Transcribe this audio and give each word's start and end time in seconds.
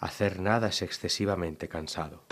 Hacer 0.00 0.38
nada 0.38 0.68
es 0.68 0.82
excesivamente 0.82 1.68
cansado. 1.68 2.22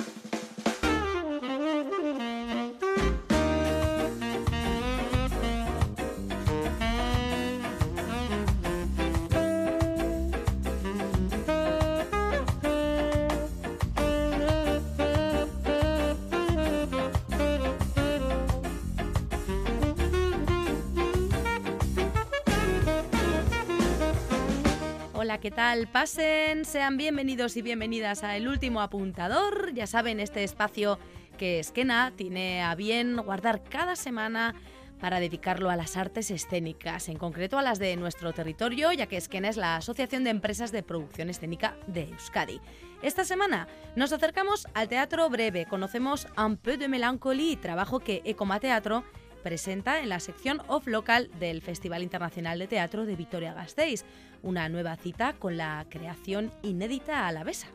Tal? 25.66 25.88
Pasen, 25.88 26.64
sean 26.64 26.96
bienvenidos 26.96 27.56
y 27.56 27.62
bienvenidas 27.62 28.22
a 28.22 28.36
El 28.36 28.46
Último 28.46 28.80
Apuntador. 28.80 29.74
Ya 29.74 29.88
saben, 29.88 30.20
este 30.20 30.44
espacio 30.44 30.96
que 31.38 31.58
Esquena 31.58 32.12
tiene 32.14 32.62
a 32.62 32.76
bien 32.76 33.16
guardar 33.16 33.64
cada 33.64 33.96
semana 33.96 34.54
para 35.00 35.18
dedicarlo 35.18 35.68
a 35.68 35.74
las 35.74 35.96
artes 35.96 36.30
escénicas, 36.30 37.08
en 37.08 37.18
concreto 37.18 37.58
a 37.58 37.62
las 37.62 37.80
de 37.80 37.96
nuestro 37.96 38.32
territorio, 38.32 38.92
ya 38.92 39.06
que 39.06 39.16
Esquena 39.16 39.48
es 39.48 39.56
la 39.56 39.74
Asociación 39.74 40.22
de 40.22 40.30
Empresas 40.30 40.70
de 40.70 40.84
Producción 40.84 41.30
Escénica 41.30 41.76
de 41.88 42.10
Euskadi. 42.10 42.60
Esta 43.02 43.24
semana 43.24 43.66
nos 43.96 44.12
acercamos 44.12 44.68
al 44.72 44.88
teatro 44.88 45.28
breve, 45.28 45.66
conocemos 45.66 46.28
Un 46.38 46.58
peu 46.58 46.78
de 46.78 46.86
mélancolie, 46.86 47.56
trabajo 47.56 47.98
que 47.98 48.22
Ecoma 48.24 48.60
Teatro 48.60 49.02
presenta 49.42 50.00
en 50.00 50.08
la 50.08 50.18
sección 50.18 50.60
off 50.66 50.88
local 50.88 51.30
del 51.38 51.62
Festival 51.62 52.02
Internacional 52.02 52.58
de 52.58 52.66
Teatro 52.66 53.06
de 53.06 53.14
Vitoria-Gasteiz, 53.14 54.04
una 54.46 54.68
nueva 54.68 54.96
cita 54.96 55.34
con 55.34 55.56
la 55.56 55.84
creación 55.90 56.50
inédita 56.62 57.26
alavesa. 57.26 57.66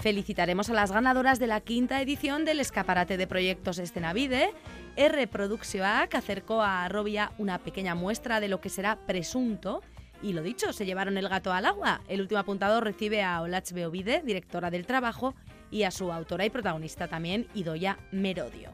Felicitaremos 0.00 0.68
a 0.70 0.74
las 0.74 0.92
ganadoras 0.92 1.38
de 1.38 1.46
la 1.46 1.60
quinta 1.60 2.00
edición 2.00 2.44
del 2.44 2.60
escaparate 2.60 3.16
de 3.16 3.26
proyectos 3.26 3.78
Escenavide. 3.78 4.52
R 4.96 5.26
Produccionac 5.26 6.14
acercó 6.14 6.62
a 6.62 6.88
Robia 6.88 7.32
una 7.38 7.58
pequeña 7.58 7.94
muestra 7.94 8.40
de 8.40 8.48
lo 8.48 8.60
que 8.60 8.70
será 8.70 8.96
presunto 9.06 9.82
y 10.22 10.32
lo 10.32 10.42
dicho, 10.42 10.72
se 10.72 10.84
llevaron 10.84 11.16
el 11.16 11.28
gato 11.28 11.52
al 11.52 11.66
agua. 11.66 12.00
El 12.08 12.20
último 12.20 12.40
apuntador 12.40 12.84
recibe 12.84 13.22
a 13.22 13.40
Olach 13.40 13.72
Beovide, 13.72 14.22
directora 14.24 14.70
del 14.70 14.86
trabajo, 14.86 15.34
y 15.70 15.84
a 15.84 15.90
su 15.90 16.12
autora 16.12 16.44
y 16.44 16.50
protagonista 16.50 17.08
también, 17.08 17.46
Idoya 17.54 17.98
Merodio. 18.10 18.70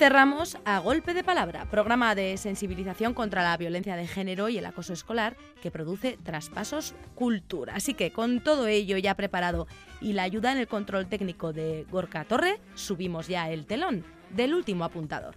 Cerramos 0.00 0.56
a 0.64 0.78
Golpe 0.78 1.12
de 1.12 1.22
Palabra, 1.22 1.66
programa 1.66 2.14
de 2.14 2.38
sensibilización 2.38 3.12
contra 3.12 3.42
la 3.42 3.54
violencia 3.58 3.96
de 3.96 4.06
género 4.06 4.48
y 4.48 4.56
el 4.56 4.64
acoso 4.64 4.94
escolar 4.94 5.36
que 5.60 5.70
produce 5.70 6.16
Traspasos 6.22 6.94
Cultura. 7.14 7.74
Así 7.74 7.92
que 7.92 8.10
con 8.10 8.40
todo 8.40 8.66
ello 8.66 8.96
ya 8.96 9.14
preparado 9.14 9.66
y 10.00 10.14
la 10.14 10.22
ayuda 10.22 10.52
en 10.52 10.58
el 10.58 10.68
control 10.68 11.06
técnico 11.06 11.52
de 11.52 11.84
Gorka 11.90 12.24
Torre, 12.24 12.60
subimos 12.74 13.28
ya 13.28 13.50
el 13.50 13.66
telón 13.66 14.02
del 14.30 14.54
último 14.54 14.84
apuntador. 14.84 15.34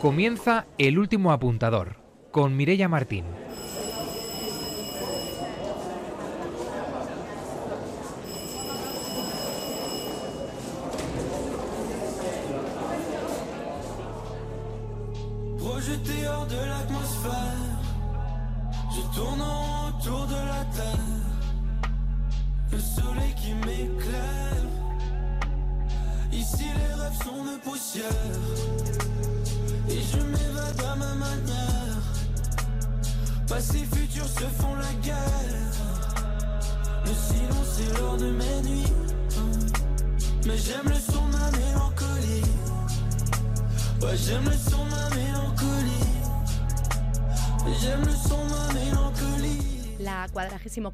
Comienza 0.00 0.66
el 0.78 0.96
último 0.96 1.32
apuntador 1.32 1.96
con 2.30 2.56
Mirella 2.56 2.88
Martín. 2.88 3.24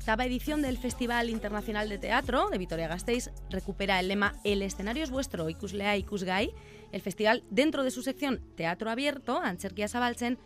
48 0.04 0.22
edición 0.28 0.60
del 0.60 0.76
Festival 0.76 1.30
Internacional 1.30 1.88
de 1.88 1.96
Teatro 1.96 2.50
de 2.50 2.58
Vitoria-Gasteiz 2.58 3.30
recupera 3.48 3.98
el 4.00 4.08
lema 4.08 4.34
El 4.44 4.60
escenario 4.60 5.02
es 5.02 5.10
vuestro, 5.10 5.48
ikuslea 5.48 5.96
ikusgai. 5.96 6.52
El 6.92 7.00
festival, 7.00 7.42
dentro 7.50 7.82
de 7.84 7.90
su 7.90 8.02
sección 8.02 8.42
Teatro 8.54 8.90
Abierto, 8.90 9.40
Ancherkia 9.40 9.88
Sabaltzen, 9.88 10.38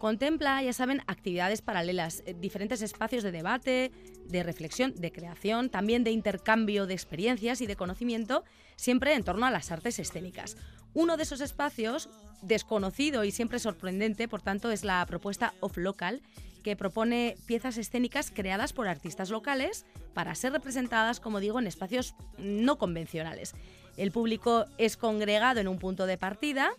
contempla, 0.00 0.62
ya 0.62 0.72
saben, 0.72 1.02
actividades 1.06 1.60
paralelas, 1.60 2.22
eh, 2.24 2.34
diferentes 2.34 2.80
espacios 2.80 3.22
de 3.22 3.32
debate, 3.32 3.92
de 4.24 4.42
reflexión, 4.42 4.94
de 4.96 5.12
creación, 5.12 5.68
también 5.68 6.04
de 6.04 6.10
intercambio 6.10 6.86
de 6.86 6.94
experiencias 6.94 7.60
y 7.60 7.66
de 7.66 7.76
conocimiento, 7.76 8.42
siempre 8.76 9.14
en 9.14 9.24
torno 9.24 9.44
a 9.44 9.50
las 9.50 9.70
artes 9.70 9.98
escénicas. 9.98 10.56
Uno 10.94 11.18
de 11.18 11.24
esos 11.24 11.42
espacios, 11.42 12.08
desconocido 12.40 13.24
y 13.24 13.30
siempre 13.30 13.58
sorprendente, 13.58 14.26
por 14.26 14.40
tanto, 14.40 14.70
es 14.70 14.84
la 14.84 15.04
propuesta 15.04 15.52
Off 15.60 15.76
Local, 15.76 16.22
que 16.64 16.76
propone 16.76 17.36
piezas 17.46 17.76
escénicas 17.76 18.32
creadas 18.34 18.72
por 18.72 18.88
artistas 18.88 19.28
locales 19.28 19.84
para 20.14 20.34
ser 20.34 20.52
representadas, 20.52 21.20
como 21.20 21.40
digo, 21.40 21.58
en 21.58 21.66
espacios 21.66 22.14
no 22.38 22.78
convencionales. 22.78 23.54
El 23.98 24.12
público 24.12 24.64
es 24.78 24.96
congregado 24.96 25.60
en 25.60 25.68
un 25.68 25.78
punto 25.78 26.06
de 26.06 26.16
partida 26.16 26.70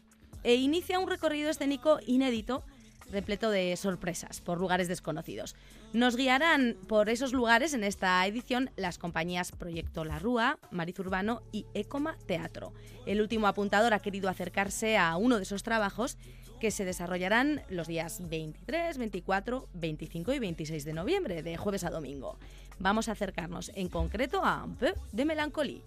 e 0.43 0.55
inicia 0.55 0.97
un 0.97 1.07
recorrido 1.07 1.51
escénico 1.51 1.99
inédito 2.07 2.63
repleto 3.11 3.49
de 3.49 3.75
sorpresas 3.77 4.41
por 4.41 4.59
lugares 4.59 4.87
desconocidos. 4.87 5.55
Nos 5.93 6.15
guiarán 6.15 6.77
por 6.87 7.09
esos 7.09 7.33
lugares 7.33 7.73
en 7.73 7.83
esta 7.83 8.25
edición 8.25 8.69
las 8.75 8.97
compañías 8.97 9.51
Proyecto 9.51 10.05
La 10.05 10.19
Rúa, 10.19 10.57
Mariz 10.71 10.97
Urbano 10.99 11.41
y 11.51 11.65
Ecoma 11.73 12.17
Teatro. 12.25 12.73
El 13.05 13.21
último 13.21 13.47
apuntador 13.47 13.93
ha 13.93 13.99
querido 13.99 14.29
acercarse 14.29 14.97
a 14.97 15.15
uno 15.17 15.37
de 15.37 15.43
esos 15.43 15.63
trabajos 15.63 16.17
que 16.59 16.71
se 16.71 16.85
desarrollarán 16.85 17.63
los 17.69 17.87
días 17.87 18.21
23, 18.29 18.97
24, 18.97 19.67
25 19.73 20.33
y 20.33 20.39
26 20.39 20.85
de 20.85 20.93
noviembre, 20.93 21.41
de 21.41 21.57
jueves 21.57 21.83
a 21.83 21.89
domingo. 21.89 22.37
Vamos 22.77 23.09
a 23.09 23.13
acercarnos 23.13 23.71
en 23.75 23.89
concreto 23.89 24.45
a 24.45 24.63
Un 24.63 24.75
peu 24.75 24.93
de 25.11 25.25
melancolía. 25.25 25.81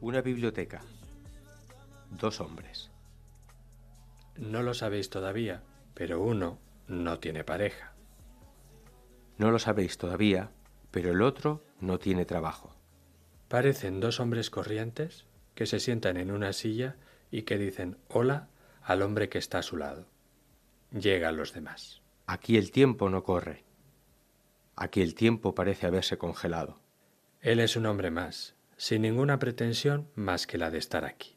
Una 0.00 0.22
biblioteca. 0.22 0.80
Dos 2.10 2.40
hombres. 2.40 2.90
No 4.36 4.62
lo 4.62 4.74
sabéis 4.74 5.10
todavía, 5.10 5.62
pero 5.94 6.20
uno 6.20 6.58
no 6.86 7.18
tiene 7.18 7.44
pareja. 7.44 7.94
No 9.38 9.50
lo 9.50 9.58
sabéis 9.58 9.98
todavía, 9.98 10.50
pero 10.90 11.10
el 11.10 11.22
otro 11.22 11.64
no 11.80 11.98
tiene 11.98 12.24
trabajo. 12.24 12.76
Parecen 13.48 14.00
dos 14.00 14.20
hombres 14.20 14.50
corrientes 14.50 15.26
que 15.54 15.66
se 15.66 15.80
sientan 15.80 16.16
en 16.16 16.30
una 16.30 16.52
silla 16.52 16.96
y 17.30 17.42
que 17.42 17.58
dicen 17.58 17.98
hola 18.08 18.48
al 18.82 19.02
hombre 19.02 19.28
que 19.28 19.38
está 19.38 19.58
a 19.58 19.62
su 19.62 19.76
lado. 19.76 20.06
Llegan 20.90 21.36
los 21.36 21.52
demás. 21.52 22.02
Aquí 22.26 22.56
el 22.56 22.70
tiempo 22.70 23.10
no 23.10 23.22
corre. 23.22 23.64
Aquí 24.76 25.02
el 25.02 25.14
tiempo 25.14 25.54
parece 25.54 25.86
haberse 25.86 26.18
congelado. 26.18 26.80
Él 27.40 27.60
es 27.60 27.76
un 27.76 27.86
hombre 27.86 28.10
más, 28.10 28.54
sin 28.76 29.02
ninguna 29.02 29.38
pretensión 29.38 30.08
más 30.14 30.46
que 30.46 30.58
la 30.58 30.70
de 30.70 30.78
estar 30.78 31.04
aquí. 31.04 31.36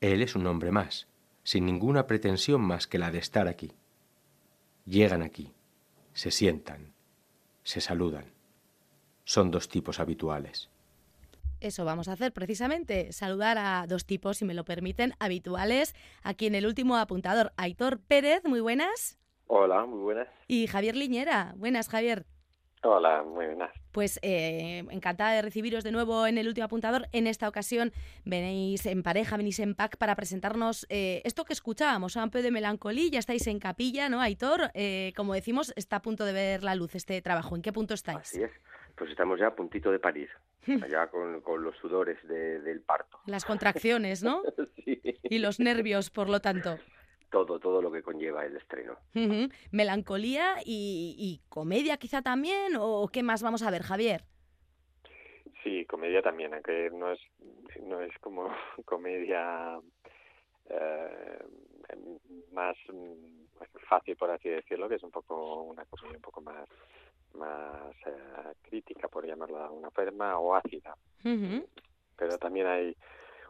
Él 0.00 0.22
es 0.22 0.34
un 0.34 0.46
hombre 0.46 0.70
más, 0.70 1.08
sin 1.46 1.64
ninguna 1.64 2.08
pretensión 2.08 2.60
más 2.60 2.88
que 2.88 2.98
la 2.98 3.12
de 3.12 3.18
estar 3.18 3.46
aquí. 3.46 3.70
Llegan 4.84 5.22
aquí, 5.22 5.54
se 6.12 6.32
sientan, 6.32 6.92
se 7.62 7.80
saludan. 7.80 8.32
Son 9.22 9.52
dos 9.52 9.68
tipos 9.68 10.00
habituales. 10.00 10.68
Eso 11.60 11.84
vamos 11.84 12.08
a 12.08 12.14
hacer 12.14 12.32
precisamente, 12.32 13.12
saludar 13.12 13.58
a 13.58 13.86
dos 13.86 14.06
tipos, 14.06 14.38
si 14.38 14.44
me 14.44 14.54
lo 14.54 14.64
permiten, 14.64 15.14
habituales. 15.20 15.94
Aquí 16.24 16.46
en 16.46 16.56
el 16.56 16.66
último 16.66 16.96
apuntador, 16.96 17.52
Aitor 17.56 18.00
Pérez, 18.00 18.42
muy 18.44 18.60
buenas. 18.60 19.16
Hola, 19.46 19.86
muy 19.86 20.00
buenas. 20.00 20.26
Y 20.48 20.66
Javier 20.66 20.96
Liñera, 20.96 21.54
buenas 21.56 21.88
Javier. 21.88 22.26
Hola, 22.82 23.22
muy 23.22 23.46
buenas. 23.46 23.70
Pues 23.96 24.18
eh, 24.20 24.84
encantada 24.90 25.32
de 25.32 25.40
recibiros 25.40 25.82
de 25.82 25.90
nuevo 25.90 26.26
en 26.26 26.36
el 26.36 26.46
último 26.48 26.66
apuntador. 26.66 27.08
En 27.12 27.26
esta 27.26 27.48
ocasión 27.48 27.94
venéis 28.26 28.84
en 28.84 29.02
pareja, 29.02 29.38
venís 29.38 29.58
en 29.58 29.74
pack 29.74 29.96
para 29.96 30.14
presentarnos 30.14 30.84
eh, 30.90 31.22
esto 31.24 31.46
que 31.46 31.54
escuchábamos, 31.54 32.18
Amplio 32.18 32.42
de 32.42 32.50
Melancolía. 32.50 33.08
Ya 33.12 33.18
estáis 33.20 33.46
en 33.46 33.58
capilla, 33.58 34.10
¿no, 34.10 34.20
Aitor? 34.20 34.70
Eh, 34.74 35.14
como 35.16 35.32
decimos, 35.32 35.72
está 35.76 35.96
a 35.96 36.02
punto 36.02 36.26
de 36.26 36.34
ver 36.34 36.62
la 36.62 36.74
luz 36.74 36.94
este 36.94 37.22
trabajo. 37.22 37.56
¿En 37.56 37.62
qué 37.62 37.72
punto 37.72 37.94
estáis? 37.94 38.18
Así 38.18 38.42
es. 38.42 38.50
pues 38.96 39.08
estamos 39.10 39.40
ya 39.40 39.46
a 39.46 39.54
puntito 39.56 39.90
de 39.90 39.98
parir, 39.98 40.28
allá 40.82 41.06
con, 41.10 41.40
con 41.40 41.62
los 41.64 41.74
sudores 41.78 42.18
de- 42.28 42.60
del 42.60 42.82
parto. 42.82 43.18
Las 43.24 43.46
contracciones, 43.46 44.22
¿no? 44.22 44.42
Sí. 44.84 45.00
Y 45.22 45.38
los 45.38 45.58
nervios, 45.58 46.10
por 46.10 46.28
lo 46.28 46.40
tanto. 46.40 46.78
Todo, 47.36 47.60
todo 47.60 47.82
lo 47.82 47.92
que 47.92 48.02
conlleva 48.02 48.46
el 48.46 48.56
estreno. 48.56 48.96
Ujú. 49.14 49.50
Melancolía 49.70 50.54
y, 50.64 51.14
y 51.18 51.42
comedia 51.50 51.98
quizá 51.98 52.22
también, 52.22 52.72
o 52.80 53.06
qué 53.12 53.22
más 53.22 53.42
vamos 53.42 53.62
a 53.62 53.70
ver, 53.70 53.82
Javier. 53.82 54.24
Sí, 55.62 55.84
comedia 55.84 56.22
también, 56.22 56.54
aunque 56.54 56.88
no 56.94 57.12
es, 57.12 57.20
no 57.82 58.00
es 58.00 58.16
como 58.20 58.48
comedia 58.86 59.78
eh, 60.70 61.38
más 62.52 62.74
mm, 62.90 63.66
fácil, 63.86 64.16
por 64.16 64.30
así 64.30 64.48
decirlo, 64.48 64.88
que 64.88 64.94
es 64.94 65.02
un 65.02 65.10
poco 65.10 65.64
una 65.64 65.84
comedia 65.84 66.16
un 66.16 66.22
poco 66.22 66.40
más 66.40 66.66
más 67.34 67.94
eh, 68.06 68.54
crítica, 68.62 69.08
por 69.08 69.26
llamarlo 69.26 69.58
de 69.58 69.64
alguna 69.64 69.90
forma, 69.90 70.38
o 70.38 70.54
ácida. 70.54 70.96
Pero 71.22 72.38
también 72.38 72.66
hay 72.66 72.96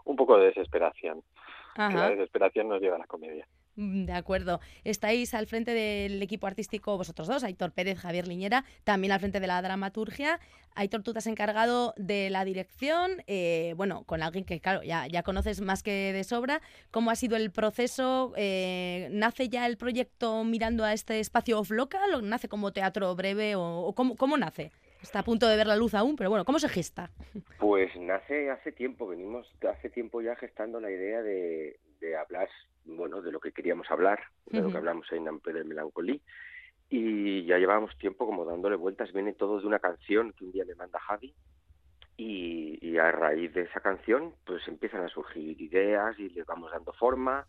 un 0.06 0.16
poco 0.16 0.38
de 0.38 0.46
desesperación. 0.46 1.22
que 1.76 1.94
La 1.94 2.10
desesperación 2.10 2.68
nos 2.68 2.80
lleva 2.80 2.96
a 2.96 2.98
la 2.98 3.06
comedia. 3.06 3.46
Mm, 3.76 4.06
De 4.06 4.12
acuerdo. 4.12 4.60
Estáis 4.84 5.34
al 5.34 5.46
frente 5.46 5.72
del 5.72 6.22
equipo 6.22 6.46
artístico 6.46 6.96
vosotros 6.96 7.28
dos, 7.28 7.44
Aitor 7.44 7.72
Pérez, 7.72 7.98
Javier 7.98 8.26
Liñera, 8.26 8.64
también 8.84 9.12
al 9.12 9.20
frente 9.20 9.38
de 9.40 9.46
la 9.46 9.60
dramaturgia. 9.62 10.40
Aitor, 10.74 11.02
tú 11.02 11.12
te 11.12 11.20
has 11.20 11.26
encargado 11.26 11.94
de 11.96 12.28
la 12.28 12.44
dirección, 12.44 13.22
eh, 13.26 13.74
bueno, 13.76 14.04
con 14.04 14.22
alguien 14.22 14.44
que, 14.44 14.60
claro, 14.60 14.82
ya, 14.82 15.06
ya 15.06 15.22
conoces 15.22 15.60
más 15.60 15.82
que 15.82 16.12
de 16.12 16.24
sobra. 16.24 16.60
¿Cómo 16.90 17.10
ha 17.10 17.16
sido 17.16 17.36
el 17.36 17.50
proceso? 17.50 18.32
Eh, 18.36 19.08
¿Nace 19.10 19.48
ya 19.48 19.66
el 19.66 19.76
proyecto 19.78 20.44
mirando 20.44 20.84
a 20.84 20.92
este 20.92 21.20
espacio 21.20 21.58
off 21.58 21.70
local 21.70 22.14
o 22.14 22.20
nace 22.22 22.48
como 22.48 22.72
teatro 22.72 23.14
breve 23.14 23.54
o, 23.54 23.80
o 23.80 23.94
cómo, 23.94 24.16
cómo 24.16 24.36
nace? 24.36 24.70
Está 25.02 25.20
a 25.20 25.22
punto 25.24 25.46
de 25.46 25.56
ver 25.56 25.66
la 25.66 25.76
luz 25.76 25.94
aún, 25.94 26.16
pero 26.16 26.30
bueno, 26.30 26.44
¿cómo 26.44 26.58
se 26.58 26.68
gesta? 26.68 27.10
Pues 27.58 27.94
nace 27.96 28.50
hace 28.50 28.72
tiempo, 28.72 29.06
venimos 29.06 29.46
hace 29.70 29.88
tiempo 29.88 30.20
ya 30.20 30.34
gestando 30.36 30.80
la 30.80 30.90
idea 30.90 31.22
de, 31.22 31.78
de 32.00 32.16
hablar, 32.16 32.48
bueno, 32.84 33.22
de 33.22 33.32
lo 33.32 33.40
que 33.40 33.52
queríamos 33.52 33.90
hablar, 33.90 34.20
de 34.46 34.58
lo 34.58 34.64
Ujú. 34.64 34.72
que 34.72 34.78
hablamos 34.78 35.12
en 35.12 35.28
Ampe 35.28 35.52
del 35.52 35.64
Melancolí, 35.64 36.22
y 36.88 37.44
ya 37.46 37.58
llevábamos 37.58 37.96
tiempo 37.98 38.26
como 38.26 38.44
dándole 38.44 38.76
vueltas, 38.76 39.12
viene 39.12 39.32
todo 39.32 39.60
de 39.60 39.66
una 39.66 39.78
canción 39.80 40.32
que 40.32 40.44
un 40.44 40.52
día 40.52 40.64
me 40.64 40.74
manda 40.74 41.00
Javi, 41.00 41.34
y, 42.16 42.78
y 42.80 42.96
a 42.96 43.12
raíz 43.12 43.52
de 43.52 43.62
esa 43.62 43.80
canción 43.80 44.34
pues 44.44 44.66
empiezan 44.68 45.02
a 45.02 45.08
surgir 45.08 45.60
ideas 45.60 46.18
y 46.18 46.30
le 46.30 46.44
vamos 46.44 46.70
dando 46.72 46.92
forma, 46.94 47.46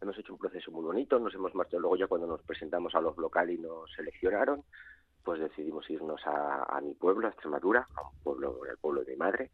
hemos 0.00 0.16
hecho 0.18 0.32
un 0.32 0.38
proceso 0.38 0.70
muy 0.70 0.84
bonito, 0.84 1.18
nos 1.18 1.34
hemos 1.34 1.54
marchado. 1.54 1.80
Luego 1.80 1.96
ya 1.96 2.06
cuando 2.06 2.26
nos 2.26 2.42
presentamos 2.42 2.94
a 2.94 3.00
los 3.00 3.16
locales 3.18 3.58
y 3.58 3.60
nos 3.60 3.92
seleccionaron, 3.92 4.64
pues 5.22 5.40
decidimos 5.40 5.90
irnos 5.90 6.24
a, 6.26 6.64
a 6.64 6.80
mi 6.80 6.94
pueblo, 6.94 7.26
a 7.26 7.30
Extremadura, 7.30 7.88
a 7.94 8.02
un 8.08 8.22
pueblo, 8.22 8.60
al 8.70 8.78
pueblo 8.78 9.04
de 9.04 9.12
mi 9.12 9.18
madre, 9.18 9.50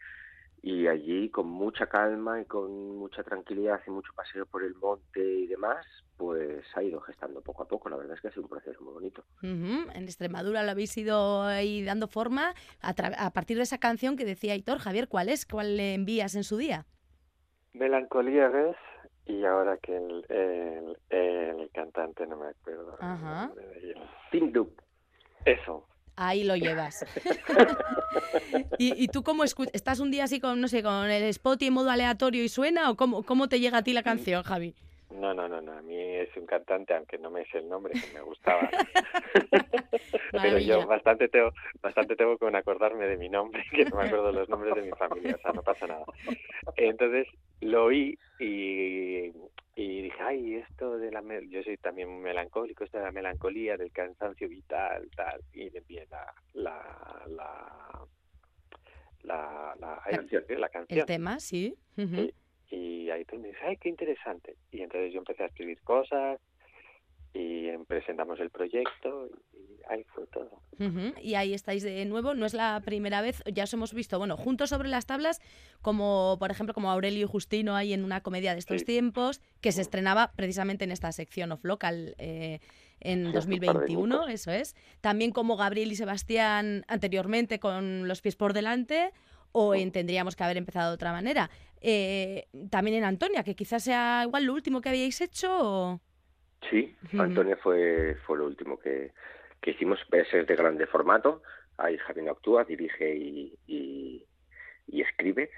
y 0.62 0.86
allí 0.86 1.28
con 1.28 1.48
mucha 1.48 1.88
calma 1.88 2.40
y 2.40 2.44
con 2.44 2.96
mucha 2.96 3.24
tranquilidad 3.24 3.80
y 3.84 3.90
mucho 3.90 4.12
paseo 4.14 4.46
por 4.46 4.62
el 4.62 4.76
monte 4.76 5.20
y 5.20 5.48
demás, 5.48 5.84
pues 6.16 6.64
ha 6.76 6.82
ido 6.84 7.00
gestando 7.00 7.42
poco 7.42 7.64
a 7.64 7.68
poco. 7.68 7.88
La 7.88 7.96
verdad 7.96 8.14
es 8.14 8.20
que 8.20 8.28
ha 8.28 8.30
sido 8.30 8.44
un 8.44 8.48
proceso 8.48 8.80
muy 8.80 8.94
bonito. 8.94 9.24
Ujú, 9.42 9.90
En 9.92 10.04
Extremadura 10.04 10.62
lo 10.62 10.70
habéis 10.70 10.96
ido 10.96 11.42
ahí 11.42 11.82
dando 11.84 12.06
forma 12.06 12.54
a, 12.80 13.30
partir 13.32 13.56
de 13.56 13.64
esa 13.64 13.78
canción 13.78 14.16
que 14.16 14.24
decía 14.24 14.52
Aitor. 14.52 14.78
Javier, 14.78 15.08
¿cuál 15.08 15.28
es? 15.28 15.46
¿Cuál 15.46 15.76
le 15.76 15.94
envías 15.94 16.36
en 16.36 16.44
su 16.44 16.56
día? 16.56 16.86
Melancolía 17.72 18.48
ves 18.48 18.76
y 19.26 19.44
ahora 19.44 19.78
que 19.78 19.96
el, 19.96 20.24
el, 20.28 20.96
el 21.10 21.70
cantante 21.72 22.24
no 22.26 22.36
me 22.36 22.48
acuerdo. 22.50 22.96
el 23.00 23.04
Ajá. 23.04 23.52
Tim 24.30 24.52
Duke. 24.52 24.80
Eso. 25.44 25.88
Ahí 26.16 26.44
lo 26.44 26.56
llevas. 26.56 27.04
¿Y, 28.78 29.02
y 29.02 29.08
tú 29.08 29.22
cómo 29.22 29.44
escuchas? 29.44 29.74
¿Estás 29.74 30.00
un 30.00 30.10
día 30.10 30.24
así 30.24 30.40
con, 30.40 30.60
no 30.60 30.68
sé, 30.68 30.82
con 30.82 31.10
el 31.10 31.22
spot 31.24 31.62
y 31.62 31.66
en 31.68 31.74
modo 31.74 31.90
aleatorio 31.90 32.44
y 32.44 32.48
suena? 32.48 32.90
¿O 32.90 32.96
cómo, 32.96 33.22
cómo 33.22 33.48
te 33.48 33.60
llega 33.60 33.78
a 33.78 33.82
ti 33.82 33.92
la 33.92 34.02
canción, 34.02 34.42
Javi? 34.42 34.74
No, 35.10 35.34
no, 35.34 35.48
no, 35.48 35.60
no. 35.60 35.72
A 35.72 35.82
mí 35.82 35.96
es 35.96 36.34
un 36.36 36.46
cantante, 36.46 36.94
aunque 36.94 37.18
no 37.18 37.30
me 37.30 37.44
sé 37.46 37.58
el 37.58 37.68
nombre, 37.68 37.92
que 37.92 38.14
me 38.14 38.22
gustaba. 38.22 38.68
Pero 40.32 40.58
yo 40.58 40.86
bastante 40.86 41.28
tengo, 41.28 41.52
bastante 41.82 42.16
tengo 42.16 42.38
con 42.38 42.56
acordarme 42.56 43.06
de 43.06 43.16
mi 43.16 43.28
nombre, 43.28 43.62
que 43.70 43.84
no 43.84 43.96
me 43.96 44.04
acuerdo 44.04 44.32
los 44.32 44.48
nombres 44.48 44.74
de 44.74 44.82
mi 44.82 44.90
familia, 44.92 45.36
o 45.36 45.42
sea, 45.42 45.52
no 45.52 45.62
pasa 45.62 45.86
nada. 45.86 46.04
Entonces 46.76 47.26
lo 47.60 47.84
oí 47.84 48.18
y, 48.40 49.30
y 49.74 50.02
dije, 50.02 50.18
ay, 50.20 50.54
esto 50.56 50.98
de 50.98 51.10
la... 51.10 51.22
Yo 51.48 51.62
soy 51.62 51.76
también 51.78 52.08
un 52.08 52.20
melancólico, 52.20 52.84
esto 52.84 52.98
de 52.98 53.04
la 53.04 53.12
melancolía, 53.12 53.76
del 53.76 53.90
cansancio 53.90 54.48
vital, 54.48 55.08
tal, 55.16 55.40
y 55.52 55.74
envié 55.76 56.06
la... 56.10 56.34
la, 56.54 57.22
la 57.28 58.06
la, 59.22 59.76
la, 59.78 60.02
canción. 60.10 60.44
la 60.48 60.68
canción. 60.68 60.98
El 60.98 61.06
tema, 61.06 61.38
sí. 61.38 61.76
Sí. 61.96 62.34
Y 62.72 63.10
ahí 63.10 63.24
tú 63.24 63.36
me 63.38 63.48
dices, 63.48 63.62
ay, 63.64 63.76
qué 63.76 63.88
interesante. 63.88 64.56
Y 64.72 64.80
entonces 64.80 65.12
yo 65.12 65.18
empecé 65.18 65.44
a 65.44 65.46
escribir 65.46 65.80
cosas 65.82 66.40
y 67.34 67.70
presentamos 67.86 68.38
el 68.40 68.50
proyecto 68.50 69.28
y 69.54 69.80
ahí 69.88 70.04
fue 70.14 70.26
todo. 70.26 70.60
Y 71.22 71.34
ahí 71.34 71.54
estáis 71.54 71.82
de 71.82 72.04
nuevo, 72.04 72.34
no 72.34 72.44
es 72.46 72.54
la 72.54 72.80
primera 72.84 73.20
vez, 73.20 73.42
ya 73.52 73.64
os 73.64 73.72
hemos 73.72 73.94
visto, 73.94 74.18
bueno, 74.18 74.36
juntos 74.36 74.70
sobre 74.70 74.88
las 74.88 75.06
tablas, 75.06 75.40
como 75.80 76.36
por 76.38 76.50
ejemplo 76.50 76.74
como 76.74 76.90
Aurelio 76.90 77.24
y 77.24 77.28
Justino 77.28 77.74
ahí 77.76 77.92
en 77.92 78.04
una 78.04 78.20
comedia 78.22 78.52
de 78.52 78.58
estos 78.58 78.80
Sí. 78.80 78.84
tiempos, 78.86 79.40
que 79.60 79.72
se 79.72 79.80
estrenaba 79.80 80.32
precisamente 80.36 80.84
en 80.84 80.90
esta 80.92 81.10
sección 81.12 81.52
off 81.52 81.64
local 81.64 82.14
eh, 82.18 82.58
en 83.00 83.30
Sí, 83.32 83.36
hace 83.36 83.48
un 83.48 83.60
par 83.60 83.60
de 83.60 83.66
2021, 83.66 84.02
minutos. 84.06 84.30
eso 84.30 84.50
es. 84.50 84.76
También 85.00 85.30
como 85.32 85.56
Gabriel 85.56 85.90
y 85.92 85.96
Sebastián 85.96 86.84
anteriormente 86.88 87.58
con 87.60 88.06
los 88.08 88.20
pies 88.20 88.36
por 88.36 88.52
delante, 88.52 89.12
o 89.52 89.74
en 89.74 89.92
tendríamos 89.92 90.34
que 90.34 90.44
haber 90.44 90.56
empezado 90.56 90.90
de 90.90 90.94
otra 90.94 91.12
manera. 91.12 91.50
Eh, 91.80 92.46
también 92.70 92.96
en 92.98 93.04
Antonia, 93.04 93.42
que 93.44 93.54
quizás 93.54 93.82
sea 93.84 94.22
igual 94.24 94.44
lo 94.44 94.54
último 94.54 94.80
que 94.80 94.88
habíais 94.88 95.20
hecho. 95.20 95.48
o- 95.60 96.00
Sí. 96.70 96.94
Antonio 97.18 97.56
fue, 97.62 98.16
fue 98.26 98.38
lo 98.38 98.46
último 98.46 98.78
que, 98.78 99.12
que 99.60 99.72
hicimos. 99.72 99.98
Es 100.12 100.46
de 100.46 100.56
grande 100.56 100.86
formato. 100.86 101.42
Ahí 101.76 101.96
Javi 101.98 102.22
no 102.22 102.32
actúa, 102.32 102.64
dirige 102.64 103.14
y, 103.14 103.58
y, 103.66 104.24
y 104.86 105.00
escribe. 105.02 105.50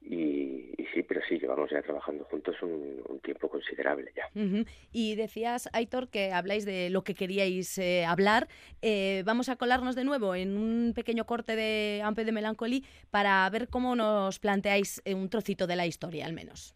Y, 0.00 0.74
y 0.78 0.86
sí, 0.94 1.02
pero 1.02 1.20
sí, 1.28 1.38
llevamos 1.38 1.70
ya 1.70 1.82
trabajando 1.82 2.24
juntos 2.24 2.54
un, 2.62 3.02
un 3.08 3.18
tiempo 3.20 3.48
considerable 3.48 4.12
ya. 4.14 4.30
Y 4.92 5.16
decías, 5.16 5.68
Aitor, 5.72 6.08
que 6.08 6.32
habláis 6.32 6.64
de 6.64 6.88
lo 6.88 7.02
que 7.02 7.14
queríais 7.14 7.76
eh, 7.78 8.04
hablar. 8.06 8.46
Eh, 8.80 9.22
vamos 9.26 9.48
a 9.48 9.56
colarnos 9.56 9.96
de 9.96 10.04
nuevo 10.04 10.36
en 10.36 10.56
un 10.56 10.92
pequeño 10.94 11.26
corte 11.26 11.56
de 11.56 12.00
Ampe 12.04 12.24
de 12.24 12.32
Melancolí 12.32 12.84
para 13.10 13.50
ver 13.50 13.68
cómo 13.68 13.96
nos 13.96 14.38
planteáis 14.38 15.02
eh, 15.04 15.14
un 15.14 15.28
trocito 15.28 15.66
de 15.66 15.76
la 15.76 15.86
historia, 15.86 16.26
al 16.26 16.32
menos. 16.32 16.74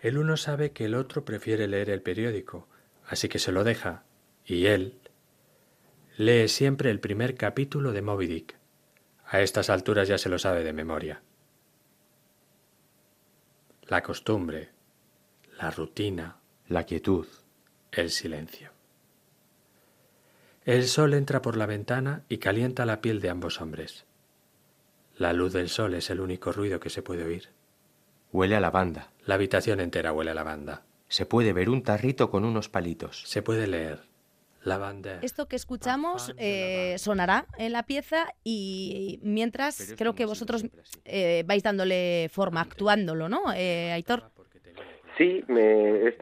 El 0.00 0.16
uno 0.16 0.36
sabe 0.36 0.72
que 0.72 0.86
el 0.86 0.94
otro 0.94 1.24
prefiere 1.24 1.68
leer 1.68 1.90
el 1.90 2.00
periódico, 2.00 2.68
así 3.06 3.28
que 3.28 3.38
se 3.38 3.52
lo 3.52 3.64
deja, 3.64 4.04
y 4.44 4.66
él 4.66 4.98
lee 6.16 6.48
siempre 6.48 6.90
el 6.90 7.00
primer 7.00 7.34
capítulo 7.34 7.92
de 7.92 8.02
Moby 8.02 8.26
Dick. 8.26 8.56
A 9.26 9.40
estas 9.40 9.70
alturas 9.70 10.06
ya 10.08 10.18
se 10.18 10.28
lo 10.28 10.38
sabe 10.38 10.62
de 10.62 10.72
memoria. 10.72 11.22
La 13.82 14.02
costumbre, 14.02 14.70
la 15.58 15.70
rutina, 15.70 16.38
La 16.68 16.84
quietud. 16.84 17.26
el 17.92 18.10
silencio. 18.10 18.70
El 20.64 20.88
sol 20.88 21.12
entra 21.12 21.42
por 21.42 21.56
la 21.56 21.66
ventana 21.66 22.24
y 22.28 22.38
calienta 22.38 22.86
la 22.86 23.02
piel 23.02 23.20
de 23.20 23.28
ambos 23.28 23.60
hombres. 23.60 24.06
La 25.16 25.32
luz 25.32 25.52
del 25.52 25.68
sol 25.68 25.94
es 25.94 26.08
el 26.10 26.20
único 26.20 26.52
ruido 26.52 26.80
que 26.80 26.90
se 26.90 27.02
puede 27.02 27.24
oír. 27.24 27.50
Huele 28.32 28.56
a 28.56 28.60
lavanda. 28.60 29.12
La 29.26 29.34
habitación 29.34 29.80
entera 29.80 30.12
huele 30.12 30.30
a 30.30 30.34
lavanda. 30.34 30.82
Se 31.14 31.26
puede 31.26 31.52
ver 31.52 31.68
un 31.70 31.84
tarrito 31.84 32.28
con 32.28 32.44
unos 32.44 32.68
palitos. 32.68 33.22
Se 33.28 33.40
puede 33.40 33.68
leer 33.68 34.00
lavanda. 34.64 35.20
Esto 35.22 35.46
que 35.46 35.54
escuchamos 35.54 36.34
eh, 36.38 36.96
sonará 36.98 37.46
en 37.56 37.70
la 37.72 37.84
pieza 37.84 38.26
y 38.42 39.20
mientras 39.22 39.94
creo 39.96 40.16
que 40.16 40.24
vosotros 40.26 40.64
eh, 41.04 41.44
vais 41.46 41.62
dándole 41.62 42.28
forma, 42.32 42.62
actuándolo, 42.62 43.28
¿no, 43.28 43.52
eh, 43.54 43.92
Aitor? 43.92 44.24
Sí, 45.16 45.44
me- 45.46 46.08
es- 46.08 46.16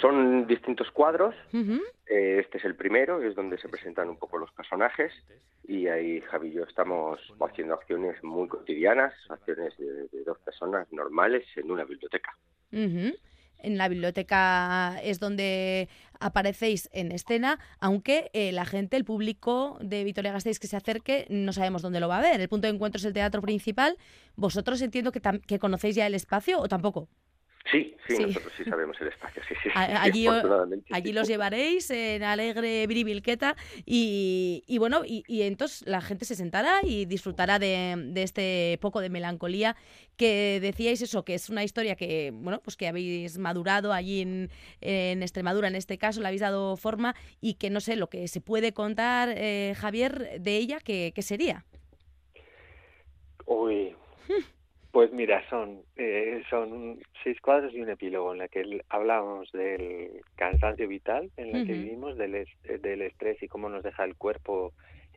son 0.00 0.46
distintos 0.46 0.90
cuadros. 0.92 1.34
Ujú. 1.52 1.82
Eh, 2.06 2.38
Este 2.40 2.56
es 2.56 2.64
el 2.64 2.74
primero, 2.74 3.22
es 3.22 3.34
donde 3.34 3.58
se 3.58 3.68
presentan 3.68 4.08
un 4.08 4.16
poco 4.16 4.38
los 4.38 4.50
personajes 4.52 5.12
y 5.64 5.88
ahí 5.88 6.22
Javi 6.22 6.48
y 6.48 6.52
yo 6.54 6.62
estamos 6.64 7.20
haciendo 7.38 7.74
acciones 7.74 8.16
muy 8.24 8.48
cotidianas, 8.48 9.12
acciones 9.28 9.76
de, 9.76 10.08
de 10.10 10.24
dos 10.24 10.38
personas 10.38 10.90
normales 10.90 11.44
en 11.56 11.70
una 11.70 11.84
biblioteca. 11.84 12.34
Ujú. 12.72 13.12
En 13.58 13.78
la 13.78 13.88
biblioteca 13.88 15.00
es 15.02 15.18
donde 15.20 15.88
aparecéis 16.20 16.88
en 16.92 17.12
escena, 17.12 17.58
aunque 17.80 18.30
eh, 18.32 18.52
la 18.52 18.64
gente, 18.64 18.96
el 18.96 19.04
público 19.04 19.78
de 19.80 20.04
Vitoria 20.04 20.32
Gasteiz 20.32 20.58
que 20.58 20.66
se 20.66 20.76
acerque, 20.76 21.26
no 21.30 21.52
sabemos 21.52 21.82
dónde 21.82 22.00
lo 22.00 22.08
va 22.08 22.18
a 22.18 22.22
ver. 22.22 22.40
El 22.40 22.48
punto 22.48 22.66
de 22.66 22.74
encuentro 22.74 22.98
es 22.98 23.04
el 23.04 23.12
teatro 23.12 23.42
principal. 23.42 23.96
¿Vosotros 24.36 24.80
entiendo 24.82 25.12
que, 25.12 25.58
conocéis 25.58 25.96
ya 25.96 26.06
el 26.06 26.14
espacio 26.14 26.60
o 26.60 26.68
tampoco? 26.68 27.08
Sí, 27.70 27.94
sí, 28.06 28.16
Sí. 28.16 28.22
nosotros 28.22 28.52
sí 28.56 28.64
sabemos 28.64 28.96
el 29.00 29.08
espacio, 29.08 29.42
sí, 29.46 29.54
sí. 29.62 29.68
Allí, 29.74 30.26
allí 30.90 31.12
los 31.12 31.28
llevaréis 31.28 31.90
en 31.90 32.22
alegre 32.22 32.86
bribilqueta 32.86 33.56
y, 33.84 34.64
y 34.66 34.78
bueno, 34.78 35.02
y, 35.04 35.22
y 35.26 35.42
entonces 35.42 35.86
la 35.86 36.00
gente 36.00 36.24
se 36.24 36.34
sentará 36.34 36.80
y 36.82 37.04
disfrutará 37.04 37.58
de, 37.58 37.94
de 38.06 38.22
este 38.22 38.78
poco 38.80 39.00
de 39.00 39.10
melancolía 39.10 39.76
que 40.16 40.60
decíais 40.62 41.02
eso, 41.02 41.24
que 41.24 41.34
es 41.34 41.50
una 41.50 41.62
historia 41.62 41.94
que, 41.94 42.30
bueno, 42.32 42.60
pues 42.62 42.76
que 42.76 42.88
habéis 42.88 43.36
madurado 43.36 43.92
allí 43.92 44.22
en, 44.22 44.50
en 44.80 45.22
Extremadura, 45.22 45.68
en 45.68 45.76
este 45.76 45.98
caso, 45.98 46.20
le 46.20 46.26
habéis 46.28 46.40
dado 46.40 46.76
forma 46.78 47.14
y 47.40 47.54
que 47.54 47.68
no 47.68 47.80
sé, 47.80 47.96
lo 47.96 48.08
que 48.08 48.28
se 48.28 48.40
puede 48.40 48.72
contar, 48.72 49.28
eh, 49.36 49.74
Javier, 49.76 50.40
de 50.40 50.56
ella, 50.56 50.80
que, 50.80 51.12
que 51.14 51.22
sería. 51.22 51.66
Uy, 53.46 53.94
pues 54.98 55.12
mira, 55.12 55.48
son, 55.48 55.82
eh, 55.94 56.42
son 56.50 56.98
seis 57.22 57.40
cuadros 57.40 57.72
y 57.72 57.80
un 57.80 57.88
epílogo 57.88 58.32
en 58.32 58.38
la 58.38 58.48
que 58.48 58.82
hablamos 58.88 59.48
del 59.52 60.22
cansancio 60.34 60.88
vital 60.88 61.30
en 61.36 61.52
la 61.52 61.58
que 61.64 61.72
vivimos, 61.84 62.16
del, 62.18 62.34
es- 62.34 62.82
del 62.82 63.02
estrés 63.02 63.40
y 63.40 63.46
cómo 63.46 63.68
nos 63.68 63.84
deja 63.84 64.02
el 64.02 64.16
cuerpo 64.16 64.72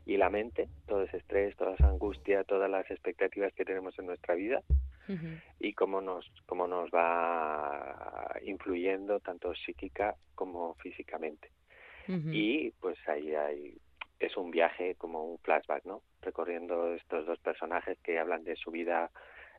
y 0.06 0.18
la 0.18 0.30
mente, 0.30 0.68
todo 0.86 1.02
ese 1.02 1.16
estrés, 1.16 1.56
toda 1.56 1.74
esa 1.74 1.88
angustia, 1.88 2.44
todas 2.44 2.70
las 2.70 2.88
expectativas 2.92 3.52
que 3.54 3.64
tenemos 3.64 3.98
en 3.98 4.06
nuestra 4.06 4.36
vida 4.36 4.62
y 5.58 5.72
cómo 5.72 6.00
nos, 6.00 6.30
cómo 6.46 6.68
nos 6.68 6.88
va 6.92 8.36
influyendo 8.44 9.18
tanto 9.18 9.52
psíquica 9.56 10.14
como 10.36 10.74
físicamente. 10.74 11.50
Y 12.32 12.70
pues 12.80 12.96
ahí 13.08 13.34
hay, 13.34 13.76
es 14.20 14.36
un 14.36 14.52
viaje 14.52 14.94
como 14.94 15.24
un 15.24 15.38
flashback, 15.38 15.84
¿no? 15.86 16.02
Recorriendo 16.20 16.94
estos 16.94 17.26
dos 17.26 17.40
personajes 17.40 17.98
que 18.04 18.20
hablan 18.20 18.44
de 18.44 18.54
su 18.54 18.70
vida 18.70 19.10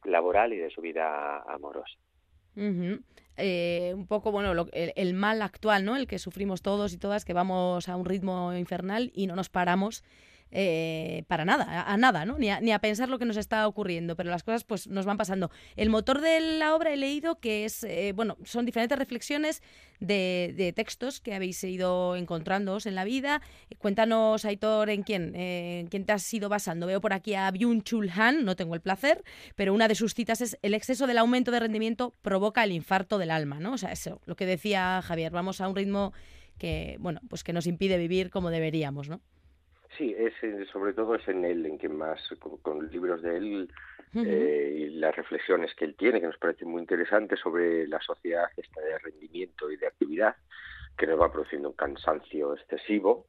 laboral 0.06 0.54
y 0.54 0.58
de 0.58 0.70
su 0.70 0.82
vida 0.82 1.42
amorosa. 1.44 1.98
Eh, 3.38 3.94
un 3.96 4.06
poco, 4.06 4.32
bueno, 4.32 4.54
lo- 4.54 4.68
el, 4.74 4.94
el 4.96 5.14
mal 5.16 5.42
actual, 5.42 5.86
¿no? 5.86 5.96
El 5.96 6.06
que 6.06 6.20
sufrimos 6.20 6.62
todos 6.62 6.94
y 6.94 6.98
todas, 6.98 7.26
que 7.26 7.34
vamos 7.34 7.90
a 7.90 7.96
un 7.96 8.06
ritmo 8.06 8.54
infernal 8.54 9.12
y 9.16 9.26
no 9.28 9.36
nos 9.36 9.50
paramos 9.50 10.04
eh, 10.56 11.24
para 11.28 11.46
nada, 11.46 11.92
a, 11.92 11.98
nada, 11.98 12.26
¿no? 12.26 12.38
Ni 12.38 12.50
a, 12.50 12.80
pensar 12.80 13.10
lo 13.10 13.18
que 13.18 13.26
nos 13.26 13.38
está 13.38 13.68
ocurriendo, 13.68 14.16
pero 14.16 14.30
las 14.30 14.44
cosas 14.44 14.64
pues 14.64 14.88
nos 14.88 15.04
van 15.04 15.18
pasando. 15.18 15.50
El 15.76 15.90
motor 15.90 16.22
de 16.22 16.40
la 16.60 16.76
obra 16.76 16.94
he 16.94 16.98
leído 16.98 17.40
que 17.40 17.66
es, 17.66 17.84
eh, 17.84 18.14
bueno, 18.16 18.38
son 18.44 18.64
diferentes 18.64 18.96
reflexiones 19.00 19.64
de, 20.00 20.72
textos 20.76 21.22
que 21.22 21.34
habéis 21.34 21.64
ido 21.64 22.16
encontrándoos 22.16 22.86
en 22.86 22.94
la 22.94 23.04
vida. 23.04 23.42
Cuéntanos, 23.80 24.46
Aitor, 24.46 24.92
en 24.92 25.02
quién, 25.02 25.34
eh, 25.36 25.80
en 25.80 25.88
quién 25.88 26.06
te 26.06 26.14
has 26.14 26.32
ido 26.32 26.50
basando. 26.50 26.86
Veo 26.86 27.02
por 27.02 27.14
aquí 27.14 27.34
a 27.34 27.52
Byung-Chul 27.52 28.12
Han, 28.16 28.46
no 28.46 28.56
tengo 28.56 28.76
el 28.76 28.82
placer, 28.82 29.24
pero 29.56 29.74
una 29.74 29.88
de 29.88 29.96
sus 29.96 30.14
citas 30.14 30.42
es 30.42 30.60
el 30.62 30.76
exceso 30.76 31.08
del 31.08 31.18
aumento 31.18 31.50
de 31.50 31.62
rendimiento 31.62 32.14
provoca 32.22 32.64
el 32.64 32.74
infarto 32.74 33.18
del 33.18 33.32
alma, 33.32 33.60
¿no? 33.60 33.74
O 33.74 33.78
sea, 33.80 33.92
eso, 33.92 34.22
lo 34.26 34.36
que 34.36 34.46
decía 34.46 35.02
Javier, 35.04 35.32
vamos 35.32 35.62
a 35.62 35.68
un 35.68 35.76
ritmo 35.76 36.14
que, 36.60 36.98
bueno, 37.00 37.22
pues 37.28 37.44
que 37.44 37.54
nos 37.54 37.66
impide 37.66 37.98
vivir 37.98 38.30
como 38.30 38.52
deberíamos, 38.52 39.10
¿no? 39.10 39.20
Sí, 39.98 40.16
es, 40.18 40.34
sobre 40.72 40.94
todo 40.94 41.16
es 41.16 41.28
en 41.28 41.46
él 41.46 41.66
en 41.66 41.78
que 41.78 41.90
más, 41.90 42.20
con, 42.40 42.58
con 42.58 42.90
libros 42.90 43.22
de 43.22 43.38
él 43.38 43.70
eh, 44.16 44.76
y 44.78 44.90
las 44.92 45.16
reflexiones 45.16 45.74
que 45.76 45.86
él 45.86 45.96
tiene, 45.96 46.20
que 46.20 46.28
nos 46.28 46.38
parecen 46.38 46.70
muy 46.70 46.82
interesantes 46.82 47.40
sobre 47.40 47.88
la 47.88 48.00
sociedad 48.02 48.46
esta 48.58 48.82
de 48.82 48.98
rendimiento 49.00 49.72
y 49.72 49.78
de 49.78 49.88
actividad, 49.88 50.36
que 50.98 51.08
nos 51.08 51.20
va 51.20 51.32
produciendo 51.32 51.70
un 51.70 51.76
cansancio 51.76 52.54
excesivo 52.56 53.28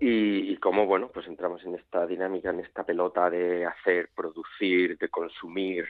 y, 0.00 0.52
y 0.52 0.56
cómo, 0.58 0.86
bueno, 0.86 1.10
pues 1.12 1.26
entramos 1.26 1.64
en 1.64 1.76
esta 1.76 2.06
dinámica, 2.06 2.50
en 2.50 2.60
esta 2.60 2.84
pelota 2.84 3.30
de 3.30 3.64
hacer, 3.66 4.10
producir, 4.14 4.98
de 4.98 5.08
consumir, 5.08 5.86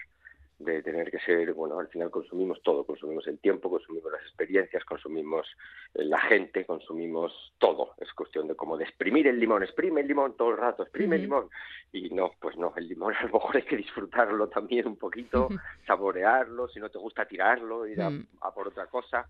de 0.61 0.83
tener 0.83 1.11
que 1.11 1.19
ser, 1.21 1.55
bueno, 1.55 1.79
al 1.79 1.89
final 1.89 2.11
consumimos 2.11 2.63
todo, 2.63 2.85
consumimos 2.85 3.27
el 3.27 3.39
tiempo, 3.41 3.71
consumimos 3.71 4.13
las 4.13 4.21
experiencias, 4.23 4.85
consumimos 4.85 5.47
eh, 5.95 6.05
la 6.05 6.21
gente, 6.21 6.67
consumimos 6.67 7.33
todo. 7.59 7.95
Es 7.99 8.13
cuestión 8.13 8.47
de 8.47 8.55
como 8.55 8.77
de 8.77 8.85
exprimir 8.85 9.27
el 9.27 9.41
limón, 9.41 9.63
exprime 9.63 10.03
el 10.03 10.07
limón 10.09 10.37
todo 10.37 10.51
el 10.51 10.59
rato, 10.59 10.83
exprime 10.83 11.17
el 11.17 11.23
limón. 11.23 11.49
Y 11.93 12.11
no, 12.11 12.33
pues 12.39 12.57
no, 12.59 12.75
el 12.77 12.87
limón 12.89 13.15
a 13.19 13.23
lo 13.25 13.33
mejor 13.33 13.57
hay 13.57 13.63
que 13.63 13.77
disfrutarlo 13.79 14.49
también 14.51 14.87
un 14.87 14.97
poquito, 14.99 15.49
saborearlo, 15.87 16.69
si 16.69 16.79
no 16.79 16.91
te 16.91 16.99
gusta 16.99 17.25
tirarlo, 17.27 17.87
ir 17.87 18.01
a, 18.03 18.11
Mm. 18.11 18.27
a 18.43 18.53
por 18.53 18.69
otra 18.69 18.87
cosa, 18.87 19.27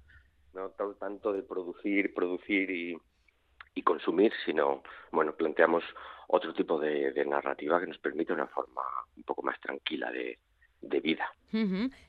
no 0.52 0.70
Tan- 0.70 0.98
tanto 0.98 1.32
de 1.32 1.42
producir, 1.44 2.12
producir 2.12 2.68
y, 2.70 2.98
y 3.74 3.82
consumir, 3.82 4.32
sino, 4.44 4.82
bueno, 5.12 5.32
planteamos 5.36 5.84
otro 6.26 6.52
tipo 6.54 6.78
de, 6.78 7.12
de 7.12 7.24
narrativa 7.24 7.80
que 7.80 7.86
nos 7.86 7.98
permite 7.98 8.32
una 8.32 8.46
forma 8.48 8.82
un 9.16 9.22
poco 9.22 9.42
más 9.42 9.60
tranquila 9.60 10.10
de, 10.10 10.38
de 10.82 11.00
vida. 11.00 11.26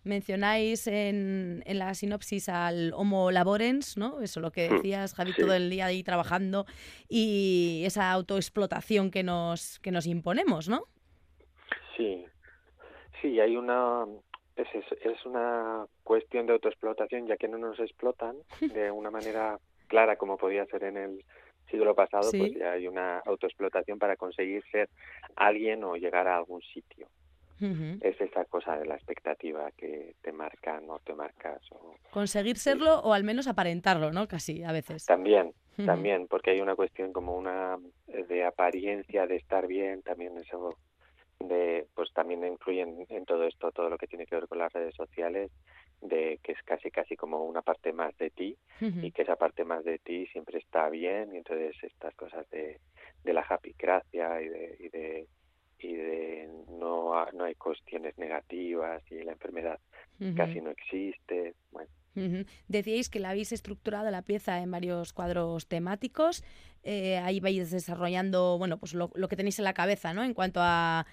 Mencionáis 0.03 0.87
en, 0.87 1.63
en 1.65 1.79
la 1.79 1.93
sinopsis 1.93 2.47
al 2.49 2.93
Homo 2.95 3.31
Laborens, 3.31 3.97
¿no? 3.97 4.21
Eso 4.21 4.39
lo 4.39 4.51
que 4.51 4.69
Mm, 4.69 4.73
decías, 4.75 5.13
Javi, 5.13 5.33
sí. 5.33 5.41
todo 5.41 5.53
el 5.53 5.69
día 5.69 5.85
ahí 5.87 6.03
trabajando 6.03 6.65
y 7.09 7.83
esa 7.85 8.11
autoexplotación 8.11 9.09
que 9.11 9.23
nos, 9.23 9.79
que 9.79 9.91
nos 9.91 10.05
imponemos, 10.05 10.69
¿no? 10.69 10.83
Sí, 11.97 12.25
sí, 13.21 13.39
hay 13.39 13.55
una 13.55 14.05
es, 14.55 14.67
es, 14.73 14.85
es 15.01 15.25
una 15.25 15.85
cuestión 16.03 16.45
de 16.45 16.53
autoexplotación, 16.53 17.27
ya 17.27 17.37
que 17.37 17.47
no 17.47 17.57
nos 17.57 17.79
explotan 17.79 18.35
de 18.61 18.91
una 18.91 19.09
manera 19.11 19.57
clara 19.87 20.15
como 20.17 20.37
podía 20.37 20.65
ser 20.67 20.83
en 20.83 20.97
el 20.97 21.25
siglo 21.69 21.95
pasado, 21.95 22.23
Sí. 22.23 22.37
pues 22.37 22.53
ya 22.53 22.73
hay 22.73 22.87
una 22.87 23.19
autoexplotación 23.19 23.97
para 23.97 24.17
conseguir 24.17 24.63
ser 24.71 24.89
alguien 25.35 25.83
o 25.83 25.95
llegar 25.95 26.27
a 26.27 26.37
algún 26.37 26.61
sitio. 26.61 27.07
Es 28.01 28.19
esa 28.19 28.45
cosa 28.45 28.77
de 28.77 28.85
la 28.85 28.95
expectativa 28.95 29.69
que 29.71 30.15
te 30.21 30.31
marcan 30.31 30.89
o 30.89 30.99
te 30.99 31.13
marcas. 31.13 31.61
O... 31.71 31.95
Conseguir 32.11 32.57
serlo 32.57 32.99
o 32.99 33.13
al 33.13 33.23
menos 33.23 33.47
aparentarlo, 33.47 34.11
¿no? 34.11 34.27
Casi, 34.27 34.63
a 34.63 34.71
veces. 34.71 35.05
También, 35.05 35.53
también, 35.85 36.27
porque 36.27 36.51
hay 36.51 36.61
una 36.61 36.75
cuestión 36.75 37.13
como 37.13 37.37
una 37.37 37.77
eh, 38.07 38.23
de 38.27 38.43
apariencia, 38.45 39.27
de 39.27 39.35
estar 39.35 39.67
bien, 39.67 40.01
también 40.01 40.37
eso 40.37 40.75
de 41.39 41.87
pues 41.95 42.11
también 42.13 42.45
influye 42.45 42.81
en, 42.81 43.05
en 43.09 43.25
todo 43.25 43.45
esto, 43.45 43.71
todo 43.71 43.89
lo 43.89 43.97
que 43.97 44.07
tiene 44.07 44.25
que 44.25 44.35
ver 44.35 44.47
con 44.47 44.59
las 44.59 44.71
redes 44.71 44.93
sociales, 44.95 45.51
de 46.01 46.39
que 46.43 46.53
es 46.53 46.61
casi 46.63 46.89
casi 46.89 47.15
como 47.15 47.43
una 47.45 47.61
parte 47.61 47.93
más 47.93 48.17
de 48.17 48.31
ti 48.31 48.57
y 48.79 49.11
que 49.11 49.21
esa 49.21 49.35
parte 49.35 49.63
más 49.63 49.83
de 49.83 49.99
ti 49.99 50.25
siempre 50.27 50.57
está 50.57 50.89
bien 50.89 51.33
y 51.33 51.37
entonces 51.37 51.75
estas 51.83 52.15
cosas 52.15 52.49
de, 52.49 52.79
de 53.23 53.33
la 53.33 53.45
happy 53.47 53.75
gracia 53.77 54.41
y 54.41 54.49
de, 54.49 54.75
y 54.79 54.89
de 54.89 55.27
y 55.81 55.93
de 55.95 56.49
no 56.69 57.25
no 57.33 57.43
hay 57.43 57.55
cuestiones 57.55 58.17
negativas 58.17 59.01
y 59.11 59.23
la 59.23 59.33
enfermedad 59.33 59.79
casi 60.35 60.61
no 60.61 60.69
existe 60.69 61.55
bueno 61.71 61.89
Decíais 62.67 63.09
que 63.09 63.19
la 63.19 63.29
habéis 63.29 63.51
estructurado 63.51 64.11
la 64.11 64.21
pieza 64.21 64.59
en 64.59 64.71
varios 64.71 65.13
cuadros 65.13 65.67
temáticos. 65.67 66.43
eh, 66.83 67.17
ahí 67.19 67.39
vais 67.39 67.69
desarrollando, 67.69 68.57
bueno, 68.57 68.79
pues 68.79 68.95
lo, 68.95 69.09
que 69.11 69.35
tenéis 69.35 69.59
en 69.59 69.65
la 69.65 69.73
cabeza, 69.73 70.13
¿no? 70.13 70.23
En 70.23 70.33
cuanto 70.33 70.59
a, 70.63 71.05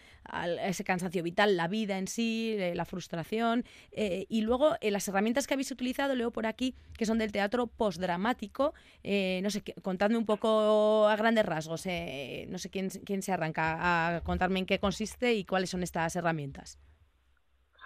ese 0.65 0.83
cansancio 0.83 1.23
vital, 1.23 1.57
la 1.57 1.69
vida 1.69 1.99
en 1.99 2.07
sí, 2.07 2.57
eh, 2.59 2.75
la 2.75 2.85
frustración. 2.85 3.65
eh, 3.93 4.27
y 4.29 4.41
luego 4.41 4.77
las 4.81 5.07
herramientas 5.09 5.47
que 5.47 5.55
habéis 5.55 5.71
utilizado, 5.71 6.15
leo 6.15 6.31
por 6.31 6.47
aquí, 6.47 6.75
que 6.97 7.07
son 7.07 7.19
del 7.19 7.33
teatro 7.33 7.67
postdramático. 7.67 8.75
No 9.05 9.51
sé, 9.51 9.63
contadme 9.83 10.17
un 10.17 10.27
poco 10.27 11.07
a 11.07 11.17
grandes 11.17 11.45
rasgos. 11.47 11.85
no 11.87 12.59
sé 12.59 12.71
quién, 12.71 12.89
quién 13.05 13.23
se 13.23 13.33
arranca 13.33 14.17
a 14.17 14.21
contarme 14.23 14.61
en 14.61 14.67
qué 14.67 14.79
consiste 14.79 15.35
y 15.35 15.45
cuáles 15.45 15.71
son 15.71 15.83
estas 15.83 16.17
herramientas. 16.17 16.79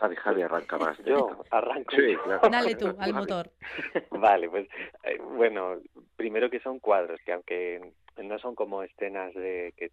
Javi, 0.02 0.16
Javi, 0.16 0.42
arranca 0.42 0.78
más. 0.78 0.98
yo 1.04 1.44
arranco 1.50 1.94
Sí, 1.94 2.16
claro. 2.24 2.48
Dale 2.50 2.74
tú, 2.74 2.92
al 2.98 3.14
motor. 3.14 3.50
Vale, 4.10 4.50
pues 4.50 4.68
eh, 5.04 5.18
bueno, 5.18 5.76
primero 6.16 6.50
que 6.50 6.58
son 6.58 6.80
cuadros, 6.80 7.20
que 7.24 7.32
aunque 7.32 7.92
no 8.16 8.36
son 8.40 8.56
como 8.56 8.82
escenas 8.82 9.32
de 9.34 9.72
que, 9.76 9.92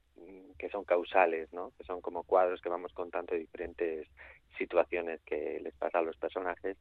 que 0.57 0.69
son 0.69 0.83
causales, 0.83 1.53
¿no? 1.53 1.71
Que 1.77 1.83
son 1.83 2.01
como 2.01 2.23
cuadros 2.23 2.59
que 2.59 2.69
vamos 2.69 2.91
contando 2.93 3.35
diferentes 3.35 4.07
situaciones 4.57 5.21
que 5.25 5.59
les 5.61 5.75
pasa 5.75 5.99
a 5.99 6.01
los 6.01 6.17
personajes 6.17 6.75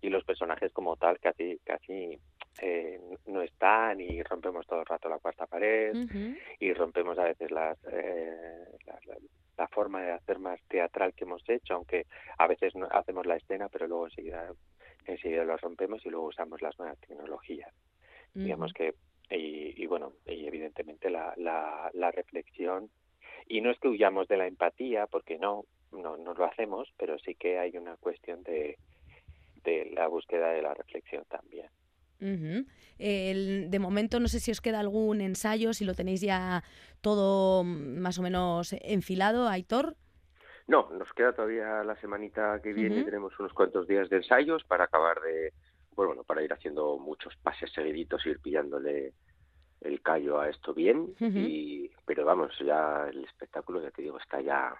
y 0.00 0.08
los 0.08 0.22
personajes 0.22 0.72
como 0.72 0.94
tal 0.96 1.18
casi 1.18 1.58
casi 1.64 2.16
eh, 2.62 3.00
no 3.26 3.42
están 3.42 4.00
y 4.00 4.22
rompemos 4.22 4.64
todo 4.68 4.80
el 4.80 4.86
rato 4.86 5.08
la 5.08 5.18
cuarta 5.18 5.46
pared 5.46 5.92
y 6.60 6.72
rompemos 6.72 7.18
a 7.18 7.24
veces 7.24 7.50
las, 7.50 7.76
eh, 7.90 8.64
la, 8.86 9.16
la- 9.58 9.68
forma 9.68 10.02
de 10.02 10.12
hacer 10.12 10.38
más 10.38 10.60
teatral 10.68 11.14
que 11.14 11.24
hemos 11.24 11.42
hecho, 11.48 11.74
aunque 11.74 12.06
a 12.38 12.46
veces 12.48 12.74
no 12.76 12.86
hacemos 12.90 13.26
la 13.26 13.36
escena, 13.36 13.68
pero 13.68 13.86
luego 13.88 14.06
enseguida, 14.06 14.52
enseguida 15.06 15.44
lo 15.44 15.56
rompemos 15.58 16.04
y 16.06 16.10
luego 16.10 16.26
usamos 16.28 16.62
las 16.62 16.78
nuevas 16.78 16.98
tecnologías. 17.00 17.72
Digamos 18.42 18.72
que, 18.72 18.94
y, 19.30 19.82
y 19.82 19.86
bueno, 19.86 20.14
y 20.26 20.46
evidentemente 20.46 21.10
la, 21.10 21.34
la, 21.36 21.90
la 21.94 22.10
reflexión, 22.12 22.90
y 23.46 23.60
no 23.62 23.70
es 23.70 23.78
que 23.80 23.88
huyamos 23.88 24.28
de 24.28 24.36
la 24.38 24.46
empatía, 24.46 25.06
porque 25.08 25.38
no, 25.38 25.64
no, 25.92 26.16
no 26.16 26.34
lo 26.34 26.44
hacemos, 26.46 26.88
pero 26.98 27.18
sí 27.18 27.34
que 27.36 27.58
hay 27.58 27.76
una 27.78 27.96
cuestión 27.98 28.42
de, 28.44 28.78
de 29.64 29.86
la 29.86 30.08
búsqueda 30.08 30.50
de 30.52 30.62
la 30.62 30.74
reflexión 30.74 31.24
también. 31.28 31.68
El- 32.98 33.70
de 33.70 33.78
momento 33.78 34.18
no 34.20 34.28
sé 34.28 34.40
si 34.40 34.50
os 34.50 34.60
queda 34.60 34.80
algún 34.80 35.20
ensayo, 35.20 35.72
si 35.72 35.84
lo 35.84 35.94
tenéis 35.94 36.20
ya 36.20 36.62
todo 37.00 37.62
mm, 37.64 37.98
más 37.98 38.18
o 38.18 38.22
menos 38.22 38.72
enfilado, 38.80 39.48
Aitor. 39.48 39.96
No, 40.66 40.90
nos 40.90 41.12
queda 41.14 41.32
todavía 41.32 41.82
la 41.84 41.96
semanita 41.96 42.60
que 42.62 42.72
viene, 42.74 42.96
tenemos 43.04 43.38
unos 43.40 43.52
cuantos 43.54 43.86
días 43.86 44.10
de 44.10 44.16
ensayos 44.16 44.64
para 44.64 44.84
acabar 44.84 45.18
de, 45.20 45.52
pues 45.94 46.06
bueno, 46.06 46.24
para 46.24 46.42
ir 46.42 46.52
haciendo 46.52 46.98
muchos 46.98 47.34
pases 47.36 47.72
seguiditos, 47.72 48.26
ir 48.26 48.38
pillándole 48.40 49.14
el 49.80 50.02
callo 50.02 50.40
a 50.40 50.48
esto 50.50 50.74
bien, 50.74 51.14
y, 51.46 51.90
pero 52.04 52.24
vamos, 52.24 52.52
ya 52.58 53.06
el 53.08 53.24
espectáculo, 53.24 53.80
ya 53.82 53.90
te 53.92 54.02
digo, 54.02 54.18
está 54.18 54.40
ya 54.42 54.74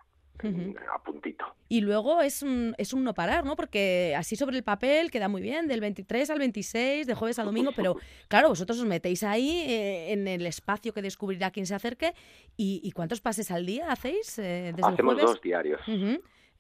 A 0.93 1.03
puntito. 1.03 1.45
Y 1.69 1.81
luego 1.83 2.23
es 2.23 2.43
un, 2.43 2.75
es 2.79 2.93
un 2.93 3.05
no 3.05 3.13
parar, 3.13 3.45
¿no? 3.45 3.57
Porque 3.57 4.15
así 4.17 4.37
sobre 4.37 4.57
el 4.57 4.63
papel 4.63 5.11
queda 5.11 5.29
muy 5.29 5.43
bien, 5.43 5.69
del 5.69 5.81
23 5.81 6.31
al 6.31 6.39
26, 6.39 7.07
de 7.07 7.15
jueves 7.15 7.39
a 7.39 7.45
domingo, 7.45 7.73
pero 7.77 7.97
claro, 8.29 8.49
vosotros 8.49 8.79
os 8.79 8.87
metéis 8.87 9.23
ahí 9.23 9.65
eh, 9.67 10.13
en 10.13 10.29
el 10.29 10.47
espacio 10.47 10.95
que 10.95 11.03
descubrirá 11.03 11.51
quien 11.51 11.67
se 11.67 11.75
acerque. 11.75 12.15
¿Y, 12.57 12.81
y 12.83 12.93
cuántos 12.93 13.21
pases 13.21 13.51
al 13.51 13.67
día 13.67 13.91
hacéis 13.91 14.39
eh, 14.39 14.73
desde 14.75 14.89
Hacemos 14.89 14.99
el 14.99 15.05
jueves? 15.05 15.25
dos 15.25 15.41
diarios. 15.43 15.81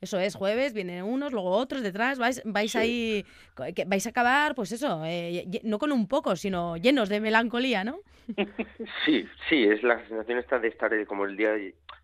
Eso 0.01 0.19
es, 0.21 0.37
jueves, 0.37 0.75
vienen 0.75 1.03
unos, 1.03 1.33
luego 1.33 1.51
otros 1.51 1.83
detrás, 1.83 2.19
vais, 2.19 2.41
vais 2.45 2.71
Sí. 2.71 2.79
ahí, 2.79 3.27
que 3.75 3.85
vais 3.85 4.07
a 4.07 4.11
acabar, 4.11 4.55
pues 4.55 4.71
eso, 4.71 5.03
eh, 5.05 5.45
no 5.65 5.79
con 5.79 5.91
un 5.91 6.07
poco, 6.07 6.37
sino 6.37 6.77
llenos 6.77 7.09
de 7.09 7.21
melancolía, 7.21 7.83
¿no? 7.83 7.99
Sí, 9.05 9.27
sí, 9.49 9.65
es 9.65 9.83
la 9.83 9.99
sensación 10.07 10.39
esta 10.39 10.59
de 10.61 10.69
estar 10.69 10.93
eh, 10.95 11.05
como 11.05 11.25
el 11.25 11.37
día, 11.37 11.55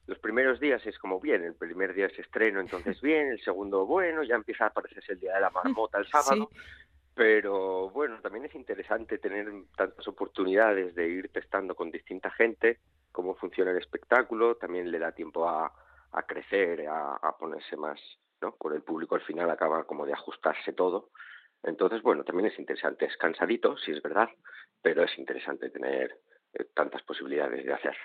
los 0.06 0.18
primeros 0.18 0.58
días 0.58 0.84
es 0.86 0.98
como 0.98 1.20
bien, 1.20 1.44
el 1.44 1.54
primer 1.54 1.94
día 1.94 2.06
es 2.06 2.18
estreno, 2.18 2.60
entonces 2.60 3.00
bien, 3.02 3.28
el 3.28 3.40
segundo 3.42 3.86
bueno, 3.86 4.24
ya 4.24 4.34
empieza 4.34 4.64
a 4.64 4.68
aparecerse 4.68 5.12
el 5.12 5.20
día 5.20 5.34
de 5.34 5.40
la 5.42 5.50
marmota 5.50 5.98
el 5.98 6.08
sábado, 6.08 6.50
pero 7.14 7.90
bueno, 7.90 8.20
también 8.20 8.46
es 8.46 8.54
interesante 8.56 9.18
tener 9.18 9.46
tantas 9.76 10.08
oportunidades 10.08 10.96
de 10.96 11.08
ir 11.08 11.28
testando 11.28 11.76
con 11.76 11.92
distinta 11.92 12.30
gente 12.30 12.80
cómo 13.12 13.36
funciona 13.36 13.70
el 13.70 13.78
espectáculo, 13.78 14.56
también 14.56 14.90
le 14.90 14.98
da 14.98 15.12
tiempo 15.12 15.48
a, 15.48 15.72
a 16.14 16.22
crecer, 16.22 16.86
a, 16.88 17.16
a 17.16 17.36
ponerse 17.36 17.76
más, 17.76 18.00
¿no? 18.40 18.52
Con 18.56 18.74
el 18.74 18.82
público 18.82 19.14
al 19.14 19.22
final 19.22 19.50
acaba 19.50 19.84
como 19.84 20.06
de 20.06 20.12
ajustarse 20.12 20.72
todo. 20.72 21.10
Entonces, 21.62 22.02
bueno, 22.02 22.24
también 22.24 22.50
es 22.50 22.58
interesante, 22.58 23.06
es 23.06 23.16
cansadito, 23.16 23.76
sí 23.78 23.92
es 23.92 24.02
verdad, 24.02 24.28
pero 24.82 25.02
es 25.02 25.18
interesante 25.18 25.70
tener 25.70 26.20
eh, 26.52 26.64
tantas 26.74 27.02
posibilidades 27.02 27.64
de 27.64 27.72
hacer. 27.72 27.96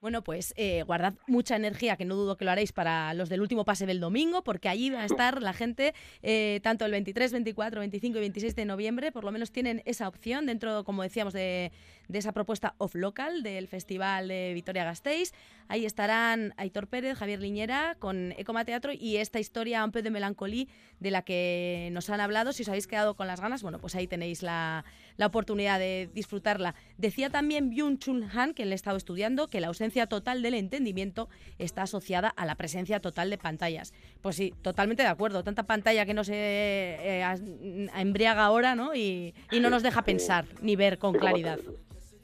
Bueno, 0.00 0.22
pues 0.22 0.52
eh, 0.56 0.82
guardad 0.82 1.14
mucha 1.26 1.56
energía, 1.56 1.96
que 1.96 2.04
no 2.04 2.16
dudo 2.16 2.36
que 2.36 2.44
lo 2.44 2.50
haréis 2.50 2.72
para 2.72 3.14
los 3.14 3.28
del 3.30 3.40
último 3.40 3.64
pase 3.64 3.86
del 3.86 3.98
domingo, 3.98 4.44
porque 4.44 4.68
allí 4.68 4.90
va 4.90 5.00
a 5.00 5.06
estar 5.06 5.42
la 5.42 5.54
gente 5.54 5.94
eh, 6.22 6.60
tanto 6.62 6.84
el 6.84 6.92
23, 6.92 7.32
24, 7.32 7.80
25 7.80 8.18
y 8.18 8.20
26 8.20 8.54
de 8.54 8.64
noviembre, 8.66 9.10
por 9.10 9.24
lo 9.24 9.32
menos 9.32 9.52
tienen 9.52 9.82
esa 9.86 10.06
opción 10.06 10.46
dentro, 10.46 10.84
como 10.84 11.02
decíamos, 11.02 11.32
de, 11.32 11.72
de 12.08 12.18
esa 12.18 12.32
propuesta 12.32 12.74
off-local 12.78 13.42
del 13.42 13.68
Festival 13.68 14.28
de 14.28 14.52
Vitoria-Gasteiz. 14.54 15.32
Ahí 15.68 15.84
estarán 15.84 16.54
Aitor 16.56 16.86
Pérez, 16.86 17.18
Javier 17.18 17.40
Liñera 17.40 17.96
con 17.98 18.32
Ecoma 18.32 18.64
Teatro 18.64 18.92
y 18.92 19.16
esta 19.16 19.40
historia 19.40 19.84
Un 19.84 19.90
peu 19.90 20.02
de 20.02 20.10
melancolía 20.10 20.66
de 21.00 21.10
la 21.10 21.22
que 21.22 21.88
nos 21.92 22.08
han 22.08 22.20
hablado. 22.20 22.52
Si 22.52 22.62
os 22.62 22.68
habéis 22.68 22.86
quedado 22.86 23.16
con 23.16 23.26
las 23.26 23.40
ganas, 23.40 23.62
bueno, 23.62 23.78
pues 23.78 23.94
ahí 23.96 24.06
tenéis 24.06 24.42
la, 24.42 24.84
la 25.16 25.26
oportunidad 25.26 25.78
de 25.78 26.08
disfrutarla. 26.14 26.74
Decía 26.96 27.30
también 27.30 27.70
Byung 27.70 27.98
Chul 27.98 28.28
Han, 28.32 28.54
que 28.54 28.64
le 28.64 28.72
he 28.72 28.74
estado 28.74 28.96
estudiando, 28.96 29.48
que 29.48 29.60
la 29.60 29.66
ausencia 29.66 30.06
total 30.06 30.42
del 30.42 30.54
entendimiento 30.54 31.28
está 31.58 31.82
asociada 31.82 32.28
a 32.28 32.46
la 32.46 32.54
presencia 32.54 33.00
total 33.00 33.30
de 33.30 33.38
pantallas. 33.38 33.92
Pues 34.22 34.36
sí, 34.36 34.54
totalmente 34.62 35.02
de 35.02 35.08
acuerdo. 35.08 35.42
Tanta 35.42 35.64
pantalla 35.64 36.06
que 36.06 36.14
no 36.14 36.22
se 36.22 36.34
eh, 36.34 37.24
embriaga 37.96 38.44
ahora, 38.44 38.74
¿no? 38.76 38.94
Y, 38.94 39.34
y 39.50 39.60
no 39.60 39.68
nos 39.68 39.82
deja 39.82 40.02
pensar 40.02 40.46
ni 40.62 40.76
ver 40.76 40.98
con 40.98 41.14
claridad. 41.14 41.58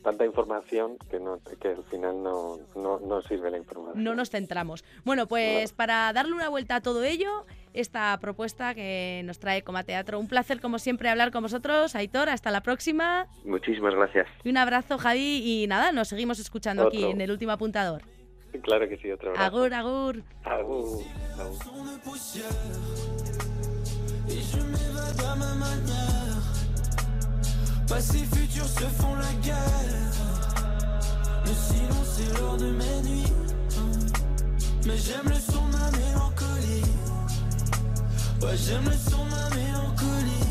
Tanta 0.02 0.25
información 0.25 0.97
que, 1.11 1.21
no, 1.21 1.38
que 1.61 1.68
al 1.68 1.85
final 1.85 2.23
no, 2.23 2.59
no, 2.75 2.99
no 2.99 3.23
sirve 3.23 3.50
la 3.50 3.59
información. 3.59 4.02
No 4.02 4.14
nos 4.14 4.30
centramos. 4.30 4.85
Bueno, 5.04 5.26
pues 5.26 5.73
para 5.73 6.12
darle 6.12 6.32
una 6.32 6.49
vuelta 6.49 6.76
a 6.76 6.80
todo 6.80 7.04
ello, 7.04 7.47
esta 7.73 8.18
propuesta 8.21 8.75
que 8.75 9.23
nos 9.25 9.38
trae 9.38 9.62
Coma 9.62 9.85
Teatro. 9.85 10.18
Un 10.18 10.28
placer, 10.28 10.61
como 10.61 10.78
siempre, 10.78 11.09
hablar 11.09 11.30
con 11.30 11.42
vosotros. 11.42 11.94
Aitor, 11.94 12.28
hasta 12.28 12.50
la 12.50 12.62
próxima. 12.62 13.26
Muchísimas 13.44 13.94
gracias. 13.94 14.26
Y 14.44 14.50
un 14.50 14.56
abrazo, 14.56 14.99
Javi. 14.99 15.42
Y 15.44 15.66
nada, 15.68 15.92
nos 15.92 16.09
seguimos 16.09 16.38
escuchando 16.38 16.88
aquí 16.88 16.99
Otro. 16.99 17.11
en 17.11 17.21
el 17.21 17.30
último 17.30 17.52
apuntador. 17.52 18.02
Claro 18.62 18.88
que 18.88 18.99
sí, 18.99 19.11
otro 19.11 19.30
abrazo. 19.30 19.56
Agur, 19.56 19.73
agur. 19.75 20.23
Agur, 20.44 21.04
agur. 21.38 22.02
Passé 27.89 28.19
futur 28.35 28.65
se 28.67 28.85
font 29.01 29.15
la 29.15 29.33
guerre. 29.43 29.57
Le 31.45 31.53
silence 31.53 32.18
est 32.21 32.38
l'heure 32.38 32.57
de 32.57 32.71
mes 32.71 33.03
nuits. 33.09 33.33
Mais 34.87 34.97
j'aime 34.97 35.29
le 35.29 35.35
son 35.35 35.66
de 35.66 35.73
ma 35.73 35.90
mélancolie. 35.90 36.85
Ouais 38.42 38.57
j'aime 38.57 38.85
le 38.85 39.11
son 39.11 39.25
de 39.25 39.31
ma 39.31 39.49
mélancolie. 39.57 40.49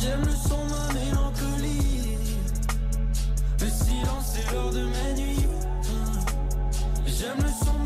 J'aime 0.00 0.24
le 0.24 0.32
son 0.48 0.64
de 0.64 0.70
ma 0.70 0.92
mélancolie. 0.94 2.18
Le 3.60 3.68
silence 3.68 4.36
est 4.38 4.52
l'heure 4.52 4.70
de 4.72 4.84
mes 4.84 5.22
nuits. 5.22 5.46
J'aime 7.06 7.38
le 7.38 7.52
son 7.64 7.81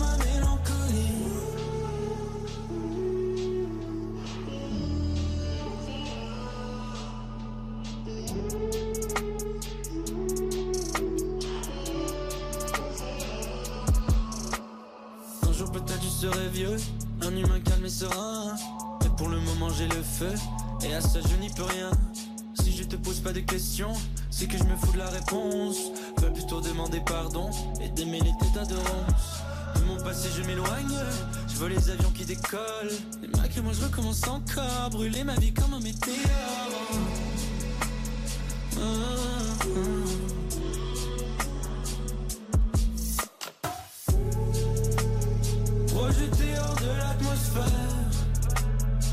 humain 17.47 17.61
calme 17.61 17.85
et 17.85 17.91
serein. 17.91 18.55
Mais 19.03 19.11
pour 19.17 19.29
le 19.29 19.41
moment 19.41 19.71
j'ai 19.71 19.89
le 19.89 20.03
feu, 20.03 20.35
et 20.85 20.95
à 20.95 21.01
ça 21.01 21.21
je 21.21 21.37
n'y 21.37 21.51
peux 21.51 21.65
rien. 21.65 21.91
Si 22.61 22.77
je 22.77 22.85
te 22.85 22.97
pose 22.97 23.21
pas 23.21 23.33
de 23.33 23.41
questions, 23.41 23.93
c'est 24.31 24.47
que 24.47 24.59
je 24.59 24.65
me 24.65 24.77
fous 24.77 24.93
de 24.93 24.99
la 24.99 25.09
réponse. 25.09 25.79
Va 26.19 26.31
plutôt 26.31 26.61
demander 26.61 27.01
pardon 27.01 27.51
et 27.81 27.89
démêler 27.89 28.33
tes 28.41 28.53
tas 28.53 28.67
de. 28.67 28.77
De 28.77 29.85
mon 29.85 29.97
passé 30.03 30.29
je 30.37 30.43
m'éloigne, 30.43 30.99
je 31.49 31.57
vois 31.57 31.69
les 31.69 31.91
avions 31.91 32.11
qui 32.11 32.25
décollent. 32.25 32.93
Et 33.23 33.61
moi 33.63 33.73
je 33.73 33.85
recommence 33.85 34.27
encore, 34.29 34.91
brûler 34.91 35.25
ma 35.25 35.35
vie 35.37 35.53
comme 35.53 35.73
un 35.73 35.81
météore. 35.81 36.17
Ah, 38.79 39.26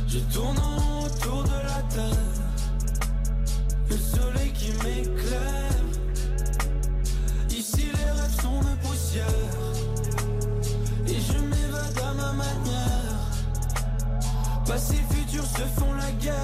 je 0.07 0.19
tourne 0.33 0.57
autour 1.03 1.43
de 1.43 1.49
la 1.49 1.81
terre. 1.89 2.33
Le 3.89 3.97
soleil 3.97 4.51
qui 4.53 4.71
m'éclaire. 4.83 5.83
Ici 7.49 7.86
les 7.86 8.12
rêves 8.12 8.41
sont 8.41 8.59
de 8.59 8.75
poussière. 8.88 9.25
Et 11.07 11.19
je 11.19 11.38
m'évade 11.39 11.99
à 12.03 12.13
ma 12.13 12.33
manière. 12.33 13.31
Passé, 14.65 14.95
futur 15.09 15.43
se 15.43 15.63
font 15.79 15.93
la 15.93 16.12
guerre. 16.12 16.36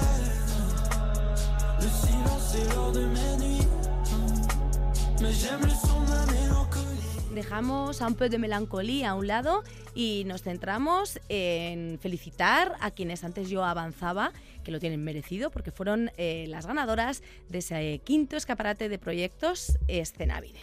Le 1.80 1.86
silence 1.86 2.54
est 2.56 2.74
l'heure 2.74 2.92
de 2.92 3.06
mes 3.06 3.36
nuits. 3.44 3.68
Mais 5.20 5.32
j'aime 5.32 5.62
le 5.62 5.70
son 5.70 6.00
de 6.02 6.10
ma 6.10 6.26
mélancolie. 6.26 6.90
Dejamos 7.34 8.02
un 8.02 8.12
peu 8.12 8.28
de 8.28 8.36
melancolía 8.36 9.10
a 9.10 9.14
un 9.14 9.22
lado 9.24 9.62
y 9.94 10.24
nos 10.26 10.42
centramos 10.42 11.20
en 11.28 11.98
felicitar 12.00 12.76
a 12.80 12.90
quienes 12.90 13.24
antes 13.24 13.48
yo 13.50 13.64
avanzaba, 13.64 14.32
que 14.64 14.70
lo 14.70 14.80
tienen 14.80 15.02
merecido, 15.02 15.50
porque 15.50 15.70
fueron 15.70 16.10
eh, 16.16 16.46
las 16.48 16.66
ganadoras 16.66 17.22
de 17.48 17.58
ese 17.58 18.00
quinto 18.04 18.36
escaparate 18.36 18.88
de 18.88 18.98
proyectos 18.98 19.78
Escenavide. 19.88 20.60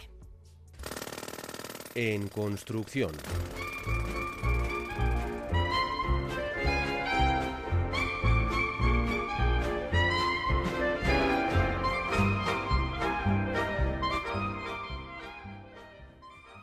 En 1.94 2.28
construcción. 2.28 3.10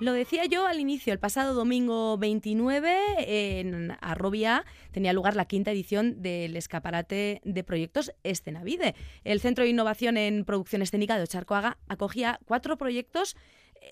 Lo 0.01 0.11
decía 0.11 0.43
yo 0.43 0.67
al 0.67 0.81
inicio, 0.81 1.13
el 1.13 1.19
pasado 1.19 1.53
domingo 1.53 2.17
29 2.17 3.69
en 3.69 3.97
Arrobia 4.01 4.65
tenía 4.91 5.13
lugar 5.13 5.37
la 5.37 5.45
quinta 5.45 5.71
edición 5.71 6.21
del 6.21 6.57
escaparate 6.57 7.39
de 7.45 7.63
proyectos 7.63 8.11
Escenavide. 8.23 8.93
El 9.23 9.39
Centro 9.39 9.63
de 9.63 9.69
Innovación 9.69 10.17
en 10.17 10.43
Producción 10.43 10.81
Escénica 10.81 11.15
de 11.15 11.23
Ocharcoaga 11.23 11.77
acogía 11.87 12.41
cuatro 12.43 12.77
proyectos 12.77 13.37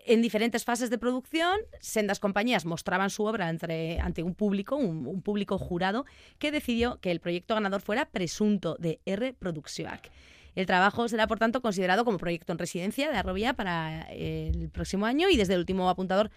en 0.06 0.22
diferentes 0.22 0.66
fases 0.66 0.90
de 0.90 0.98
producción. 0.98 1.58
Sendas 1.80 2.20
compañías 2.20 2.66
mostraban 2.66 3.10
su 3.10 3.24
obra 3.24 3.48
ante 3.48 4.24
un 4.24 4.36
público, 4.36 4.76
un, 4.76 5.08
un 5.08 5.22
público 5.22 5.58
jurado, 5.58 6.06
que 6.38 6.52
decidió 6.52 7.00
que 7.00 7.12
el 7.12 7.22
proyecto 7.22 7.54
ganador 7.54 7.80
fuera 7.80 8.10
Presunto 8.10 8.76
de 8.78 9.00
R 9.06 9.34
Produccionac. 9.34 10.12
El 10.56 10.66
trabajo 10.66 11.08
será, 11.08 11.28
por 11.28 11.40
tanto, 11.40 11.62
considerado 11.62 12.06
como 12.06 12.18
proyecto 12.18 12.52
en 12.52 12.60
residencia 12.60 13.10
de 13.10 13.18
Arrobia 13.18 13.54
para 13.54 14.08
eh, 14.12 14.52
el 14.54 14.70
próximo 14.70 15.06
año 15.06 15.30
y 15.30 15.38
desde 15.38 15.54
el 15.54 15.60
último 15.60 15.90
apuntador 15.90 16.30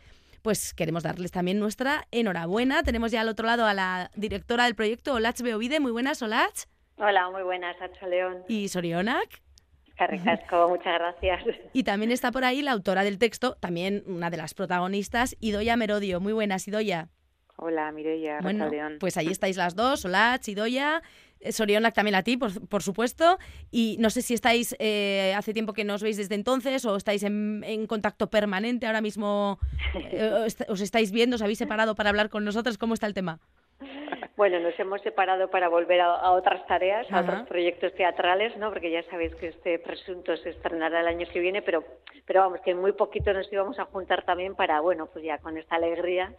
pues 0.42 0.74
queremos 0.74 1.02
darles 1.02 1.32
también 1.32 1.58
nuestra 1.58 2.06
enhorabuena. 2.12 2.84
Tenemos 2.84 3.10
ya 3.10 3.22
al 3.22 3.28
otro 3.28 3.46
lado 3.46 3.66
a 3.66 3.74
la 3.74 4.12
directora 4.14 4.66
del 4.66 4.76
proyecto, 4.76 5.14
Olach 5.14 5.40
Beovide. 5.40 5.80
Muy 5.80 5.90
buenas, 5.90 6.22
Olach. 6.22 6.66
Hola, 6.98 7.28
muy 7.30 7.42
buenas, 7.42 7.74
Hacho 7.82 8.06
León. 8.06 8.44
Y 8.46 8.68
Sorionak. 8.68 9.42
Carricasco, 9.96 10.68
muchas 10.68 11.00
gracias. 11.00 11.56
Y 11.72 11.82
también 11.82 12.12
está 12.12 12.30
por 12.30 12.44
ahí 12.44 12.62
la 12.62 12.70
autora 12.70 13.02
del 13.02 13.18
texto, 13.18 13.56
también 13.56 14.04
una 14.06 14.30
de 14.30 14.36
las 14.36 14.54
protagonistas, 14.54 15.36
Idoya 15.40 15.76
Merodio. 15.76 16.20
Muy 16.20 16.32
buenas, 16.32 16.68
Idoya. 16.68 17.08
Hola, 17.56 17.90
Mireia, 17.92 18.40
Bueno, 18.42 18.68
León. 18.68 18.96
pues 19.00 19.16
ahí 19.16 19.28
estáis 19.30 19.56
las 19.56 19.74
dos, 19.74 20.04
Olach, 20.04 20.46
Idoya, 20.46 21.02
eh, 21.40 21.52
Sorionak 21.52 21.94
también 21.94 22.14
a 22.14 22.22
ti, 22.22 22.36
por, 22.36 22.68
por 22.68 22.82
supuesto. 22.82 23.38
Y 23.70 23.96
no 23.98 24.10
sé 24.10 24.22
si 24.22 24.34
estáis, 24.34 24.76
eh, 24.78 25.34
hace 25.36 25.52
tiempo 25.54 25.72
que 25.72 25.84
nos 25.84 26.02
veis 26.02 26.16
desde 26.18 26.34
entonces 26.34 26.84
o 26.84 26.96
estáis 26.96 27.22
en, 27.22 27.62
en 27.64 27.86
contacto 27.86 28.28
permanente 28.28 28.86
ahora 28.86 29.00
mismo, 29.00 29.58
eh, 29.94 30.30
os, 30.46 30.56
os 30.68 30.80
estáis 30.80 31.12
viendo, 31.12 31.36
os 31.36 31.42
habéis 31.42 31.58
separado 31.58 31.94
para 31.94 32.10
hablar 32.10 32.28
con 32.28 32.44
nosotros. 32.44 32.76
¿Cómo 32.78 32.94
está 32.94 33.06
el 33.06 33.14
tema? 33.14 33.40
Bueno, 34.36 34.60
nos 34.60 34.78
hemos 34.78 35.00
separado 35.00 35.48
para 35.48 35.68
volver 35.68 36.00
a, 36.02 36.14
a 36.14 36.32
otras 36.32 36.66
tareas, 36.66 37.06
a 37.10 37.20
Ajá. 37.20 37.32
otros 37.32 37.48
proyectos 37.48 37.94
teatrales, 37.94 38.54
¿no? 38.58 38.68
Porque 38.70 38.90
ya 38.90 39.02
sabéis 39.04 39.34
que 39.36 39.48
este 39.48 39.78
presunto 39.78 40.36
se 40.36 40.50
estrenará 40.50 41.00
el 41.00 41.08
año 41.08 41.26
que 41.32 41.40
viene, 41.40 41.62
pero, 41.62 41.82
pero 42.26 42.40
vamos, 42.40 42.60
que 42.62 42.72
en 42.72 42.78
muy 42.78 42.92
poquito 42.92 43.32
nos 43.32 43.50
íbamos 43.50 43.78
a 43.78 43.86
juntar 43.86 44.26
también 44.26 44.54
para, 44.54 44.80
bueno, 44.80 45.06
pues 45.06 45.24
ya 45.24 45.38
con 45.38 45.56
esta 45.56 45.76
alegría, 45.76 46.34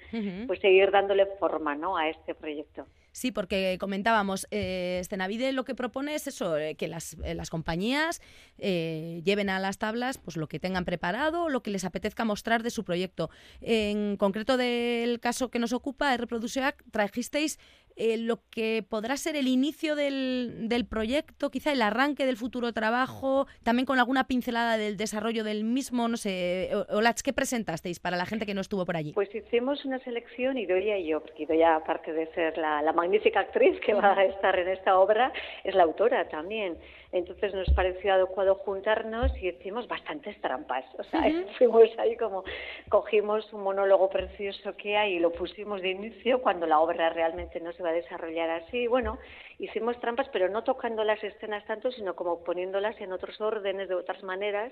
pues 0.45 0.59
seguir 0.59 0.91
dándole 0.91 1.25
forma, 1.39 1.73
¿no? 1.73 1.97
A 1.97 2.07
este 2.09 2.35
proyecto. 2.35 2.85
Sí, 3.13 3.31
porque 3.31 3.77
comentábamos, 3.79 4.45
eh, 4.51 5.01
Stenavide 5.03 5.51
lo 5.51 5.65
que 5.65 5.73
propone 5.73 6.13
es 6.13 6.27
eso, 6.27 6.55
eh, 6.55 6.75
que 6.75 6.87
las, 6.87 7.17
eh, 7.23 7.33
las 7.33 7.49
compañías 7.49 8.21
eh, 8.59 9.21
lleven 9.25 9.49
a 9.49 9.59
las 9.59 9.79
tablas 9.79 10.19
pues 10.19 10.37
lo 10.37 10.45
que 10.45 10.59
tengan 10.59 10.85
preparado, 10.85 11.49
lo 11.49 11.63
que 11.63 11.71
les 11.71 11.83
apetezca 11.83 12.25
mostrar 12.25 12.61
de 12.61 12.69
su 12.69 12.83
proyecto. 12.83 13.31
En 13.59 14.17
concreto 14.17 14.55
del 14.55 15.19
caso 15.19 15.49
que 15.49 15.57
nos 15.57 15.73
ocupa, 15.73 16.15
Reproduceac, 16.15 16.83
trajisteis 16.91 17.57
eh, 17.97 18.17
lo 18.17 18.39
que 18.49 18.83
podrá 18.87 19.17
ser 19.17 19.35
el 19.35 19.47
inicio 19.47 19.95
del, 19.95 20.69
del 20.69 20.85
proyecto, 20.85 21.49
quizá 21.49 21.71
el 21.71 21.81
arranque 21.81 22.25
del 22.25 22.37
futuro 22.37 22.71
trabajo, 22.73 23.47
también 23.63 23.85
con 23.85 23.99
alguna 23.99 24.27
pincelada 24.27 24.77
del 24.77 24.97
desarrollo 24.97 25.43
del 25.43 25.63
mismo, 25.63 26.07
no 26.07 26.17
sé, 26.17 26.69
Olach, 26.89 27.21
¿qué 27.21 27.33
presentasteis 27.33 27.99
para 27.99 28.17
la 28.17 28.25
gente 28.25 28.45
que 28.45 28.53
no 28.53 28.61
estuvo 28.61 28.85
por 28.85 28.97
allí? 28.97 29.13
Pues 29.13 29.33
hicimos 29.33 29.83
una 29.85 29.99
selección, 29.99 30.57
Idoia 30.57 30.97
y 30.97 31.07
yo, 31.07 31.21
porque 31.21 31.43
Idoia, 31.43 31.75
aparte 31.75 32.13
de 32.13 32.27
ser 32.33 32.57
la, 32.57 32.81
la 32.81 32.93
magnífica 32.93 33.39
actriz 33.39 33.79
que 33.81 33.93
va 33.93 34.13
a 34.13 34.25
estar 34.25 34.57
en 34.59 34.67
esta 34.69 34.97
obra, 34.99 35.33
es 35.63 35.75
la 35.75 35.83
autora 35.83 36.27
también. 36.29 36.77
Entonces 37.17 37.53
nos 37.53 37.69
pareció 37.71 38.13
adecuado 38.13 38.55
juntarnos 38.55 39.31
y 39.41 39.49
hicimos 39.49 39.87
bastantes 39.87 40.39
trampas. 40.41 40.85
O 40.97 41.03
sea, 41.03 41.21
fuimos 41.57 41.89
ahí 41.97 42.15
como, 42.17 42.43
cogimos 42.89 43.51
un 43.53 43.63
monólogo 43.63 44.09
precioso 44.09 44.75
que 44.77 44.97
hay 44.97 45.13
y 45.13 45.19
lo 45.19 45.31
pusimos 45.31 45.81
de 45.81 45.89
inicio 45.91 46.41
cuando 46.41 46.65
la 46.65 46.79
obra 46.79 47.09
realmente 47.09 47.59
no 47.59 47.71
se 47.73 47.83
va 47.83 47.89
a 47.89 47.93
desarrollar 47.93 48.49
así. 48.49 48.87
Bueno, 48.87 49.17
hicimos 49.59 49.99
trampas, 49.99 50.27
pero 50.31 50.49
no 50.49 50.63
tocando 50.63 51.03
las 51.03 51.23
escenas 51.23 51.65
tanto, 51.65 51.91
sino 51.91 52.15
como 52.15 52.43
poniéndolas 52.43 52.99
en 53.01 53.11
otros 53.11 53.39
órdenes, 53.41 53.89
de 53.89 53.95
otras 53.95 54.21
maneras, 54.23 54.71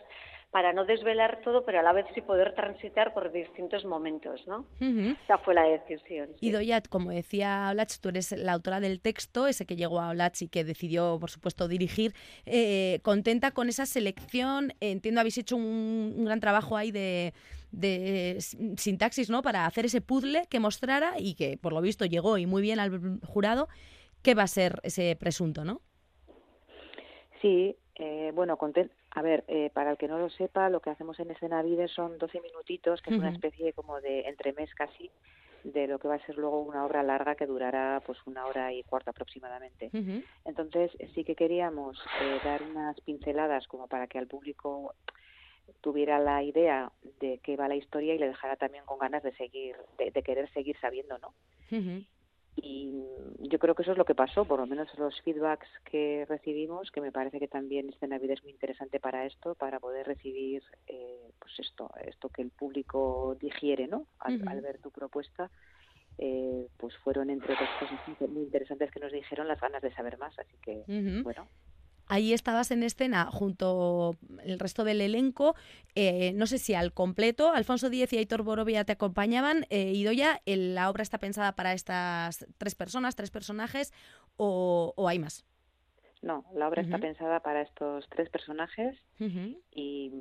para 0.51 0.73
no 0.73 0.85
desvelar 0.85 1.41
todo, 1.43 1.65
pero 1.65 1.79
a 1.79 1.83
la 1.83 1.91
vez 1.91 2.05
sí 2.13 2.21
poder 2.21 2.53
transitar 2.53 3.13
por 3.13 3.31
distintos 3.31 3.83
momentos, 3.83 4.45
¿no? 4.47 4.65
Esa 5.23 5.37
fue 5.39 5.53
la 5.55 5.63
decisión. 5.63 6.29
sí. 6.39 6.47
Y 6.47 6.51
Doyat, 6.51 6.87
como 6.87 7.09
decía 7.11 7.67
Olach, 7.71 7.97
tú 7.99 8.09
eres 8.09 8.31
la 8.31 8.53
autora 8.53 8.79
del 8.79 9.01
texto, 9.01 9.47
ese 9.47 9.65
que 9.65 9.75
llegó 9.75 9.99
a 9.99 10.09
Olach 10.09 10.41
y 10.41 10.47
que 10.47 10.63
decidió, 10.63 11.17
por 11.19 11.29
supuesto, 11.31 11.67
dirigir. 11.67 12.13
Eh, 12.45 12.99
contenta 13.01 13.51
con 13.51 13.67
esa 13.69 13.85
selección. 13.85 14.71
Entiendo, 14.79 15.19
habéis 15.19 15.37
hecho 15.39 15.55
un, 15.57 16.13
un 16.15 16.25
gran 16.25 16.39
trabajo 16.39 16.77
ahí 16.77 16.91
de, 16.91 17.33
de 17.71 18.37
sin- 18.39 18.77
sintaxis, 18.77 19.29
¿no? 19.29 19.41
Para 19.41 19.65
hacer 19.65 19.85
ese 19.85 19.99
puzzle 19.99 20.43
que 20.49 20.59
mostrara 20.59 21.13
y 21.17 21.33
que, 21.33 21.57
por 21.57 21.73
lo 21.73 21.81
visto, 21.81 22.05
llegó 22.05 22.37
y 22.37 22.45
muy 22.45 22.61
bien 22.61 22.79
al 22.79 23.19
jurado. 23.25 23.67
¿Qué 24.25 24.33
va 24.33 24.41
a 24.41 24.47
ser 24.47 24.79
ese 24.81 25.15
presunto, 25.15 25.63
no? 25.63 25.81
Sí, 27.41 27.77
eh, 27.95 28.31
bueno, 28.33 28.57
conten- 28.57 28.89
a 29.11 29.21
ver, 29.21 29.43
eh, 29.47 29.69
para 29.71 29.91
el 29.91 29.97
que 29.97 30.07
no 30.07 30.17
lo 30.17 30.29
sepa, 30.31 30.67
lo 30.71 30.79
que 30.81 30.89
hacemos 30.89 31.19
en 31.19 31.29
Escena 31.29 31.61
Vive 31.61 31.87
son 31.87 32.17
12 32.17 32.41
minutitos, 32.41 33.01
que 33.03 33.11
es 33.11 33.17
una 33.19 33.29
especie 33.35 33.73
como 33.73 34.01
de 34.01 34.21
entremés 34.21 34.73
casi 34.73 35.11
de 35.63 35.85
lo 35.87 35.99
que 35.99 36.07
va 36.07 36.15
a 36.15 36.25
ser 36.25 36.37
luego 36.37 36.59
una 36.61 36.85
obra 36.85 37.03
larga 37.03 37.35
que 37.35 37.45
durará 37.45 38.01
pues 38.03 38.17
una 38.25 38.47
hora 38.47 38.73
y 38.73 38.83
cuarto 38.83 39.11
aproximadamente. 39.11 39.89
Entonces 40.43 40.91
sí 41.13 41.23
que 41.23 41.35
queríamos 41.35 42.09
eh, 42.15 42.39
dar 42.43 42.63
unas 42.63 42.99
pinceladas 43.01 43.67
como 43.67 43.87
para 43.87 44.07
que 44.07 44.17
al 44.17 44.27
público 44.27 44.95
tuviera 45.81 46.19
la 46.19 46.41
idea 46.43 46.91
de 47.19 47.39
qué 47.43 47.55
va 47.57 47.67
la 47.67 47.75
historia 47.75 48.15
y 48.15 48.19
le 48.19 48.27
dejara 48.27 48.55
también 48.55 48.85
con 48.85 48.97
ganas 48.97 49.21
de 49.23 49.35
seguir, 49.35 49.75
de, 49.99 50.09
de 50.11 50.23
querer 50.23 50.51
seguir 50.51 50.77
sabiendo, 50.79 51.17
¿no? 51.19 51.33
Ujú. 51.71 52.03
Y 52.55 52.91
yo 53.39 53.59
creo 53.59 53.75
que 53.75 53.83
eso 53.83 53.91
es 53.91 53.97
lo 53.97 54.05
que 54.05 54.15
pasó, 54.15 54.45
por 54.45 54.59
lo 54.59 54.65
menos 54.65 54.87
los 54.97 55.19
feedbacks 55.21 55.67
que 55.83 56.25
recibimos, 56.27 56.89
que 56.91 57.01
me 57.01 57.11
parece 57.11 57.39
que 57.39 57.47
también 57.47 57.89
este 57.89 58.07
Navidad 58.07 58.33
es 58.37 58.43
muy 58.43 58.53
interesante 58.53 58.99
para 58.99 59.25
esto, 59.25 59.55
para 59.55 59.79
poder 59.79 60.07
recibir 60.07 60.63
eh, 60.87 61.31
pues 61.39 61.59
esto, 61.59 61.91
esto 62.05 62.29
que 62.29 62.41
el 62.41 62.51
público 62.51 63.35
digiere, 63.39 63.87
¿no? 63.87 64.07
Al, 64.19 64.61
ver 64.61 64.79
tu 64.79 64.89
propuesta, 64.89 65.51
eh, 66.17 66.67
pues 66.77 66.95
fueron 66.97 67.29
entre 67.29 67.53
otras 67.53 67.73
cosas 67.73 67.99
muy- 68.07 68.43
interesantes 68.43 68.89
que 68.91 69.01
nos 69.01 69.11
dijeron 69.11 69.47
las 69.47 69.59
ganas 69.59 69.81
de 69.81 69.93
saber 69.93 70.17
más, 70.17 70.37
así 70.39 70.57
que 70.61 70.85
bueno. 71.23 71.49
Ahí 72.07 72.33
estabas 72.33 72.71
en 72.71 72.83
escena 72.83 73.25
junto 73.25 74.17
el 74.43 74.59
resto 74.59 74.83
del 74.83 75.01
elenco, 75.01 75.55
eh, 75.95 76.33
no 76.33 76.45
sé 76.45 76.57
si 76.57 76.73
al 76.73 76.93
completo, 76.93 77.51
Alfonso 77.51 77.89
Díez 77.89 78.13
y 78.13 78.17
Aitor 78.17 78.43
Borovia 78.43 78.83
te 78.83 78.93
acompañaban. 78.93 79.65
Eh, 79.69 79.93
Idoya, 79.93 80.41
¿la 80.45 80.89
obra 80.89 81.03
está 81.03 81.17
pensada 81.17 81.53
para 81.53 81.73
estas 81.73 82.45
tres 82.57 82.75
personas, 82.75 83.15
tres 83.15 83.31
personajes 83.31 83.93
o, 84.37 84.93
o 84.95 85.07
hay 85.07 85.19
más? 85.19 85.45
No, 86.21 86.43
la 86.55 86.67
obra 86.67 86.81
está 86.81 86.97
pensada 86.97 87.39
para 87.41 87.61
estos 87.61 88.07
tres 88.09 88.29
personajes 88.29 88.97
y 89.71 90.11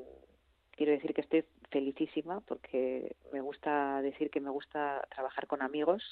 quiero 0.72 0.92
decir 0.92 1.14
que 1.14 1.22
estoy 1.22 1.44
felicísima 1.70 2.40
porque 2.42 3.16
me 3.32 3.40
gusta 3.40 4.02
decir 4.02 4.30
que 4.30 4.40
me 4.40 4.50
gusta 4.50 5.06
trabajar 5.14 5.46
con 5.46 5.62
amigos, 5.62 6.02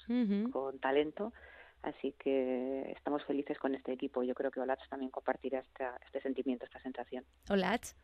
con 0.51 0.79
talento, 0.79 1.35
así 1.83 2.13
que 2.19 2.93
estamos 2.97 3.25
felices 3.25 3.59
con 3.59 3.75
este 3.75 3.93
equipo. 3.93 4.23
Yo 4.23 4.35
creo 4.35 4.51
que 4.51 4.61
Olach 4.61 4.81
también 4.89 5.11
compartirá 5.11 5.61
esta- 5.61 5.99
este 6.05 6.21
sentimiento, 6.21 6.65
esta 6.65 6.81
sensación. 6.81 7.25
Ach. 7.49 7.95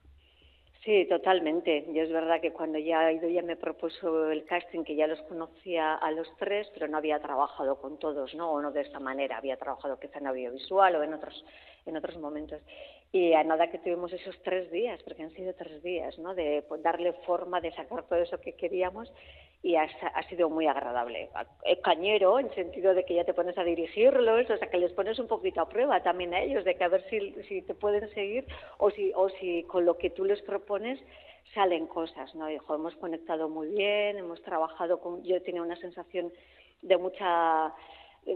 Sí, 0.85 1.07
totalmente. 1.07 1.85
Yo 1.93 2.03
es 2.03 2.11
verdad 2.11 2.41
que 2.41 2.53
cuando 2.53 2.79
ya 2.79 3.13
Idoia 3.13 3.43
me 3.43 3.57
propuso 3.57 4.31
el 4.31 4.45
casting, 4.47 4.85
que 4.85 4.95
ya 4.95 5.07
los 5.07 5.21
conocía 5.23 5.95
a 5.95 6.11
los 6.13 6.29
tres, 6.39 6.69
pero 6.73 6.89
no 6.89 6.97
había 6.97 7.19
trabajado 7.21 7.81
con 7.81 7.99
todos, 7.99 8.35
¿no? 8.35 8.53
O 8.53 8.63
no 8.63 8.71
de 8.71 8.83
esta 8.83 9.01
manera. 9.01 9.37
Había 9.37 9.57
trabajado 9.57 9.99
quizá 9.99 10.19
en 10.19 10.29
audiovisual 10.29 10.95
o 10.97 11.03
en 11.03 11.15
otros, 11.15 11.45
en 11.85 11.97
otros 11.97 12.17
momentos. 12.19 12.63
Y 13.11 13.33
a 13.33 13.43
nada 13.43 13.71
que 13.71 13.79
tuvimos 13.79 14.13
esos 14.13 14.37
tres 14.43 14.71
días, 14.71 15.03
porque 15.03 15.23
han 15.23 15.33
sido 15.35 15.55
tres 15.55 15.83
días, 15.83 16.19
¿no? 16.19 16.35
De 16.35 16.63
pues, 16.69 16.83
darle 16.83 17.15
forma, 17.25 17.61
de 17.61 17.73
sacar 17.73 18.03
todo 18.03 18.19
eso 18.19 18.39
que 18.39 18.53
queríamos 18.53 19.11
y 19.63 19.77
ha, 19.77 19.89
ha 20.15 20.23
sido 20.25 20.51
muy 20.51 20.67
agradable. 20.67 21.31
Es 21.65 21.79
cañero, 21.81 22.39
en 22.39 22.53
sentido 22.55 22.95
de 22.95 23.05
que 23.05 23.15
ya 23.15 23.25
te 23.25 23.35
pones 23.35 23.57
a 23.59 23.65
dirigirlos, 23.65 24.51
o 24.51 24.57
sea, 24.57 24.71
que 24.71 24.79
les 24.79 24.93
pones 24.93 25.19
un 25.19 25.27
poquito 25.27 25.61
a 25.61 25.69
prueba 25.69 26.03
también 26.03 26.35
a 26.35 26.43
ellos, 26.43 26.65
de 26.65 26.77
que 26.77 26.85
a 26.85 26.89
ver 26.89 27.05
si, 27.09 27.35
si 27.49 27.63
te 27.63 27.75
pueden 27.75 28.09
seguir 28.11 28.45
o 28.77 28.91
si, 28.91 29.11
o 29.15 29.29
si 29.31 29.65
con 29.65 29.85
lo 29.85 29.97
que 29.97 30.11
tú 30.11 30.25
les 30.25 30.43
propones 30.43 31.01
salen 31.55 31.87
cosas, 31.87 32.35
¿no? 32.35 32.51
Hijo, 32.51 32.75
hemos 32.75 32.95
conectado 32.97 33.49
muy 33.49 33.69
bien, 33.69 34.19
hemos 34.19 34.43
trabajado 34.43 35.01
con, 35.01 35.23
yo 35.25 35.43
tenía 35.43 35.63
una 35.63 35.77
sensación 35.77 36.31
de 36.83 36.97
mucha 36.97 37.69
eh, 37.69 37.73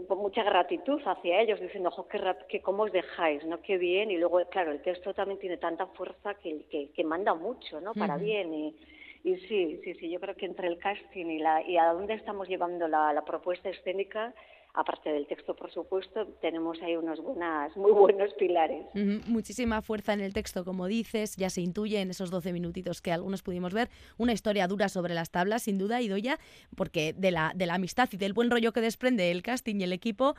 con 0.07 0.17
mucha 0.17 0.43
gratitud 0.43 1.01
hacia 1.05 1.41
ellos, 1.41 1.59
diciendo, 1.59 1.89
ojo, 1.89 2.07
qué, 2.07 2.19
que 2.49 2.61
cómo 2.61 2.83
os 2.83 2.91
dejáis, 2.91 3.45
¿no? 3.45 3.61
Qué 3.61 3.77
bien. 3.77 4.11
Y 4.11 4.17
luego, 4.17 4.43
claro, 4.49 4.71
el 4.71 4.81
texto 4.81 5.13
también 5.13 5.39
tiene 5.39 5.57
tanta 5.57 5.85
fuerza 5.87 6.33
que, 6.35 6.65
que, 6.69 6.89
que 6.91 7.03
manda 7.03 7.33
mucho, 7.33 7.79
¿no? 7.79 7.93
Para 7.93 8.17
bien. 8.17 8.53
Y, 8.53 8.75
y 9.23 9.37
sí, 9.47 9.79
sí, 9.83 9.93
sí, 9.95 10.09
yo 10.09 10.19
creo 10.19 10.35
que 10.35 10.45
entre 10.45 10.67
el 10.67 10.77
casting 10.79 11.27
y, 11.27 11.39
la, 11.39 11.61
y 11.61 11.77
a 11.77 11.93
dónde 11.93 12.15
estamos 12.15 12.47
llevando 12.47 12.87
la, 12.87 13.13
la 13.13 13.23
propuesta 13.23 13.69
escénica, 13.69 14.33
aparte 14.73 15.11
del 15.11 15.27
texto, 15.27 15.55
por 15.55 15.71
supuesto, 15.71 16.25
tenemos 16.41 16.81
ahí 16.81 16.95
unos 16.95 17.19
buenas, 17.21 17.75
muy 17.77 17.91
buenos 17.91 18.33
pilares. 18.33 18.85
Muchísima 19.27 19.81
fuerza 19.81 20.13
en 20.13 20.21
el 20.21 20.33
texto, 20.33 20.65
como 20.65 20.87
dices, 20.87 21.35
ya 21.35 21.49
se 21.49 21.61
intuye 21.61 22.01
en 22.01 22.09
esos 22.09 22.31
12 22.31 22.53
minutitos 22.53 23.01
que 23.01 23.11
algunos 23.11 23.43
pudimos 23.43 23.73
ver. 23.73 23.89
Una 24.17 24.33
historia 24.33 24.67
dura 24.67 24.89
sobre 24.89 25.13
las 25.13 25.29
tablas, 25.29 25.63
sin 25.63 25.77
duda, 25.77 26.01
Idoya, 26.01 26.39
porque 26.75 27.13
de 27.13 27.31
la, 27.31 27.53
de 27.55 27.67
la 27.67 27.75
amistad 27.75 28.09
y 28.11 28.17
del 28.17 28.33
buen 28.33 28.49
rollo 28.49 28.73
que 28.73 28.81
desprende 28.81 29.29
el 29.31 29.43
casting 29.43 29.75
y 29.79 29.83
el 29.83 29.93
equipo, 29.93 30.35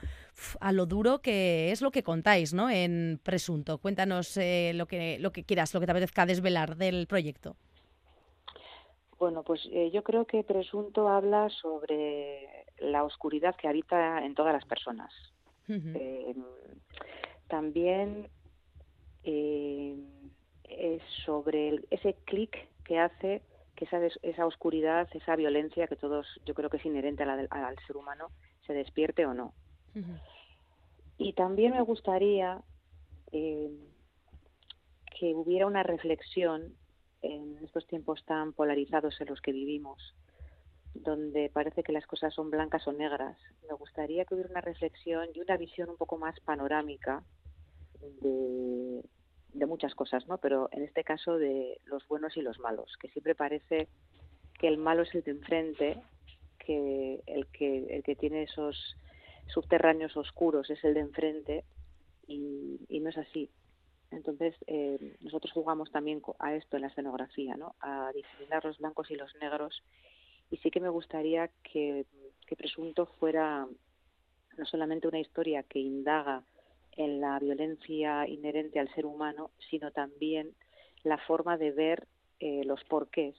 a 0.60 0.72
lo 0.72 0.86
duro 0.86 1.20
que 1.20 1.70
es 1.70 1.80
lo 1.80 1.92
que 1.92 2.02
contáis, 2.02 2.52
¿no? 2.54 2.70
En 2.70 3.20
Presunto. 3.22 3.78
Cuéntanos 3.78 4.36
eh, 4.36 4.72
lo, 4.74 4.86
que, 4.86 5.18
lo 5.20 5.32
que 5.32 5.44
quieras, 5.44 5.72
lo 5.74 5.80
que 5.80 5.86
te 5.86 5.92
apetezca 5.92 6.26
desvelar 6.26 6.76
del 6.76 7.06
proyecto. 7.06 7.56
Bueno, 9.24 9.42
pues 9.42 9.66
eh, 9.72 9.90
yo 9.90 10.02
creo 10.02 10.26
que 10.26 10.44
Presunto 10.44 11.08
habla 11.08 11.48
sobre 11.48 12.66
la 12.76 13.04
oscuridad 13.04 13.56
que 13.56 13.66
habita 13.68 14.22
en 14.22 14.34
todas 14.34 14.52
las 14.52 14.66
personas. 14.66 15.10
Eh, 15.94 16.34
también 17.48 18.28
eh, 19.22 19.96
es 20.64 21.02
sobre 21.24 21.70
el- 21.70 21.88
ese 21.90 22.16
clic 22.26 22.54
que 22.84 22.98
hace 22.98 23.40
que 23.74 23.86
esa, 23.86 23.98
esa 24.20 24.44
oscuridad, 24.44 25.08
esa 25.14 25.36
violencia 25.36 25.86
que 25.86 25.96
todos, 25.96 26.26
yo 26.44 26.52
creo 26.52 26.68
que 26.68 26.76
es 26.76 26.84
inherente 26.84 27.22
al 27.22 27.78
ser 27.86 27.96
humano, 27.96 28.30
se 28.66 28.74
despierte 28.74 29.24
o 29.24 29.32
no. 29.32 29.54
Y 31.16 31.32
también 31.32 31.72
me 31.72 31.80
gustaría 31.80 32.60
eh, 33.32 33.70
que 35.18 35.34
hubiera 35.34 35.66
una 35.66 35.82
reflexión 35.82 36.76
en 37.24 37.58
estos 37.64 37.86
tiempos 37.86 38.24
tan 38.24 38.52
polarizados 38.52 39.20
en 39.20 39.28
los 39.28 39.40
que 39.40 39.52
vivimos, 39.52 40.14
donde 40.94 41.50
parece 41.52 41.82
que 41.82 41.92
las 41.92 42.06
cosas 42.06 42.34
son 42.34 42.50
blancas 42.50 42.86
o 42.86 42.92
negras. 42.92 43.36
Me 43.68 43.74
gustaría 43.74 44.24
que 44.24 44.34
hubiera 44.34 44.50
una 44.50 44.60
reflexión 44.60 45.28
y 45.34 45.40
una 45.40 45.56
visión 45.56 45.90
un 45.90 45.96
poco 45.96 46.18
más 46.18 46.38
panorámica 46.40 47.22
de, 48.20 49.02
muchas 49.66 49.94
cosas, 49.94 50.26
¿no? 50.28 50.38
Pero 50.38 50.68
en 50.72 50.82
este 50.82 51.04
caso 51.04 51.38
de 51.38 51.80
los 51.86 52.06
buenos 52.06 52.36
y 52.36 52.42
los 52.42 52.58
malos, 52.60 52.96
que 53.00 53.08
siempre 53.08 53.34
parece 53.34 53.88
que 54.60 54.68
el 54.68 54.76
malo 54.76 55.02
es 55.02 55.14
el 55.14 55.22
de 55.22 55.30
enfrente, 55.30 56.02
que 56.58 57.22
el 57.26 57.46
que 57.46 57.86
el 57.96 58.02
que 58.02 58.14
tiene 58.14 58.42
esos 58.42 58.76
subterráneos 59.46 60.16
oscuros 60.16 60.68
es 60.70 60.84
el 60.84 60.94
de 60.94 61.00
enfrente 61.00 61.64
y, 62.26 63.00
no 63.00 63.10
es 63.10 63.18
así. 63.18 63.50
Entonces, 64.14 64.54
eh, 64.66 65.16
nosotros 65.20 65.52
jugamos 65.52 65.90
también 65.90 66.22
a 66.38 66.54
esto 66.54 66.76
en 66.76 66.82
la 66.82 66.88
escenografía, 66.88 67.56
¿no? 67.56 67.74
a 67.80 68.10
discriminar 68.14 68.64
los 68.64 68.78
blancos 68.78 69.10
y 69.10 69.16
los 69.16 69.34
negros. 69.36 69.82
Y 70.50 70.56
sí 70.58 70.70
que 70.70 70.80
me 70.80 70.88
gustaría 70.88 71.50
que, 71.62 72.06
que 72.46 72.56
Presunto 72.56 73.06
fuera 73.18 73.66
no 74.56 74.66
solamente 74.66 75.08
una 75.08 75.18
historia 75.18 75.62
que 75.62 75.80
indaga 75.80 76.42
en 76.92 77.20
la 77.20 77.38
violencia 77.38 78.28
inherente 78.28 78.78
al 78.78 78.92
ser 78.94 79.06
humano, 79.06 79.50
sino 79.70 79.90
también 79.90 80.54
la 81.02 81.18
forma 81.18 81.56
de 81.56 81.72
ver 81.72 82.06
eh, 82.40 82.62
los 82.64 82.82
porqués 82.84 83.34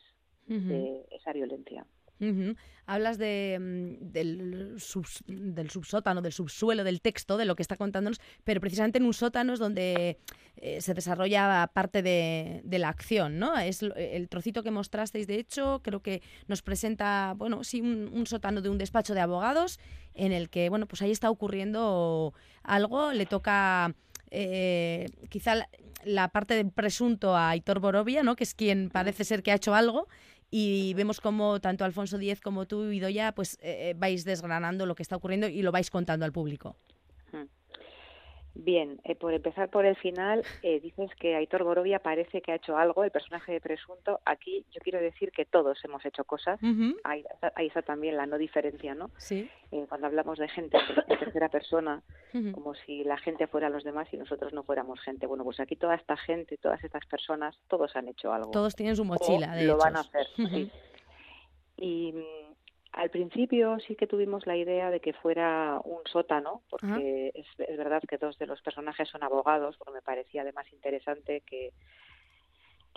de 0.48 1.04
esa 1.10 1.34
violencia. 1.34 1.88
Hablas 2.88 3.18
de, 3.18 3.58
mm, 3.60 4.12
del, 4.12 4.78
del, 5.28 5.70
subsótano, 5.70 6.22
del 6.22 6.34
subsuelo, 6.34 6.84
del 6.84 7.02
texto, 7.02 7.38
de 7.38 7.46
lo 7.46 7.56
que 7.56 7.64
está 7.64 7.78
contándonos, 7.78 8.20
pero 8.44 8.62
precisamente 8.62 9.00
en 9.00 9.06
un 9.06 9.14
sótano 9.14 9.54
es 9.54 9.60
donde 9.60 10.20
eh, 10.58 10.82
se 10.82 10.94
desarrolla 10.94 11.70
parte 11.74 12.02
de, 12.02 12.62
la 12.78 12.90
acción, 12.90 13.40
¿no? 13.40 13.58
Es 13.58 13.82
el 13.82 14.30
trocito 14.30 14.64
que 14.64 14.72
mostrasteis, 14.72 15.28
de 15.28 15.40
hecho, 15.40 15.82
creo 15.84 16.02
que 16.02 16.22
nos 16.48 16.62
presenta, 16.62 17.34
bueno, 17.36 17.64
sí, 17.64 17.82
un, 17.82 18.26
sótano 18.28 18.62
de 18.62 18.70
un 18.70 18.78
despacho 18.78 19.14
de 19.14 19.22
abogados 19.22 19.80
en 20.14 20.32
el 20.32 20.50
que, 20.50 20.70
bueno, 20.70 20.86
pues 20.88 21.02
ahí 21.02 21.12
está 21.12 21.30
ocurriendo 21.30 22.34
algo, 22.64 23.12
le 23.12 23.26
toca... 23.26 23.96
Eh, 24.32 25.08
quizá 25.30 25.68
la, 26.04 26.28
parte 26.30 26.56
de 26.56 26.66
presunto 26.66 27.36
a 27.36 27.52
Aitor 27.52 27.80
Borovia, 27.80 28.24
¿no? 28.24 28.36
que 28.36 28.44
es 28.44 28.54
quien 28.54 28.90
parece 28.90 29.24
ser 29.24 29.44
que 29.44 29.52
ha 29.52 29.56
hecho 29.56 29.76
algo, 29.76 30.08
y 30.52 30.94
vemos 30.94 31.22
como 31.22 31.60
tanto 31.60 31.86
Alfonso 31.86 32.18
Díez 32.18 32.42
como 32.42 32.66
tú, 32.66 32.92
Idoya, 32.92 33.34
pues 33.34 33.56
eh, 33.62 33.90
eh, 33.90 33.94
vais 33.98 34.24
desgranando 34.26 34.86
lo 34.86 34.96
que 34.96 35.04
está 35.04 35.16
ocurriendo 35.16 35.48
y 35.48 35.62
lo 35.62 35.72
vais 35.72 35.90
contando 35.90 36.26
al 36.26 36.32
público. 36.32 36.78
Bien, 38.56 39.02
eh, 39.04 39.16
por 39.16 39.34
empezar 39.34 39.70
por 39.70 39.86
el 39.86 39.98
final, 39.98 40.42
eh, 40.64 40.80
dices 40.80 41.12
que 41.20 41.36
Aitor 41.36 41.64
Borovia 41.64 42.00
parece 42.00 42.42
que 42.42 42.54
ha 42.54 42.56
hecho 42.56 42.78
algo, 42.78 43.04
el 43.04 43.12
personaje 43.12 43.52
de 43.52 43.60
presunto. 43.60 44.22
Aquí 44.26 44.66
yo 44.72 44.80
quiero 44.82 45.00
decir 45.02 45.32
que 45.32 45.46
todos 45.46 45.78
hemos 45.84 46.06
hecho 46.06 46.24
cosas. 46.24 46.60
ahí, 47.04 47.24
está 47.68 47.82
también 47.82 48.16
la 48.16 48.26
no 48.26 48.38
diferencia, 48.38 48.96
¿no? 48.96 49.12
Sí. 49.18 49.50
Eh, 49.72 49.86
cuando 49.90 50.08
hablamos 50.08 50.40
de 50.40 50.48
gente 50.48 50.78
en 51.08 51.20
tercera 51.20 51.50
persona, 51.50 52.02
como 52.54 52.74
si 52.76 53.04
la 53.04 53.18
gente 53.18 53.48
fuera 53.48 53.70
los 53.70 53.84
demás 53.84 54.08
y 54.14 54.18
nosotros 54.18 54.54
no 54.54 54.64
fuéramos 54.64 55.02
gente. 55.02 55.28
Bueno, 55.28 55.44
pues 55.44 55.60
aquí 55.60 55.76
toda 55.76 55.96
esta 55.96 56.16
gente, 56.16 56.58
todas 56.58 56.82
estas 56.84 57.06
personas, 57.06 57.58
todos 57.68 57.94
han 57.96 58.08
hecho 58.08 58.32
algo. 58.32 58.52
Todos 58.52 58.74
tienen 58.76 58.96
su 58.96 59.04
mochila, 59.04 59.54
de 59.54 59.66
Lo 59.66 59.78
van 59.78 59.98
a 59.98 60.00
hacer, 60.00 60.28
sí. 60.36 60.72
Y 61.78 62.14
al 62.96 63.10
principio 63.10 63.78
sí 63.86 63.96
que 63.96 64.08
tuvimos 64.08 64.48
la 64.48 64.56
idea 64.56 64.90
de 64.90 65.02
que 65.02 65.12
fuera 65.12 65.82
un 65.84 66.00
sótano, 66.06 66.62
porque 66.70 67.32
es, 67.34 67.46
verdad 67.78 68.02
que 68.08 68.18
dos 68.18 68.38
de 68.38 68.48
los 68.48 68.62
personajes 68.62 69.10
son 69.10 69.22
abogados, 69.22 69.76
porque 69.78 69.96
me 69.96 70.02
parecía 70.02 70.44
además 70.44 70.66
interesante 70.72 71.42
que 71.42 71.74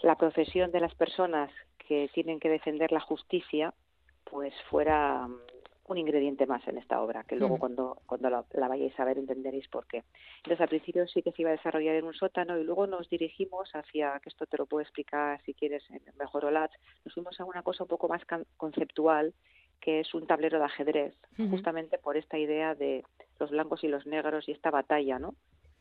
la 0.03 0.15
profesión 0.15 0.71
de 0.71 0.81
las 0.81 0.95
personas 0.95 1.51
que 1.79 2.09
tienen 2.15 2.39
que 2.39 2.49
defender 2.49 2.93
la 2.93 3.01
justicia, 3.01 3.75
pues 4.23 4.55
fuera 4.71 5.27
mm, 5.27 5.41
un 5.87 5.99
ingrediente 5.99 6.47
más 6.47 6.67
en 6.69 6.79
esta 6.79 7.03
obra, 7.03 7.25
que 7.25 7.35
luego 7.35 7.59
cuando, 7.59 8.01
cuando 8.07 8.31
la, 8.31 8.69
vayáis 8.69 8.99
a 9.01 9.05
ver 9.05 9.19
entenderéis 9.19 9.67
por 9.67 9.89
qué. 9.89 10.05
Entonces, 10.37 10.61
al 10.61 10.69
principio 10.69 11.09
sí 11.09 11.23
que 11.23 11.33
se 11.33 11.43
iba 11.43 11.51
a 11.51 11.57
desarrollar 11.57 11.97
en 11.97 12.05
un 12.05 12.15
sótano 12.15 12.57
y 12.57 12.63
luego 12.63 12.87
nos 12.87 13.09
dirigimos 13.09 13.75
hacia, 13.75 14.21
que 14.21 14.29
esto 14.29 14.47
te 14.47 14.59
lo 14.59 14.67
puedo 14.67 14.83
explicar 14.83 15.43
si 15.43 15.55
quieres 15.55 15.83
Mejor 16.17 16.45
Olat, 16.45 16.71
nos 17.05 17.15
fuimos 17.15 17.41
a 17.41 17.45
una 17.45 17.65
cosa 17.65 17.83
un 17.83 17.89
poco 17.89 18.07
más 18.07 18.23
conceptual 18.57 19.35
que 19.81 20.01
es 20.01 20.15
un 20.15 20.27
tablero 20.27 20.59
de 20.59 20.65
ajedrez, 20.65 21.15
justamente 21.51 21.99
por 21.99 22.17
esta 22.17 22.39
idea 22.39 22.75
de 22.75 23.05
los 23.39 23.51
blancos 23.51 23.85
y 23.85 23.89
los 23.89 24.07
negros 24.07 24.49
y 24.49 24.53
esta 24.53 24.71
batalla, 24.71 25.19
¿no? 25.19 25.35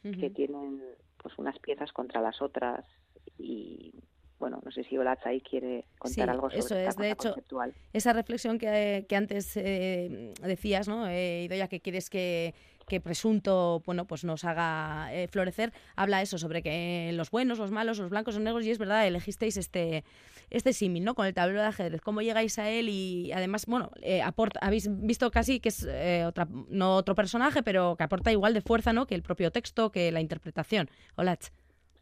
Que 0.03 0.29
tienen 0.29 0.81
pues 1.21 1.37
unas 1.37 1.59
piezas 1.59 1.91
contra 1.91 2.21
las 2.21 2.41
otras 2.41 2.85
y 3.37 3.93
bueno, 4.39 4.61
no 4.63 4.71
sé 4.71 4.83
si 4.83 4.97
Olatz 4.97 5.25
ahí 5.25 5.41
quiere 5.41 5.85
contar 5.97 6.29
algo 6.29 6.49
sobre 6.49 6.59
eso 6.59 6.75
es, 6.75 6.95
de 6.95 7.11
hecho, 7.11 7.35
esa 7.91 8.13
reflexión 8.13 8.59
que, 8.59 9.05
que 9.09 9.15
antes 9.15 9.57
eh, 9.57 10.33
decías, 10.43 10.87
¿no? 10.87 11.07
Eh, 11.07 11.43
Idoya, 11.45 11.67
que 11.67 11.79
quieres 11.81 12.09
que 12.09 12.53
que 12.87 13.01
presunto 13.01 13.83
bueno 13.85 14.05
pues 14.05 14.23
nos 14.23 14.43
haga 14.45 15.13
eh, 15.13 15.27
florecer 15.27 15.73
habla 15.95 16.21
eso 16.21 16.37
sobre 16.37 16.63
que 16.63 17.11
los 17.13 17.29
buenos 17.29 17.59
los 17.59 17.71
malos 17.71 17.99
los 17.99 18.09
blancos 18.09 18.35
los 18.35 18.43
negros 18.43 18.65
y 18.65 18.71
es 18.71 18.77
verdad 18.77 19.05
elegisteis 19.05 19.57
este 19.57 20.03
este 20.49 20.73
símil 20.73 21.03
no 21.03 21.13
con 21.13 21.25
el 21.25 21.33
tablero 21.33 21.61
de 21.61 21.67
ajedrez. 21.67 22.01
Cómo 22.01 22.21
llegáis 22.21 22.57
a 22.57 22.69
él 22.69 22.89
y 22.89 23.31
además 23.33 23.65
bueno 23.65 23.91
eh, 24.01 24.21
aporta 24.21 24.59
habéis 24.61 24.87
visto 24.89 25.29
casi 25.29 25.59
que 25.59 25.69
es 25.69 25.85
eh, 25.89 26.23
otra 26.25 26.47
no 26.69 26.95
otro 26.95 27.15
personaje 27.15 27.63
pero 27.63 27.95
que 27.97 28.03
aporta 28.03 28.31
igual 28.31 28.53
de 28.53 28.61
fuerza 28.61 28.93
no 28.93 29.05
que 29.05 29.15
el 29.15 29.23
propio 29.23 29.51
texto 29.51 29.91
que 29.91 30.11
la 30.11 30.21
interpretación. 30.21 30.89
Hola 31.15 31.37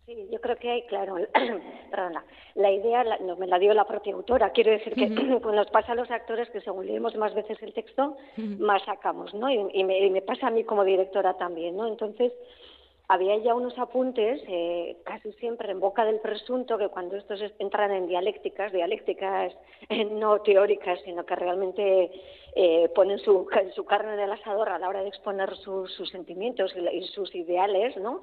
Sí, 0.06 0.28
yo 0.32 0.40
creo 0.40 0.56
que 0.58 0.70
hay, 0.70 0.84
claro, 0.84 1.16
perdona, 1.90 2.24
la 2.54 2.72
idea 2.72 3.04
no, 3.22 3.36
me 3.38 3.48
la 3.48 3.58
dio 3.58 3.74
la 3.74 3.86
propia 3.86 4.14
autora. 4.14 4.52
Quiero 4.52 4.70
decir 4.70 4.94
que 4.94 5.08
pues 5.08 5.56
nos 5.56 5.72
pasa 5.72 5.94
a 5.94 5.96
los 5.96 6.12
actores 6.12 6.48
que 6.52 6.62
según 6.62 6.86
leemos 6.86 7.16
más 7.16 7.34
veces 7.34 7.58
el 7.64 7.74
texto, 7.74 8.16
más 8.38 8.84
sacamos, 8.84 9.34
¿no? 9.34 9.50
Y, 9.50 9.84
me, 9.84 10.22
pasa 10.22 10.48
a 10.48 10.52
mí 10.52 10.64
como 10.64 10.84
directora 10.84 11.34
también, 11.38 11.76
¿no? 11.76 11.88
Entonces, 11.88 12.32
había 13.08 13.36
ya 13.38 13.56
unos 13.56 13.78
apuntes, 13.80 14.44
eh, 14.48 14.98
casi 15.06 15.32
siempre 15.34 15.72
en 15.72 15.80
boca 15.80 16.06
del 16.06 16.20
presunto, 16.20 16.78
que 16.78 16.90
cuando 16.90 17.18
estos 17.18 17.42
entran 17.58 17.92
en 17.92 18.08
dialécticas, 18.08 18.72
dialécticas 18.74 19.54
eh, 19.90 20.06
no 20.06 20.40
teóricas, 20.42 21.00
sino 21.04 21.26
que 21.26 21.36
realmente 21.36 22.12
eh, 22.54 22.90
ponen 22.94 23.18
su, 23.18 23.48
su 23.74 23.86
carne 23.86 24.14
en 24.14 24.20
el 24.20 24.32
asador 24.32 24.70
a 24.70 24.78
la 24.78 24.88
hora 24.88 25.02
de 25.02 25.10
exponer 25.10 25.56
sus 25.58 26.10
sentimientos 26.12 26.76
y, 26.76 26.96
y 26.96 27.08
sus 27.08 27.34
ideales, 27.34 27.98
¿no? 27.98 28.22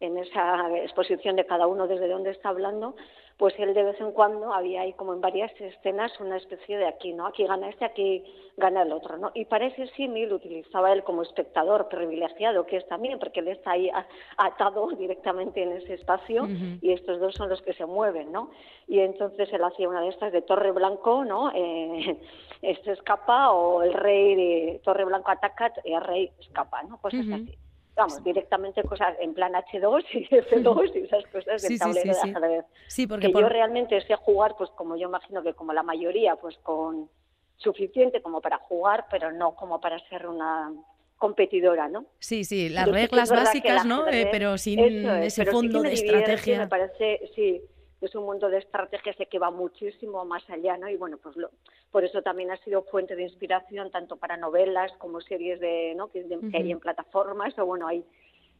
En 0.00 0.16
esa 0.18 0.68
exposición 0.78 1.36
de 1.36 1.46
cada 1.46 1.66
uno 1.66 1.86
desde 1.86 2.08
donde 2.08 2.30
está 2.30 2.48
hablando, 2.48 2.96
pues 3.40 3.54
él 3.58 3.72
de 3.72 3.84
vez 3.84 3.98
en 4.00 4.12
cuando 4.12 4.52
había 4.52 4.82
ahí 4.82 4.92
como 4.92 5.14
en 5.14 5.22
varias 5.22 5.50
escenas 5.58 6.12
una 6.20 6.36
especie 6.36 6.76
de 6.76 6.86
aquí, 6.86 7.14
¿no? 7.14 7.26
Aquí 7.26 7.46
gana 7.46 7.70
este, 7.70 7.86
aquí 7.86 8.22
gana 8.58 8.82
el 8.82 8.92
otro, 8.92 9.16
¿no? 9.16 9.30
Y 9.34 9.46
para 9.46 9.66
ese 9.66 9.86
símil 9.96 10.30
utilizaba 10.32 10.92
él 10.92 11.04
como 11.04 11.22
espectador 11.22 11.88
privilegiado, 11.88 12.66
que 12.66 12.76
es 12.76 12.86
también, 12.86 13.18
porque 13.18 13.40
él 13.40 13.48
está 13.48 13.70
ahí 13.70 13.90
atado 14.36 14.88
directamente 14.98 15.62
en 15.62 15.72
ese 15.72 15.94
espacio 15.94 16.46
y 16.82 16.92
estos 16.92 17.18
dos 17.18 17.34
son 17.34 17.48
los 17.48 17.62
que 17.62 17.72
se 17.72 17.86
mueven, 17.86 18.30
¿no? 18.30 18.50
Y 18.86 19.00
entonces 19.00 19.50
él 19.52 19.64
hacía 19.64 19.88
una 19.88 20.02
de 20.02 20.08
estas 20.08 20.32
de 20.32 20.42
Torre 20.42 20.72
Blanco, 20.72 21.24
¿no? 21.24 21.50
Eh, 21.54 22.20
este 22.60 22.92
escapa 22.92 23.52
o 23.52 23.82
el 23.82 23.94
rey 23.94 24.34
de 24.34 24.80
Torre 24.84 25.06
Blanco 25.06 25.30
ataca 25.30 25.72
y 25.82 25.94
el 25.94 26.02
rey 26.02 26.30
escapa, 26.40 26.82
¿no? 26.82 26.98
Pues 27.00 27.14
es 27.14 27.32
así 27.32 27.56
vamos, 28.00 28.24
directamente 28.24 28.82
cosas 28.82 29.16
en 29.20 29.34
plan 29.34 29.52
H2 29.52 30.04
y 30.12 30.28
F2 30.28 30.92
y 30.94 30.98
esas 31.04 31.24
cosas 31.26 31.62
del 31.68 31.78
tablero 31.78 32.14
de 32.14 32.20
ajedrez. 32.20 32.64
Sí, 32.88 33.06
porque 33.06 33.30
yo 33.32 33.48
realmente 33.48 34.00
sé 34.00 34.16
jugar, 34.16 34.54
pues 34.56 34.70
como 34.70 34.96
yo 34.96 35.08
imagino 35.08 35.42
que 35.42 35.54
como 35.54 35.72
la 35.72 35.82
mayoría, 35.82 36.36
pues 36.36 36.56
con 36.58 37.08
suficiente 37.56 38.22
como 38.22 38.40
para 38.40 38.58
jugar, 38.58 39.06
pero 39.10 39.32
no 39.32 39.54
como 39.54 39.80
para 39.80 39.98
ser 40.08 40.26
una 40.26 40.72
competidora, 41.18 41.88
¿no? 41.88 42.06
Sí, 42.18 42.44
sí, 42.44 42.70
las 42.70 42.90
reglas 42.90 43.30
básicas, 43.30 43.84
¿no? 43.84 44.08
Eh, 44.08 44.28
pero 44.30 44.56
sin 44.56 44.80
ese 44.80 45.44
fondo 45.44 45.82
de 45.82 45.92
estrategia. 45.92 46.60
Me 46.60 46.68
parece, 46.68 47.30
sí, 47.34 47.60
es 48.00 48.14
un 48.14 48.24
mundo 48.24 48.48
de 48.48 48.58
estrategias 48.58 49.16
que 49.30 49.38
va 49.38 49.50
muchísimo 49.50 50.24
más 50.24 50.48
allá, 50.48 50.76
¿no? 50.76 50.88
Y 50.88 50.96
bueno, 50.96 51.18
pues 51.18 51.36
lo, 51.36 51.50
por 51.90 52.04
eso 52.04 52.22
también 52.22 52.50
ha 52.50 52.56
sido 52.58 52.82
fuente 52.84 53.16
de 53.16 53.24
inspiración 53.24 53.90
tanto 53.90 54.16
para 54.16 54.36
novelas 54.36 54.92
como 54.98 55.20
series 55.20 55.60
de, 55.60 55.94
¿no? 55.96 56.08
que, 56.08 56.24
hay 56.54 56.70
en 56.70 56.80
plataformas 56.80 57.58
o 57.58 57.66
bueno, 57.66 57.86
hay 57.86 58.04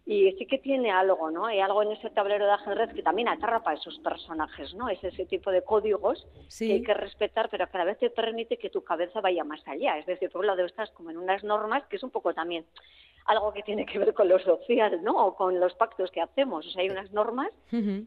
y 0.06 0.32
sí 0.32 0.46
que 0.46 0.58
tiene 0.58 0.90
algo, 0.90 1.30
¿no? 1.30 1.46
Hay 1.46 1.60
algo 1.60 1.82
en 1.82 1.92
ese 1.92 2.10
tablero 2.10 2.44
de 2.46 2.52
ajedrez 2.52 2.92
que 2.94 3.02
también 3.02 3.28
atrapa 3.28 3.70
a 3.70 3.74
esos 3.74 3.98
personajes, 4.00 4.74
¿no? 4.74 4.88
Es 4.88 5.02
ese 5.04 5.26
tipo 5.26 5.50
de 5.50 5.62
códigos 5.62 6.26
que 6.58 6.72
hay 6.72 6.82
que 6.82 6.94
respetar, 6.94 7.48
pero 7.50 7.68
que 7.68 7.76
a 7.76 7.80
la 7.80 7.84
vez 7.84 7.98
te 7.98 8.10
permite 8.10 8.56
que 8.56 8.70
tu 8.70 8.82
cabeza 8.82 9.20
vaya 9.20 9.44
más 9.44 9.66
allá. 9.68 9.98
Es 9.98 10.06
decir, 10.06 10.30
por 10.30 10.40
un 10.40 10.46
lado 10.48 10.64
estás 10.64 10.90
como 10.92 11.10
en 11.10 11.18
unas 11.18 11.44
normas, 11.44 11.84
que 11.86 11.96
es 11.96 12.02
un 12.02 12.10
poco 12.10 12.34
también 12.34 12.64
algo 13.26 13.52
que 13.52 13.62
tiene 13.62 13.84
que 13.86 13.98
ver 13.98 14.12
con 14.14 14.28
lo 14.28 14.38
social, 14.40 15.02
¿no? 15.04 15.26
O 15.26 15.34
con 15.36 15.60
los 15.60 15.74
pactos 15.74 16.10
que 16.10 16.20
hacemos. 16.22 16.66
O 16.66 16.70
sea, 16.70 16.82
hay 16.82 16.88
unas 16.90 17.12
normas, 17.12 17.50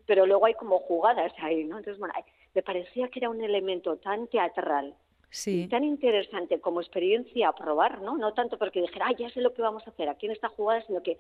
pero 0.06 0.26
luego 0.26 0.46
hay 0.48 0.56
como 0.56 0.80
jugadas 0.80 1.32
ahí, 1.38 1.64
¿no? 1.64 1.78
Entonces, 1.78 2.00
bueno, 2.00 2.14
me 2.54 2.62
parecía 2.64 3.08
que 3.08 3.20
era 3.20 3.30
un 3.30 3.42
elemento 3.42 3.96
tan 3.98 4.28
teatral 4.28 4.96
Sí. 5.30 5.64
y 5.64 5.68
tan 5.68 5.84
interesante 5.84 6.60
como 6.60 6.80
experiencia 6.82 7.48
a 7.50 7.56
probar, 7.56 8.02
¿no? 8.02 8.18
No 8.18 8.34
tanto 8.34 8.58
porque 8.60 8.82
dijera, 8.82 9.08
ah, 9.08 9.14
ya 9.18 9.30
sé 9.30 9.42
lo 9.42 9.54
que 9.54 9.62
vamos 9.64 9.82
a 9.88 9.90
hacer 9.92 10.08
aquí 10.10 10.26
en 10.28 10.32
esta 10.34 10.50
jugada, 10.50 10.82
sino 10.86 11.02
que 11.02 11.18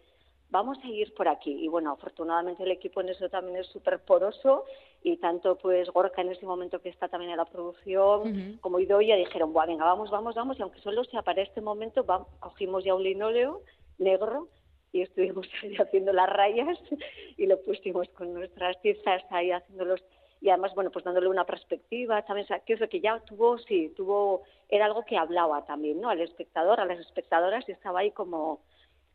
vamos 0.53 0.77
a 0.83 0.87
ir 0.87 1.13
por 1.15 1.27
aquí. 1.27 1.51
Y 1.65 1.67
bueno, 1.67 1.91
afortunadamente 1.91 2.61
el 2.63 2.71
equipo 2.71 3.01
en 3.01 3.09
eso 3.09 3.27
también 3.27 3.57
es 3.57 3.67
súper 3.67 3.99
poroso 4.05 4.65
y 5.01 5.17
tanto 5.17 5.57
pues 5.57 5.89
Gorka 5.89 6.21
en 6.21 6.31
ese 6.31 6.45
momento 6.45 6.79
que 6.79 6.89
está 6.89 7.07
también 7.09 7.31
en 7.31 7.37
la 7.37 7.45
producción 7.45 8.21
como 8.61 8.79
Idoia 8.79 9.15
dijeron, 9.15 9.51
Buah, 9.51 9.65
venga, 9.65 9.83
vamos, 9.83 10.09
vamos, 10.11 10.35
vamos, 10.35 10.57
y 10.57 10.61
aunque 10.61 10.79
solo 10.79 11.03
sea 11.05 11.23
para 11.23 11.41
este 11.41 11.59
momento, 11.59 12.05
va- 12.05 12.25
cogimos 12.39 12.83
ya 12.85 12.93
un 12.95 13.03
linóleo 13.03 13.61
negro 13.97 14.47
y 14.91 15.01
estuvimos 15.01 15.47
ahí 15.63 15.75
haciendo 15.75 16.13
las 16.13 16.29
rayas 16.29 16.77
y 17.35 17.47
lo 17.47 17.59
pusimos 17.63 18.07
con 18.09 18.33
nuestras 18.33 18.79
tizas 18.81 19.23
ahí 19.31 19.49
haciéndolos. 19.51 20.01
Y 20.39 20.49
además 20.49 20.75
bueno 20.75 20.91
pues 20.91 21.03
dándole 21.05 21.29
una 21.29 21.45
perspectiva 21.45 22.21
también 22.23 22.45
que 22.65 22.73
eso 22.73 22.87
que 22.89 22.99
ya 22.99 23.19
tuvo 23.21 23.57
sí 23.57 23.93
tuvo 23.95 24.43
era 24.69 24.85
algo 24.85 25.03
que 25.05 25.17
hablaba 25.17 25.63
también 25.65 26.01
no 26.01 26.09
al 26.09 26.19
espectador 26.19 26.81
a 26.81 26.85
las 26.85 26.99
espectadoras 26.99 27.67
y 27.67 27.71
estaba 27.71 28.01
ahí 28.01 28.11
como 28.11 28.59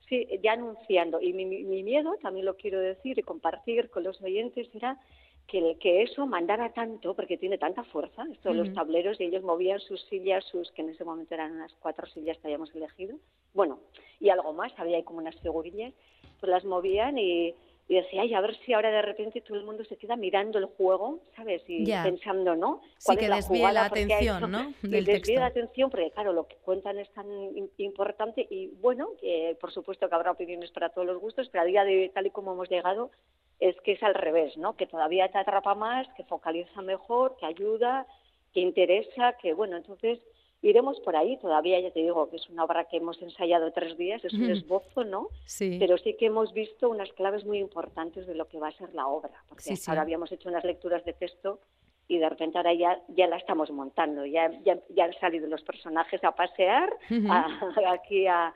sí 0.09 0.27
ya 0.43 0.53
anunciando. 0.53 1.21
Y 1.21 1.33
mi, 1.33 1.45
mi- 1.47 1.65
mi 1.65 1.83
miedo 1.83 2.15
también 2.23 2.47
lo 2.47 2.57
quiero 2.57 2.81
decir 2.81 3.19
y 3.19 3.23
compartir 3.23 3.91
con 3.91 4.03
los 4.05 4.21
oyentes 4.23 4.69
era 4.75 4.99
que, 5.47 5.77
que 5.81 6.03
eso 6.03 6.27
mandara 6.27 6.73
tanto, 6.75 7.15
porque 7.15 7.39
tiene 7.39 7.57
tanta 7.57 7.83
fuerza, 7.85 8.27
esto 8.31 8.53
los 8.53 8.73
tableros, 8.75 9.19
y 9.19 9.25
ellos 9.25 9.43
movían 9.43 9.81
sus 9.81 10.03
sillas, 10.05 10.45
sus 10.45 10.71
que 10.73 10.83
en 10.83 10.91
ese 10.91 11.05
momento 11.05 11.33
eran 11.35 11.53
unas 11.53 11.73
cuatro 11.81 12.07
sillas 12.09 12.37
que 12.39 12.49
habíamos 12.49 12.75
elegido, 12.75 13.17
bueno, 13.55 13.79
y 14.21 14.29
algo 14.29 14.53
más, 14.53 14.73
había 14.79 14.99
ahí 14.99 15.05
como 15.05 15.21
unas 15.21 15.41
figurillas, 15.41 15.95
pues 16.39 16.51
las 16.51 16.65
movían 16.67 17.17
y, 17.17 17.55
y 17.89 17.95
decía, 17.95 18.21
ay, 18.23 18.35
a 18.35 18.41
ver 18.43 18.55
si 18.59 18.75
ahora 18.75 18.91
de 18.91 19.01
repente 19.01 19.41
todo 19.41 19.57
el 19.57 19.65
mundo 19.65 19.83
se 19.85 19.97
queda 19.97 20.15
mirando 20.15 20.59
el 20.59 20.67
juego, 20.67 21.21
¿sabes? 21.35 21.63
Y 21.67 21.87
Ya. 21.87 22.03
pensando, 22.03 22.55
¿no? 22.55 22.83
Sí, 22.99 23.07
¿Cuál 23.07 23.19
que 23.19 23.25
es 23.25 23.31
la 23.31 23.73
la 23.73 23.85
atención, 23.87 24.51
¿no? 24.51 24.75
Del 24.83 25.07
desvíe 25.07 25.15
texto. 25.21 25.41
la 25.41 25.47
atención 25.47 25.91
porque 25.91 26.11
claro 26.11 26.35
lo 26.35 26.47
que 26.47 26.57
cuentan 26.57 26.99
es 26.99 27.11
tan 27.13 27.27
im- 27.27 27.71
importante 27.79 28.47
y 28.51 28.67
bueno 28.83 29.13
que 29.21 29.57
por 29.61 29.73
supuesto 29.73 30.07
que 30.09 30.15
habrá 30.15 30.33
opiniones 30.33 30.71
para 30.73 30.91
todos 30.91 31.07
los 31.07 31.19
gustos 31.19 31.49
pero 31.51 31.63
a 31.63 31.67
día 31.67 31.85
de 31.85 31.97
hoy, 31.99 32.09
tal 32.11 32.27
y 32.27 32.31
como 32.31 32.53
hemos 32.53 32.69
llegado 32.69 33.11
es 33.59 33.75
que 33.81 33.93
es 33.93 34.03
al 34.03 34.15
revés 34.15 34.57
no 34.59 34.77
que 34.77 34.87
todavía 34.87 35.29
te 35.31 35.39
atrapa 35.39 35.75
más 35.75 36.07
que 36.17 36.25
focaliza 36.25 36.83
mejor 36.83 37.37
que 37.39 37.47
ayuda 37.47 38.07
que 38.53 38.61
interesa 38.61 39.35
que 39.41 39.55
bueno 39.55 39.77
entonces 39.79 40.19
iremos 40.63 40.99
por 41.01 41.15
ahí 41.17 41.37
todavía 41.39 41.79
ya 41.81 41.91
te 41.93 42.01
digo 42.01 42.29
que 42.31 42.37
es 42.37 42.49
una 42.49 42.65
obra 42.65 42.85
que 42.87 42.97
hemos 42.97 43.21
ensayado 43.23 43.71
tres 43.73 43.97
días 43.97 44.25
es 44.25 44.33
un 44.35 44.51
esbozo 44.51 45.05
no 45.05 45.29
Sí. 45.47 45.77
pero 45.79 45.97
sí 45.99 46.15
que 46.19 46.27
hemos 46.27 46.53
visto 46.53 46.89
unas 46.91 47.13
claves 47.13 47.45
muy 47.45 47.59
importantes 47.59 48.27
de 48.27 48.35
lo 48.35 48.49
que 48.49 48.59
va 48.59 48.69
a 48.69 48.73
ser 48.73 48.93
la 48.95 49.07
obra, 49.07 49.31
porque 49.49 49.63
Sí, 49.65 49.73
hasta 49.75 49.85
sí. 49.85 49.91
ahora 49.91 50.03
habíamos 50.03 50.33
hecho 50.33 50.49
unas 50.49 50.65
lecturas 50.65 51.05
de 51.05 51.13
texto 51.13 51.61
y 52.09 52.19
de 52.19 52.29
repente 52.29 52.59
ahora 52.59 52.73
ya, 52.75 53.01
ya 53.09 53.27
la 53.29 53.37
estamos 53.37 53.71
montando, 53.71 54.25
ya, 54.27 54.51
ya, 54.65 54.79
ya 54.89 55.05
han 55.05 55.15
salido 55.21 55.47
los 55.47 55.63
personajes 55.63 56.23
a 56.25 56.33
pasear 56.33 56.91
a- 57.31 57.49
aquí 57.93 58.27
a... 58.27 58.53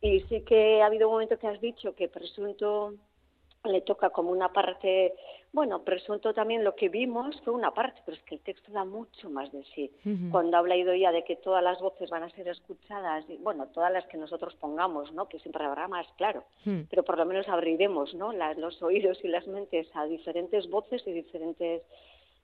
Y 0.00 0.20
sí 0.28 0.42
que 0.42 0.82
ha 0.82 0.86
habido 0.86 1.08
un 1.08 1.14
momento 1.14 1.38
que 1.38 1.46
has 1.48 1.60
dicho 1.60 1.94
que 1.94 2.08
Presunto 2.08 2.94
le 3.64 3.80
toca 3.82 4.10
como 4.10 4.30
una 4.30 4.52
parte, 4.52 5.14
bueno, 5.52 5.82
Presunto 5.82 6.32
también 6.32 6.62
lo 6.64 6.74
que 6.74 6.88
vimos 6.88 7.40
fue 7.42 7.52
una 7.52 7.72
parte, 7.74 8.00
pero 8.04 8.16
es 8.16 8.22
que 8.22 8.36
el 8.36 8.40
texto 8.40 8.70
da 8.72 8.84
mucho 8.84 9.28
más 9.30 9.50
de 9.52 9.64
sí 9.74 9.90
Ujú. 10.06 10.30
cuando 10.30 10.56
habla 10.56 10.76
Idoia 10.76 11.10
de 11.10 11.24
que 11.24 11.36
todas 11.36 11.62
las 11.62 11.80
voces 11.80 12.08
van 12.08 12.22
a 12.22 12.30
ser 12.30 12.48
escuchadas, 12.48 13.24
y, 13.28 13.36
bueno, 13.38 13.66
todas 13.68 13.92
las 13.92 14.06
que 14.06 14.16
nosotros 14.16 14.54
pongamos, 14.56 15.12
¿no? 15.12 15.28
Que 15.28 15.40
siempre 15.40 15.64
habrá 15.64 15.88
más, 15.88 16.06
claro, 16.16 16.44
Mm. 16.64 16.82
pero 16.88 17.02
por 17.02 17.18
lo 17.18 17.24
menos 17.26 17.48
abriremos, 17.48 18.14
¿no? 18.14 18.32
Las- 18.32 18.56
los 18.58 18.80
oídos 18.82 19.18
y 19.24 19.28
las 19.28 19.46
mentes 19.48 19.88
a 19.94 20.04
diferentes 20.06 20.68
voces 20.70 21.06
y 21.06 21.12
diferentes 21.12 21.82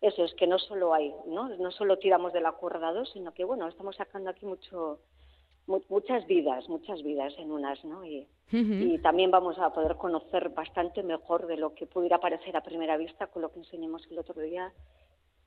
eso 0.00 0.24
es 0.24 0.34
que 0.34 0.46
no 0.46 0.58
solo 0.58 0.92
hay, 0.92 1.14
¿no? 1.26 1.48
No 1.56 1.70
solo 1.70 1.96
tiramos 1.98 2.32
de 2.34 2.40
la 2.42 2.52
cuerda 2.52 2.92
dos, 2.92 3.10
sino 3.12 3.32
que 3.32 3.44
bueno, 3.44 3.68
estamos 3.68 3.96
sacando 3.96 4.28
aquí 4.30 4.44
mucho 4.44 4.98
mu- 4.98 5.23
muchas 5.66 6.26
vidas, 6.26 6.68
muchas 6.68 7.02
vidas 7.02 7.34
en 7.38 7.50
unas, 7.50 7.84
¿no? 7.84 8.04
Y, 8.04 8.26
también 8.98 9.30
vamos 9.30 9.58
a 9.58 9.72
poder 9.72 9.96
conocer 9.96 10.50
bastante 10.50 11.02
mejor 11.02 11.46
de 11.46 11.56
lo 11.56 11.74
que 11.74 11.86
pudiera 11.86 12.18
parecer 12.18 12.56
a 12.56 12.60
primera 12.62 12.96
vista 12.96 13.26
con 13.28 13.42
lo 13.42 13.50
que 13.50 13.58
enseñamos 13.60 14.06
el 14.10 14.18
otro 14.18 14.40
día 14.40 14.72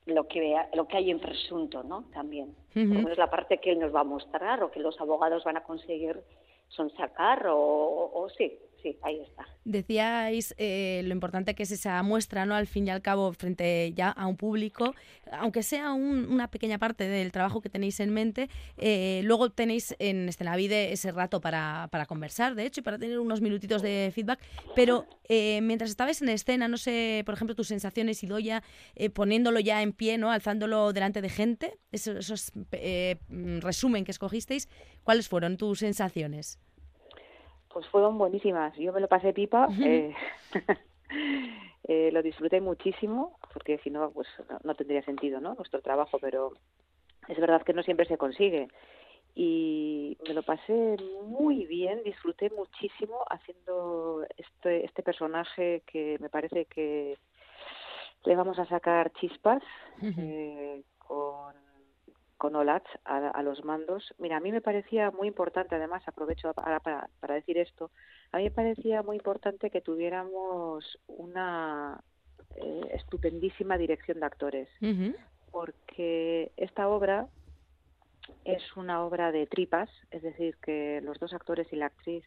lo 0.06 0.26
que 0.26 0.56
lo 0.74 0.86
que 0.88 0.96
hay 0.96 1.10
en 1.10 1.20
presunto, 1.20 1.82
¿no? 1.82 2.04
También. 2.14 2.54
Ujú. 2.70 2.84
menos 2.94 3.18
la 3.18 3.28
parte 3.30 3.58
que 3.58 3.72
él 3.72 3.78
nos 3.78 3.94
va 3.94 4.00
a 4.00 4.04
mostrar 4.04 4.62
o 4.62 4.70
que 4.70 4.80
los 4.80 4.98
abogados 5.00 5.44
van 5.44 5.58
a 5.58 5.62
conseguir 5.64 6.20
son 6.68 6.90
sacar 6.96 7.46
o, 7.46 7.56
o- 7.58 8.22
o 8.22 8.28
sí, 8.30 8.58
sí, 8.82 8.98
ahí 9.02 9.20
está. 9.20 9.46
Decíais 9.64 10.54
eh, 10.56 11.02
lo 11.04 11.12
importante 11.12 11.54
que 11.54 11.62
es 11.64 11.70
esa 11.70 12.02
muestra, 12.02 12.46
¿no? 12.46 12.54
Al 12.54 12.66
fin 12.66 12.86
y 12.86 12.90
al 12.90 13.02
cabo, 13.02 13.32
frente 13.32 13.92
ya 13.94 14.08
a 14.10 14.26
un 14.26 14.36
público, 14.36 14.94
aunque 15.32 15.62
sea 15.62 15.92
un- 15.92 16.26
una 16.32 16.50
pequeña 16.50 16.78
parte 16.78 17.04
del 17.06 17.32
trabajo 17.32 17.60
que 17.60 17.68
tenéis 17.68 18.00
en 18.00 18.10
mente, 18.14 18.48
eh, 18.78 19.20
luego 19.24 19.50
tenéis 19.50 19.94
en 19.98 20.28
Escenavide 20.28 20.92
ese 20.92 21.12
rato 21.12 21.40
para, 21.40 21.88
para 21.92 22.06
conversar, 22.06 22.54
de 22.54 22.64
hecho, 22.64 22.80
y 22.80 22.82
para 22.84 22.98
tener 22.98 23.18
unos 23.18 23.40
minutitos 23.40 23.82
de 23.82 24.10
feedback. 24.14 24.40
Pero 24.74 25.06
eh, 25.28 25.60
mientras 25.60 25.90
estabais 25.90 26.22
en 26.22 26.30
escena, 26.30 26.66
no 26.68 26.78
sé, 26.78 27.22
por 27.26 27.34
ejemplo, 27.34 27.54
tus 27.54 27.68
sensaciones, 27.68 28.22
Idoya, 28.22 28.62
poniéndolo 29.12 29.60
ya 29.60 29.82
en 29.82 29.92
pie, 29.92 30.16
¿no? 30.16 30.30
Alzándolo 30.30 30.92
delante 30.94 31.20
de 31.20 31.28
gente, 31.28 31.78
esos, 31.92 32.16
esos 32.16 32.52
resumen 33.60 34.04
que 34.04 34.12
escogisteis, 34.12 34.68
¿cuáles 35.02 35.28
fueron 35.28 35.56
tus 35.56 35.80
sensaciones? 35.80 36.58
Pues 37.78 37.90
fueron 37.90 38.18
buenísimas. 38.18 38.74
Yo 38.76 38.92
me 38.92 38.98
lo 38.98 39.06
pasé 39.06 39.32
pipa. 39.32 39.68
eh, 39.84 40.12
eh, 41.84 42.10
lo 42.10 42.22
disfruté 42.22 42.60
muchísimo, 42.60 43.38
porque 43.52 43.78
si 43.84 43.90
no, 43.90 44.10
pues 44.10 44.26
no, 44.50 44.58
no 44.64 44.74
tendría 44.74 45.00
sentido, 45.02 45.40
¿no? 45.40 45.54
Nuestro 45.54 45.80
trabajo, 45.80 46.18
pero 46.20 46.54
es 47.28 47.38
verdad 47.38 47.62
que 47.62 47.72
no 47.72 47.84
siempre 47.84 48.04
se 48.06 48.18
consigue. 48.18 48.66
Y 49.36 50.18
me 50.26 50.34
lo 50.34 50.42
pasé 50.42 50.96
muy 51.22 51.66
bien, 51.66 52.02
disfruté 52.02 52.50
muchísimo 52.50 53.24
haciendo 53.30 54.26
este, 54.36 54.84
este 54.84 55.04
personaje 55.04 55.84
que 55.86 56.18
me 56.18 56.30
parece 56.30 56.64
que 56.64 57.16
le 58.24 58.34
vamos 58.34 58.58
a 58.58 58.66
sacar 58.66 59.12
chispas 59.12 59.62
eh, 60.02 60.82
con 60.98 61.54
con 62.38 62.56
Olatz 62.56 62.88
a, 63.04 63.28
a 63.28 63.42
los 63.42 63.64
mandos. 63.64 64.14
Mira, 64.18 64.36
a 64.36 64.40
mí 64.40 64.52
me 64.52 64.60
parecía 64.60 65.10
muy 65.10 65.28
importante, 65.28 65.74
además, 65.74 66.02
aprovecho 66.06 66.54
para, 66.54 66.80
para, 66.80 67.08
para 67.20 67.34
decir 67.34 67.58
esto, 67.58 67.90
a 68.32 68.38
mí 68.38 68.44
me 68.44 68.50
parecía 68.50 69.02
muy 69.02 69.16
importante 69.16 69.70
que 69.70 69.80
tuviéramos 69.80 70.98
una 71.08 72.00
eh, 72.54 72.80
estupendísima 72.94 73.76
dirección 73.76 74.20
de 74.20 74.26
actores, 74.26 74.68
porque 75.50 76.52
esta 76.56 76.88
obra 76.88 77.26
es 78.44 78.76
una 78.76 79.04
obra 79.04 79.32
de 79.32 79.46
tripas, 79.46 79.90
es 80.10 80.22
decir, 80.22 80.56
que 80.58 81.00
los 81.02 81.18
dos 81.18 81.34
actores 81.34 81.70
y 81.72 81.76
la 81.76 81.86
actriz 81.86 82.24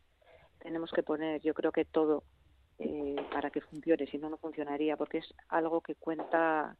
tenemos 0.59 0.91
que 0.91 1.03
poner, 1.03 1.41
yo 1.41 1.53
creo 1.53 1.71
que 1.71 1.85
todo 1.85 2.23
eh, 2.79 3.15
para 3.31 3.49
que 3.49 3.61
funcione, 3.61 4.07
si 4.07 4.17
no, 4.17 4.29
no 4.29 4.37
funcionaría, 4.37 4.97
porque 4.97 5.19
es 5.19 5.33
algo 5.47 5.81
que 5.81 5.95
cuenta 5.95 6.75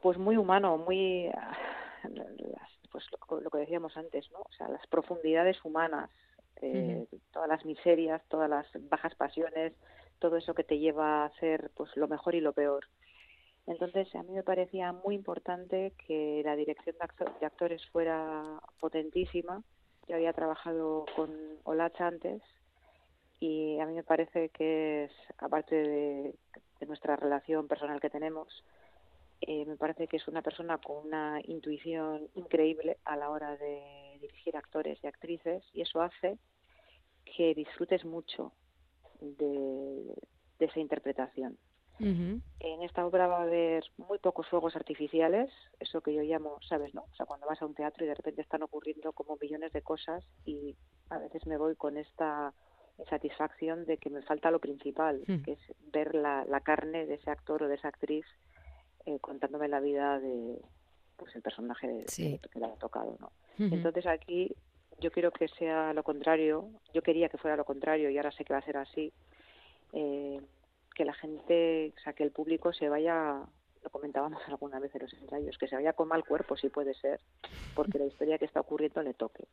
pues 0.00 0.18
muy 0.18 0.36
humano, 0.36 0.78
muy 0.78 1.28
ah, 1.28 1.56
pues 2.90 3.04
lo, 3.30 3.40
lo 3.40 3.50
que 3.50 3.58
decíamos 3.58 3.96
antes, 3.96 4.30
¿no? 4.32 4.40
O 4.40 4.52
sea, 4.56 4.68
las 4.68 4.86
profundidades 4.86 5.62
humanas, 5.64 6.10
eh, 6.62 7.06
todas 7.32 7.48
las 7.48 7.64
miserias, 7.64 8.22
todas 8.28 8.48
las 8.48 8.66
bajas 8.88 9.14
pasiones, 9.14 9.74
todo 10.18 10.36
eso 10.36 10.54
que 10.54 10.64
te 10.64 10.78
lleva 10.78 11.22
a 11.22 11.26
hacer 11.26 11.70
pues 11.74 11.94
lo 11.96 12.08
mejor 12.08 12.34
y 12.34 12.40
lo 12.40 12.52
peor. 12.52 12.86
Entonces, 13.66 14.14
a 14.14 14.22
mí 14.22 14.32
me 14.32 14.44
parecía 14.44 14.92
muy 14.92 15.14
importante 15.16 15.92
que 16.06 16.40
la 16.44 16.54
dirección 16.54 16.96
de, 16.98 17.04
acto- 17.04 17.38
de 17.40 17.46
actores 17.46 17.84
fuera 17.90 18.60
potentísima. 18.78 19.62
Yo 20.08 20.14
había 20.14 20.32
trabajado 20.32 21.04
con 21.16 21.30
Olacha 21.64 22.06
antes 22.06 22.42
y 23.40 23.78
a 23.80 23.86
mí 23.86 23.94
me 23.94 24.04
parece 24.04 24.50
que 24.50 25.04
es, 25.04 25.12
aparte 25.38 25.74
de, 25.74 26.34
de 26.80 26.86
nuestra 26.86 27.16
relación 27.16 27.66
personal 27.66 28.00
que 28.00 28.08
tenemos, 28.08 28.64
eh, 29.40 29.64
me 29.66 29.76
parece 29.76 30.08
que 30.08 30.16
es 30.16 30.28
una 30.28 30.42
persona 30.42 30.78
con 30.78 31.06
una 31.06 31.40
intuición 31.44 32.28
increíble 32.34 32.98
a 33.04 33.16
la 33.16 33.30
hora 33.30 33.56
de 33.56 34.18
dirigir 34.20 34.56
actores 34.56 34.98
y 35.02 35.06
actrices 35.06 35.62
y 35.72 35.82
eso 35.82 36.00
hace 36.00 36.38
que 37.36 37.54
disfrutes 37.54 38.04
mucho 38.04 38.52
de, 39.20 40.14
de 40.58 40.66
esa 40.66 40.80
interpretación. 40.80 41.58
En 41.98 42.82
esta 42.82 43.06
obra 43.06 43.26
va 43.26 43.38
a 43.38 43.42
haber 43.44 43.82
muy 43.96 44.18
pocos 44.18 44.46
fuegos 44.48 44.76
artificiales, 44.76 45.50
eso 45.80 46.02
que 46.02 46.12
yo 46.12 46.20
llamo, 46.22 46.58
¿sabes? 46.68 46.92
no? 46.94 47.04
O 47.10 47.14
sea, 47.14 47.24
cuando 47.24 47.46
vas 47.46 47.60
a 47.62 47.66
un 47.66 47.74
teatro 47.74 48.04
y 48.04 48.08
de 48.08 48.14
repente 48.14 48.42
están 48.42 48.62
ocurriendo 48.62 49.14
como 49.14 49.38
millones 49.40 49.72
de 49.72 49.80
cosas 49.80 50.22
y 50.44 50.76
a 51.08 51.16
veces 51.16 51.46
me 51.46 51.56
voy 51.56 51.74
con 51.74 51.96
esta 51.96 52.52
insatisfacción 52.98 53.86
de 53.86 53.96
que 53.96 54.10
me 54.10 54.20
falta 54.22 54.50
lo 54.50 54.58
principal, 54.58 55.22
Hmm. 55.26 55.42
que 55.42 55.52
es 55.52 55.60
ver 55.90 56.14
la, 56.14 56.44
la 56.44 56.60
carne 56.60 57.06
de 57.06 57.14
ese 57.14 57.30
actor 57.30 57.62
o 57.62 57.68
de 57.68 57.76
esa 57.76 57.88
actriz 57.88 58.26
eh, 59.06 59.18
contándome 59.20 59.68
la 59.68 59.80
vida 59.80 60.18
de 60.20 60.58
pues 61.16 61.34
el 61.34 61.40
personaje 61.42 61.88
de- 61.88 62.08
Sí. 62.08 62.38
que 62.52 62.58
le 62.58 62.66
ha 62.66 62.74
tocado, 62.74 63.16
¿no? 63.20 63.32
Entonces 63.58 64.06
aquí 64.06 64.54
yo 65.00 65.10
quiero 65.10 65.30
que 65.30 65.48
sea 65.48 65.92
lo 65.94 66.02
contrario, 66.02 66.68
yo 66.92 67.00
quería 67.02 67.28
que 67.30 67.38
fuera 67.38 67.56
lo 67.56 67.64
contrario 67.64 68.10
y 68.10 68.16
ahora 68.18 68.30
sé 68.32 68.44
que 68.44 68.52
va 68.52 68.58
a 68.58 68.62
ser 68.64 68.76
así, 68.76 69.12
eh, 69.92 70.40
que 70.94 71.04
la 71.04 71.14
gente, 71.14 71.92
o 71.96 72.00
sea, 72.00 72.12
que 72.12 72.22
el 72.22 72.30
público 72.32 72.72
se 72.72 72.88
vaya 72.88 73.42
lo 73.82 73.90
comentábamos 73.90 74.42
alguna 74.48 74.78
vez 74.80 74.94
en 74.94 75.02
los 75.02 75.12
ensayos, 75.14 75.56
que 75.58 75.68
se 75.68 75.76
vaya 75.76 75.92
con 75.92 76.08
mal 76.08 76.24
cuerpo, 76.24 76.56
si 76.56 76.68
puede 76.68 76.92
ser, 76.94 77.20
porque 77.74 77.98
la 77.98 78.06
historia 78.06 78.36
que 78.38 78.44
está 78.46 78.60
ocurriendo 78.60 79.00
le 79.02 79.14
toque. 79.14 79.44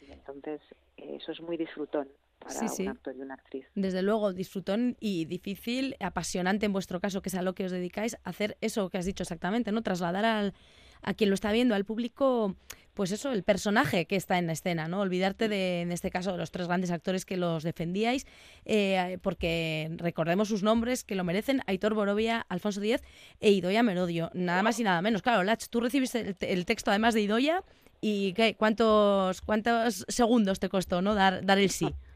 Y 0.00 0.10
entonces, 0.10 0.60
eh, 0.96 1.16
eso 1.20 1.32
es 1.32 1.40
muy 1.42 1.56
disfrutón 1.58 2.08
para 2.42 2.58
Sí, 2.58 2.68
sí. 2.68 2.82
un 2.82 2.88
actor 2.88 3.14
y 3.16 3.20
una 3.20 3.34
actriz. 3.34 3.66
Desde 3.74 4.02
luego, 4.02 4.32
disfrutón 4.32 4.96
y 5.00 5.24
difícil, 5.26 5.96
apasionante 6.00 6.66
en 6.66 6.72
vuestro 6.72 7.00
caso, 7.00 7.22
que 7.22 7.28
es 7.28 7.34
a 7.34 7.42
lo 7.42 7.54
que 7.54 7.64
os 7.64 7.72
dedicáis, 7.72 8.16
hacer 8.24 8.56
eso 8.60 8.88
que 8.90 8.98
has 8.98 9.04
dicho 9.06 9.22
exactamente, 9.22 9.72
¿no? 9.72 9.82
Trasladar 9.82 10.24
al, 10.24 10.54
a 11.02 11.14
quien 11.14 11.30
lo 11.30 11.34
está 11.34 11.52
viendo, 11.52 11.74
al 11.74 11.84
público, 11.84 12.54
pues 12.94 13.10
eso, 13.10 13.32
el 13.32 13.42
personaje 13.42 14.04
que 14.06 14.16
está 14.16 14.38
en 14.38 14.46
la 14.46 14.52
escena, 14.52 14.88
¿no? 14.88 15.00
Olvidarte 15.00 15.48
de, 15.48 15.80
en 15.80 15.92
este 15.92 16.10
caso, 16.10 16.32
de 16.32 16.38
los 16.38 16.50
tres 16.50 16.66
grandes 16.66 16.90
actores 16.90 17.24
que 17.24 17.36
los 17.36 17.62
defendíais, 17.62 18.26
eh, 18.64 19.18
porque 19.22 19.90
recordemos 19.96 20.48
sus 20.48 20.62
nombres, 20.62 21.04
que 21.04 21.14
lo 21.14 21.24
merecen, 21.24 21.62
Aitor 21.66 21.94
Borovia, 21.94 22.44
Alfonso 22.48 22.80
Díez 22.80 23.02
e 23.40 23.50
Idoia 23.50 23.82
Merodio, 23.82 24.30
nada 24.34 24.62
más 24.62 24.78
y 24.78 24.84
nada 24.84 25.02
menos. 25.02 25.22
Claro, 25.22 25.42
Lach, 25.42 25.66
tú 25.68 25.80
recibiste 25.80 26.20
el, 26.20 26.36
el 26.40 26.66
texto 26.66 26.90
además 26.90 27.14
de 27.14 27.22
Idoia 27.22 27.64
y 28.00 28.32
¿qué? 28.34 28.54
¿Cuántos, 28.56 29.40
¿cuántos 29.40 30.04
segundos 30.08 30.58
te 30.60 30.68
costó, 30.68 31.02
¿no? 31.02 31.14
Dar, 31.14 31.44
dar 31.44 31.58
el 31.58 31.70
sí. 31.70 31.94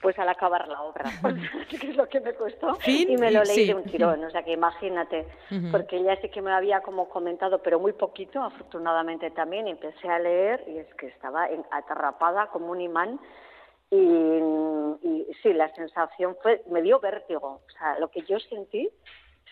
Pues 0.00 0.18
al 0.18 0.28
acabar 0.28 0.66
la 0.68 0.80
obra, 0.82 1.04
que 1.70 1.76
es 1.90 1.96
lo 1.96 2.08
que 2.08 2.20
me 2.20 2.34
costó. 2.34 2.74
Fin 2.76 3.10
y 3.10 3.16
me 3.16 3.30
lo 3.30 3.42
leí 3.44 3.56
sí. 3.56 3.66
de 3.66 3.74
un 3.74 3.84
tirón, 3.84 4.22
o 4.24 4.30
sea 4.30 4.42
que 4.42 4.52
imagínate, 4.52 5.26
porque 5.72 5.96
ella 5.96 6.16
sí 6.20 6.28
que 6.30 6.40
me 6.40 6.52
había 6.52 6.80
como 6.82 7.08
comentado, 7.08 7.58
pero 7.62 7.78
muy 7.80 7.92
poquito, 7.92 8.42
afortunadamente 8.42 9.30
también, 9.32 9.66
empecé 9.68 10.08
a 10.08 10.18
leer 10.18 10.64
y 10.68 10.78
es 10.78 10.94
que 10.94 11.06
estaba 11.08 11.48
atarrapada 11.70 12.46
como 12.48 12.70
un 12.70 12.80
imán 12.80 13.18
y, 13.90 13.96
y 13.96 15.26
sí, 15.42 15.52
la 15.52 15.74
sensación 15.74 16.36
fue, 16.42 16.62
me 16.68 16.82
dio 16.82 17.00
vértigo, 17.00 17.62
o 17.66 17.70
sea, 17.78 17.98
lo 17.98 18.08
que 18.08 18.22
yo 18.22 18.38
sentí, 18.38 18.88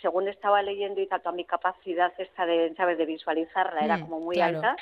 según 0.03 0.29
estaba 0.29 0.62
leyendo 0.62 1.01
y 1.01 1.07
tanto 1.07 1.31
a 1.31 1.33
mi 1.33 1.45
capacidad 1.45 2.12
esta 2.19 2.45
de, 2.47 2.75
¿sabes?, 2.77 2.99
de 2.99 3.07
visualizarla 3.07 3.85
era 3.85 3.97
Mm, 3.97 4.01
como 4.03 4.21
muy 4.21 4.37
claro. 4.37 4.57
alta, 4.59 4.77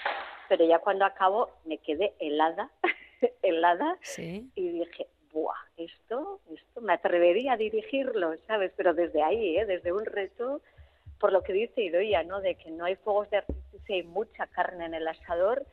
pero 0.48 0.64
ya 0.66 0.80
cuando 0.80 1.04
acabo 1.04 1.50
me 1.64 1.78
quedé 1.78 2.14
helada, 2.18 2.68
helada, 3.42 3.96
Sí. 4.02 4.50
y 4.56 4.68
dije, 4.70 5.06
¡buah! 5.34 5.52
Esto, 5.76 6.40
esto, 6.50 6.80
me 6.80 6.94
atrevería 6.94 7.52
a 7.52 7.56
dirigirlo, 7.56 8.34
¿sabes? 8.46 8.72
Pero 8.76 8.94
desde 8.94 9.22
ahí, 9.22 9.58
¿eh? 9.58 9.66
Desde 9.66 9.92
un 9.92 10.06
reto, 10.06 10.62
por 11.18 11.32
lo 11.32 11.42
que 11.42 11.52
dice 11.52 11.82
Idoia, 11.82 12.22
¿no? 12.22 12.40
De 12.40 12.54
que 12.54 12.70
no 12.70 12.84
hay 12.84 12.94
fuegos 12.96 13.28
de 13.30 13.38
artificio, 13.38 13.94
hay 13.94 14.04
mucha 14.04 14.46
carne 14.46 14.86
en 14.86 14.94
el 14.94 15.06
asador, 15.08 15.66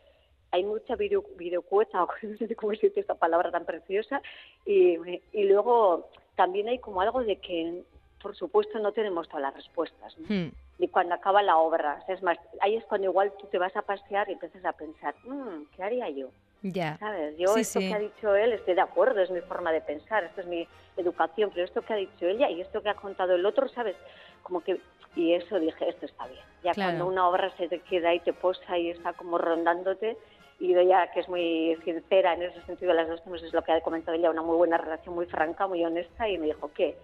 hay 0.49 0.63
mucha 0.63 0.95
video, 0.95 1.23
videocueta, 1.37 1.99
no 1.99 2.37
sé 2.37 2.55
cómo 2.55 2.73
se 2.73 2.87
dice 2.87 2.99
esta 2.99 3.15
palabra 3.15 3.51
tan 3.51 3.65
preciosa, 3.65 4.21
y, 4.65 4.97
y 5.31 5.43
luego 5.43 6.09
también 6.35 6.67
hay 6.67 6.79
como 6.79 7.01
algo 7.01 7.23
de 7.23 7.37
que, 7.37 7.83
por 8.21 8.35
supuesto, 8.35 8.79
no 8.79 8.91
tenemos 8.91 9.27
todas 9.27 9.43
las 9.43 9.53
respuestas, 9.53 10.17
¿no? 10.17 10.27
Hmm. 10.27 10.51
ni 10.79 10.87
cuando 10.87 11.13
acaba 11.13 11.43
la 11.43 11.57
obra. 11.57 12.03
Es 12.07 12.23
más, 12.23 12.39
ahí 12.59 12.75
es 12.75 12.85
cuando 12.85 13.05
igual 13.07 13.31
tú 13.39 13.45
te 13.47 13.59
vas 13.59 13.75
a 13.75 13.83
pasear 13.83 14.27
y 14.29 14.33
empiezas 14.33 14.65
a 14.65 14.73
pensar, 14.73 15.13
"Mm, 15.23 15.65
¿qué 15.75 15.83
haría 15.83 16.09
yo? 16.09 16.29
Ya. 16.63 16.97
¿Sabes? 16.99 17.37
Yo 17.37 17.53
Sí, 17.55 17.61
esto 17.61 17.79
sí. 17.79 17.87
que 17.89 17.93
ha 17.95 17.99
dicho 17.99 18.35
él 18.35 18.53
estoy 18.53 18.75
de 18.75 18.81
acuerdo, 18.81 19.19
es 19.21 19.31
mi 19.31 19.41
forma 19.41 19.71
de 19.71 19.81
pensar, 19.81 20.23
esto 20.23 20.41
es 20.41 20.47
mi 20.47 20.67
educación, 20.97 21.49
pero 21.53 21.65
esto 21.65 21.81
que 21.81 21.93
ha 21.93 21.97
dicho 21.97 22.25
ella 22.27 22.49
y 22.49 22.61
esto 22.61 22.81
que 22.81 22.89
ha 22.89 22.95
contado 22.95 23.33
el 23.35 23.45
otro, 23.45 23.67
¿sabes? 23.69 23.95
Como 24.43 24.61
que 24.61 24.79
y 25.15 25.33
eso 25.33 25.59
dije, 25.59 25.89
esto 25.89 26.05
está 26.05 26.25
bien. 26.27 26.39
Ya 26.63 26.71
Claro. 26.71 26.91
cuando 26.91 27.07
una 27.07 27.27
obra 27.27 27.51
se 27.57 27.67
te 27.67 27.79
queda 27.79 28.13
y 28.13 28.19
te 28.21 28.31
posa 28.31 28.77
y 28.77 28.91
está 28.91 29.13
como 29.13 29.37
rondándote 29.37 30.15
y 30.59 30.75
ella 30.75 31.11
que 31.11 31.21
es 31.21 31.27
muy 31.27 31.75
sincera 31.83 32.33
en 32.35 32.43
ese 32.43 32.61
sentido 32.61 32.93
las 32.93 33.09
dos 33.09 33.23
temas 33.23 33.41
es 33.43 33.51
lo 33.51 33.63
que 33.63 33.71
ha 33.71 33.81
comentado 33.81 34.15
ella, 34.15 34.29
una 34.29 34.43
muy 34.43 34.55
buena 34.55 34.77
relación, 34.77 35.15
muy 35.15 35.25
franca, 35.25 35.65
muy 35.67 35.83
honesta 35.83 36.29
y 36.29 36.37
me 36.37 36.45
dijo, 36.45 36.71
¿qué? 36.73 36.95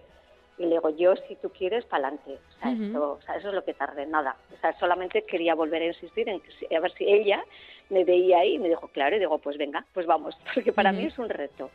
Y 0.58 0.64
le 0.64 0.70
digo, 0.70 0.90
yo 0.90 1.14
si 1.28 1.36
tú 1.36 1.50
quieres, 1.50 1.84
para 1.84 2.08
adelante. 2.08 2.32
O 2.48 2.60
sea, 2.60 2.72
esto- 2.86 3.12
o 3.12 3.20
sea, 3.22 3.36
eso 3.36 3.48
es 3.48 3.54
lo 3.54 3.64
que 3.64 3.74
tardé, 3.74 4.06
nada. 4.06 4.36
O 4.52 4.56
sea, 4.60 4.72
solamente 4.78 5.24
quería 5.24 5.54
volver 5.54 5.82
a 5.82 5.86
insistir 5.86 6.28
en 6.28 6.40
que 6.40 6.76
a 6.76 6.80
ver 6.80 6.92
si 6.92 7.04
ella 7.04 7.42
me 7.90 8.04
veía 8.04 8.38
ahí 8.40 8.54
y 8.54 8.58
me 8.58 8.68
dijo, 8.68 8.88
claro, 8.88 9.16
y 9.16 9.20
digo, 9.20 9.38
pues 9.38 9.56
venga, 9.56 9.84
pues 9.94 10.06
vamos, 10.06 10.36
porque 10.54 10.72
para 10.72 10.90
Ujú. 10.90 10.98
mí 11.00 11.06
es 11.06 11.18
un 11.18 11.28
reto. 11.28 11.70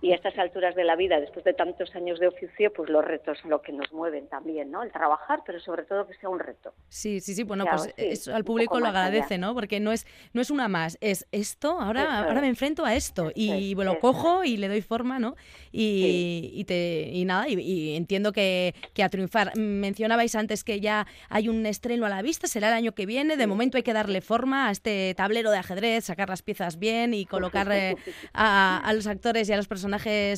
Y 0.00 0.12
a 0.12 0.14
estas 0.14 0.38
alturas 0.38 0.76
de 0.76 0.84
la 0.84 0.94
vida, 0.94 1.18
después 1.20 1.44
de 1.44 1.54
tantos 1.54 1.94
años 1.96 2.20
de 2.20 2.28
oficio, 2.28 2.72
pues 2.72 2.88
los 2.88 3.04
retos 3.04 3.36
son 3.40 3.50
lo 3.50 3.62
que 3.62 3.72
nos 3.72 3.92
mueven 3.92 4.28
también, 4.28 4.70
¿no? 4.70 4.84
El 4.84 4.92
trabajar, 4.92 5.40
pero 5.44 5.58
sobre 5.58 5.82
todo 5.82 6.06
que 6.06 6.14
sea 6.14 6.28
un 6.28 6.38
reto. 6.38 6.72
Sí, 6.88 7.18
sí, 7.20 7.34
sí. 7.34 7.42
Bueno, 7.42 7.64
Claro, 7.64 7.78
pues 7.82 7.94
sí, 7.96 8.04
eso 8.06 8.30
un 8.30 8.36
al 8.36 8.44
público 8.44 8.78
lo 8.78 8.86
allá. 8.86 9.00
agradece, 9.06 9.38
¿no? 9.38 9.54
Porque 9.54 9.80
no 9.80 9.90
es, 9.90 10.06
no 10.32 10.40
es 10.40 10.50
una 10.52 10.68
más, 10.68 10.98
es 11.00 11.26
esto, 11.32 11.80
ahora, 11.80 12.02
Eso 12.02 12.12
ahora 12.12 12.34
es. 12.36 12.40
me 12.42 12.48
enfrento 12.48 12.84
a 12.84 12.94
esto 12.94 13.32
y 13.34 13.72
es, 13.72 13.76
lo 13.76 13.98
cojo 13.98 14.44
y 14.44 14.56
le 14.56 14.68
doy 14.68 14.82
forma, 14.82 15.18
¿no? 15.18 15.34
Y, 15.72 16.50
y 16.54 16.64
te, 16.64 17.10
y 17.12 17.24
nada, 17.24 17.48
y, 17.48 17.54
y 17.60 17.96
entiendo 17.96 18.32
que, 18.32 18.74
que 18.94 19.02
a 19.02 19.08
triunfar. 19.08 19.56
Mencionabais 19.56 20.36
antes 20.36 20.62
que 20.62 20.80
ya 20.80 21.08
hay 21.28 21.48
un 21.48 21.66
estreno 21.66 22.06
a 22.06 22.08
la 22.08 22.22
vista, 22.22 22.46
será 22.46 22.68
el 22.68 22.74
año 22.74 22.92
que 22.92 23.04
viene. 23.04 23.36
De 23.36 23.46
momento 23.48 23.76
hay 23.76 23.82
que 23.82 23.92
darle 23.92 24.20
forma 24.20 24.68
a 24.68 24.70
este 24.70 25.12
tablero 25.16 25.50
de 25.50 25.58
ajedrez, 25.58 26.04
sacar 26.04 26.28
las 26.28 26.42
piezas 26.42 26.78
bien 26.78 27.14
y 27.14 27.26
colocar 27.26 27.68
eh, 27.72 27.96
a, 28.32 28.78
a 28.78 28.92
los 28.92 29.06
actores 29.08 29.48
y 29.48 29.52
a 29.52 29.56
los 29.56 29.66
personajes 29.66 29.87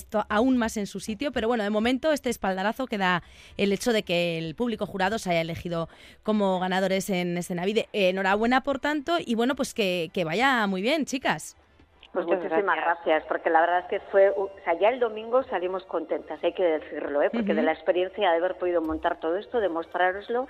to- 0.09 0.25
aún 0.29 0.57
más 0.57 0.77
en 0.77 0.87
su 0.87 1.01
sitio. 1.01 1.33
Pero 1.33 1.49
bueno, 1.49 1.65
de 1.65 1.71
momento 1.71 2.13
este 2.13 2.31
espaldarazo 2.31 2.87
que 2.87 2.99
da 2.99 3.23
el 3.57 3.73
hecho 3.73 3.93
de 3.93 4.03
que 4.03 4.39
el 4.39 4.55
público 4.55 4.87
jurado 4.87 5.19
se 5.19 5.31
haya 5.31 5.41
elegido 5.41 5.89
como 6.23 6.61
ganadores 6.61 7.11
en 7.11 7.37
Escenavide. 7.37 7.89
Eh, 7.93 8.11
enhorabuena, 8.11 8.63
por 8.63 8.79
tanto, 8.79 9.17
y 9.19 9.35
bueno, 9.35 9.55
pues 9.57 9.75
que, 9.75 10.11
que 10.13 10.25
vaya 10.25 10.67
muy 10.67 10.83
bien, 10.83 11.05
chicas. 11.07 11.57
Pues 12.13 12.27
muchísimas 12.27 12.77
gracias. 12.77 13.23
porque 13.29 13.51
la 13.51 13.61
verdad 13.61 13.79
es 13.81 13.87
que 13.87 14.01
fue, 14.11 14.31
o 14.31 14.51
sea, 14.65 14.77
ya 14.81 14.89
el 14.89 14.99
domingo 14.99 15.45
salimos 15.45 15.85
contentas, 15.85 16.43
hay 16.43 16.53
que 16.55 16.65
decirlo, 16.65 17.23
¿eh? 17.23 17.31
porque 17.33 17.55
de 17.55 17.63
la 17.63 17.71
experiencia 17.73 18.33
de 18.33 18.37
haber 18.37 18.57
podido 18.57 18.81
montar 18.83 19.21
todo 19.21 19.37
esto, 19.37 19.61
demostrároslo 19.61 20.49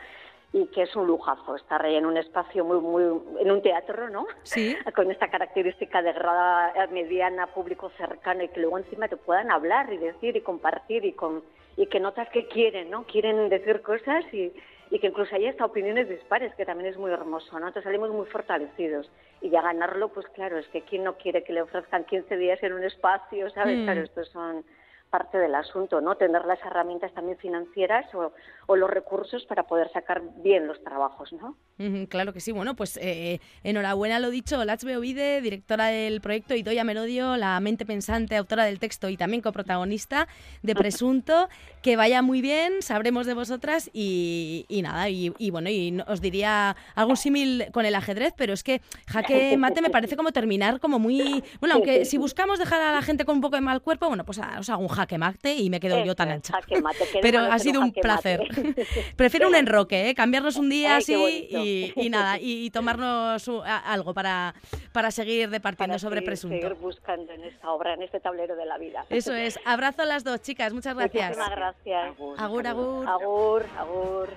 y 0.53 0.67
que 0.67 0.83
es 0.83 0.97
un 0.97 1.07
lujazo 1.07 1.55
estar 1.55 1.85
ahí 1.85 1.95
en 1.95 2.07
un 2.07 2.17
espacio 2.17 2.65
muy, 2.65 2.81
muy, 2.81 3.05
en 3.39 3.51
un 3.51 3.63
teatro, 3.63 4.09
¿no? 4.09 4.27
Sí. 4.43 4.77
Con 4.97 5.11
esta 5.11 5.29
característica 5.29 6.03
de 6.03 6.13
grada 6.13 6.73
mediana, 6.91 7.47
público 7.49 7.91
cercano 7.97 8.43
y 8.43 8.49
que 8.49 8.61
luego 8.61 8.79
encima 8.79 9.09
te 9.09 9.17
puedan 9.17 9.51
hablar 9.51 9.93
y 9.93 9.99
decir 9.99 10.37
y 10.37 10.41
compartir 10.41 11.05
y 11.05 11.13
con 11.13 11.43
y 11.77 11.87
que 11.87 12.01
notas 12.01 12.29
que 12.31 12.47
quieren, 12.47 12.91
¿no? 12.91 13.05
Quieren 13.05 13.49
decir 13.49 13.81
cosas 13.81 14.25
y, 14.35 14.53
y 14.91 14.99
que 14.99 15.07
incluso 15.07 15.35
hay 15.35 15.47
hasta 15.47 15.65
opiniones 15.65 16.09
dispares, 16.09 16.55
que 16.57 16.67
también 16.67 16.91
es 16.91 16.99
muy 16.99 17.13
hermoso, 17.13 17.53
¿no? 17.53 17.69
Entonces 17.69 17.85
salimos 17.85 18.11
muy 18.11 18.27
fortalecidos. 18.27 19.09
Y 19.41 19.51
ya 19.51 19.63
ganarlo, 19.63 20.09
pues 20.09 20.27
claro, 20.35 20.59
es 20.59 20.67
que 20.69 20.83
quién 20.83 21.05
no 21.05 21.17
quiere 21.17 21.45
que 21.45 21.53
le 21.53 21.63
ofrezcan 21.63 22.05
15 22.05 22.37
días 22.37 22.63
en 22.63 22.73
un 22.73 22.85
espacio, 22.85 23.49
¿sabes? 23.51 23.79
Hmm. 23.79 23.85
Claro, 23.85 24.03
estos 24.03 24.29
son 24.29 24.65
parte 25.11 25.39
del 25.39 25.55
asunto, 25.55 26.01
¿no? 26.01 26.15
Tener 26.17 26.45
las 26.45 26.61
herramientas 26.65 27.13
también 27.13 27.37
financieras 27.39 28.07
o, 28.15 28.33
o 28.67 28.77
los 28.77 28.89
recursos 28.89 29.45
para 29.47 29.65
poder 29.65 29.91
sacar 29.93 30.23
bien 30.37 30.67
los 30.67 30.83
trabajos, 30.85 31.33
¿no? 31.33 31.57
Ujú, 31.79 32.07
Claro 32.09 32.33
que 32.33 32.41
sí. 32.41 32.53
Bueno, 32.53 32.77
pues 32.77 32.97
eh, 33.03 33.41
enhorabuena 33.65 34.21
lo 34.21 34.31
dicho. 34.31 34.65
Lach 34.65 34.85
Beovide, 34.85 35.41
directora 35.41 35.87
del 35.87 36.21
proyecto, 36.21 36.55
y 36.55 36.63
Doya 36.63 36.85
Merodio, 36.85 37.37
la 37.37 37.59
mente 37.61 37.85
pensante, 37.85 38.37
autora 38.37 38.65
del 38.65 38.79
texto 38.79 39.09
y 39.09 39.17
también 39.17 39.43
coprotagonista 39.43 40.29
de 40.63 40.75
Presunto. 40.75 41.49
Que 41.83 41.97
vaya 41.97 42.21
muy 42.21 42.43
bien, 42.43 42.83
sabremos 42.83 43.25
de 43.27 43.33
vosotras 43.33 43.89
y, 43.95 44.67
y 44.69 44.83
nada. 44.83 45.09
Y, 45.09 45.33
y 45.39 45.51
bueno, 45.51 45.71
y 45.71 45.99
os 46.07 46.21
diría 46.21 46.77
algún 46.95 47.17
símil 47.17 47.69
con 47.73 47.87
el 47.87 47.95
ajedrez, 47.95 48.35
pero 48.37 48.53
es 48.53 48.63
que 48.63 48.83
jaque 49.09 49.57
mate 49.57 49.81
me 49.81 49.89
parece 49.89 50.15
como 50.15 50.31
terminar 50.31 50.79
como 50.79 50.99
muy... 50.99 51.43
Bueno, 51.59 51.77
aunque 51.77 52.05
si 52.05 52.19
buscamos 52.19 52.59
dejar 52.59 52.83
a 52.83 52.93
la 52.93 53.01
gente 53.01 53.25
con 53.25 53.37
un 53.37 53.41
poco 53.41 53.57
de 53.57 53.63
mal 53.63 53.81
cuerpo, 53.81 54.09
bueno, 54.09 54.27
pues 54.27 54.39
os 54.59 54.69
hago 54.69 54.83
un 54.83 54.89
jaque 55.01 55.19
mate 55.19 55.55
y 55.55 55.69
me 55.71 55.81
quedo 55.81 56.05
yo 56.05 56.15
tan 56.15 56.31
ancha. 56.31 56.53
jaque 56.61 56.81
mate, 56.81 57.05
que 57.13 57.19
Pero 57.21 57.41
ha 57.41 57.59
sido 57.59 57.81
un 57.81 57.93
placer. 57.93 58.41
mate. 58.49 58.87
Prefiero 59.17 59.49
un 59.49 59.55
enroque, 59.55 60.09
¿eh? 60.11 60.15
cambiarnos 60.15 60.57
un 60.57 60.69
día 60.69 60.95
Ay, 60.97 61.03
así 61.03 61.49
y, 61.51 61.93
y 61.97 62.11
nada, 62.11 62.39
y, 62.39 62.65
y 62.67 62.71
tomarnos 62.71 63.49
a- 63.49 63.79
algo 63.93 64.15
para, 64.15 64.55
para 64.93 65.11
seguir 65.11 65.51
departiendo 65.51 65.93
para 65.93 65.99
sobre 65.99 66.17
seguir, 66.21 66.27
presunto. 66.27 66.57
seguir 66.57 66.75
buscando 66.81 67.33
en 67.33 67.45
esta 67.45 67.71
obra, 67.71 67.95
en 67.95 68.03
este 68.03 68.21
tablero 68.21 68.55
de 68.57 68.67
la 68.67 68.79
vida. 68.79 69.05
Eso 69.11 69.35
es. 69.35 69.59
Abrazo 69.65 70.03
a 70.03 70.07
las 70.07 70.25
dos 70.25 70.41
chicas, 70.43 70.73
muchas 70.73 70.95
gracias. 70.95 71.37
Muchísimas 71.37 71.57
gracias. 71.57 72.11
Agur, 72.39 72.67
agur. 72.67 73.09
Agur, 73.09 73.67
agur. 73.79 74.29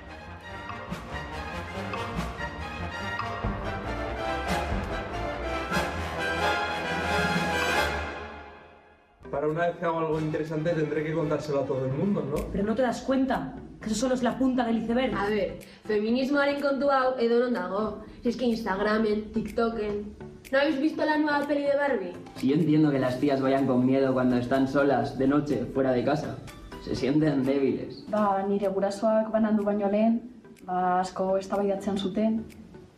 Para 9.33 9.47
una 9.47 9.65
vez 9.65 9.77
que 9.77 9.85
hago 9.85 9.97
algo 9.97 10.19
interesante 10.19 10.69
tendré 10.73 11.03
que 11.03 11.11
contárselo 11.11 11.61
a 11.61 11.65
todo 11.65 11.87
el 11.87 11.91
mundo, 11.91 12.23
¿no? 12.23 12.35
Pero 12.51 12.63
no 12.63 12.75
te 12.75 12.83
das 12.83 13.01
cuenta 13.01 13.55
que 13.81 13.87
eso 13.87 13.95
solo 13.95 14.13
es 14.13 14.21
la 14.21 14.37
punta 14.37 14.63
del 14.63 14.83
iceberg. 14.83 15.15
A 15.17 15.25
ver, 15.25 15.57
feminismoaren 15.89 16.61
kontu 16.61 16.91
hau 16.93 17.17
edo 17.17 17.39
non 17.41 17.57
dago. 17.57 18.05
Si 18.21 18.29
es 18.29 18.37
que 18.37 18.45
Instagramen, 18.45 19.33
TikToken... 19.33 20.05
¿No 20.53 20.59
habéis 20.61 20.77
visto 20.77 21.01
la 21.01 21.17
nueva 21.17 21.41
peli 21.49 21.65
de 21.65 21.73
Barbie? 21.73 22.13
Si 22.37 22.53
yo 22.53 22.61
entiendo 22.61 22.91
que 22.93 23.01
las 23.01 23.17
tías 23.17 23.41
vayan 23.41 23.65
con 23.65 23.81
miedo 23.81 24.13
cuando 24.13 24.37
están 24.37 24.67
solas, 24.67 25.17
de 25.17 25.25
noche, 25.25 25.65
fuera 25.73 25.97
de 25.97 26.05
casa. 26.05 26.37
Se 26.85 26.93
sienten 26.93 27.41
débiles. 27.41 28.05
Ba, 28.13 28.45
nire 28.45 28.69
gurasoak 28.69 29.33
banandu 29.33 29.65
baino 29.65 29.89
lehen, 29.89 30.21
ba, 30.61 31.01
asko 31.01 31.41
eztabaidatzen 31.41 31.97
zuten, 31.97 32.45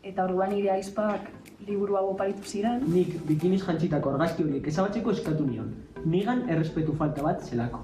eta 0.04 0.28
orduan 0.28 0.52
nire 0.52 0.76
aizpak 0.76 1.32
liburu 1.64 1.96
hau 1.96 2.12
oparitu 2.12 2.44
ziren. 2.44 2.84
Nik 2.92 3.24
bikiniz 3.24 3.64
jantzitako 3.64 4.18
argazki 4.18 4.44
horiek 4.44 4.68
ezabatzeko 4.68 5.16
eskatu 5.16 5.48
nion. 5.48 5.72
Nigan 6.06 6.48
errespetu 6.50 6.94
falta 6.94 7.24
bat 7.26 7.42
zelako. 7.42 7.82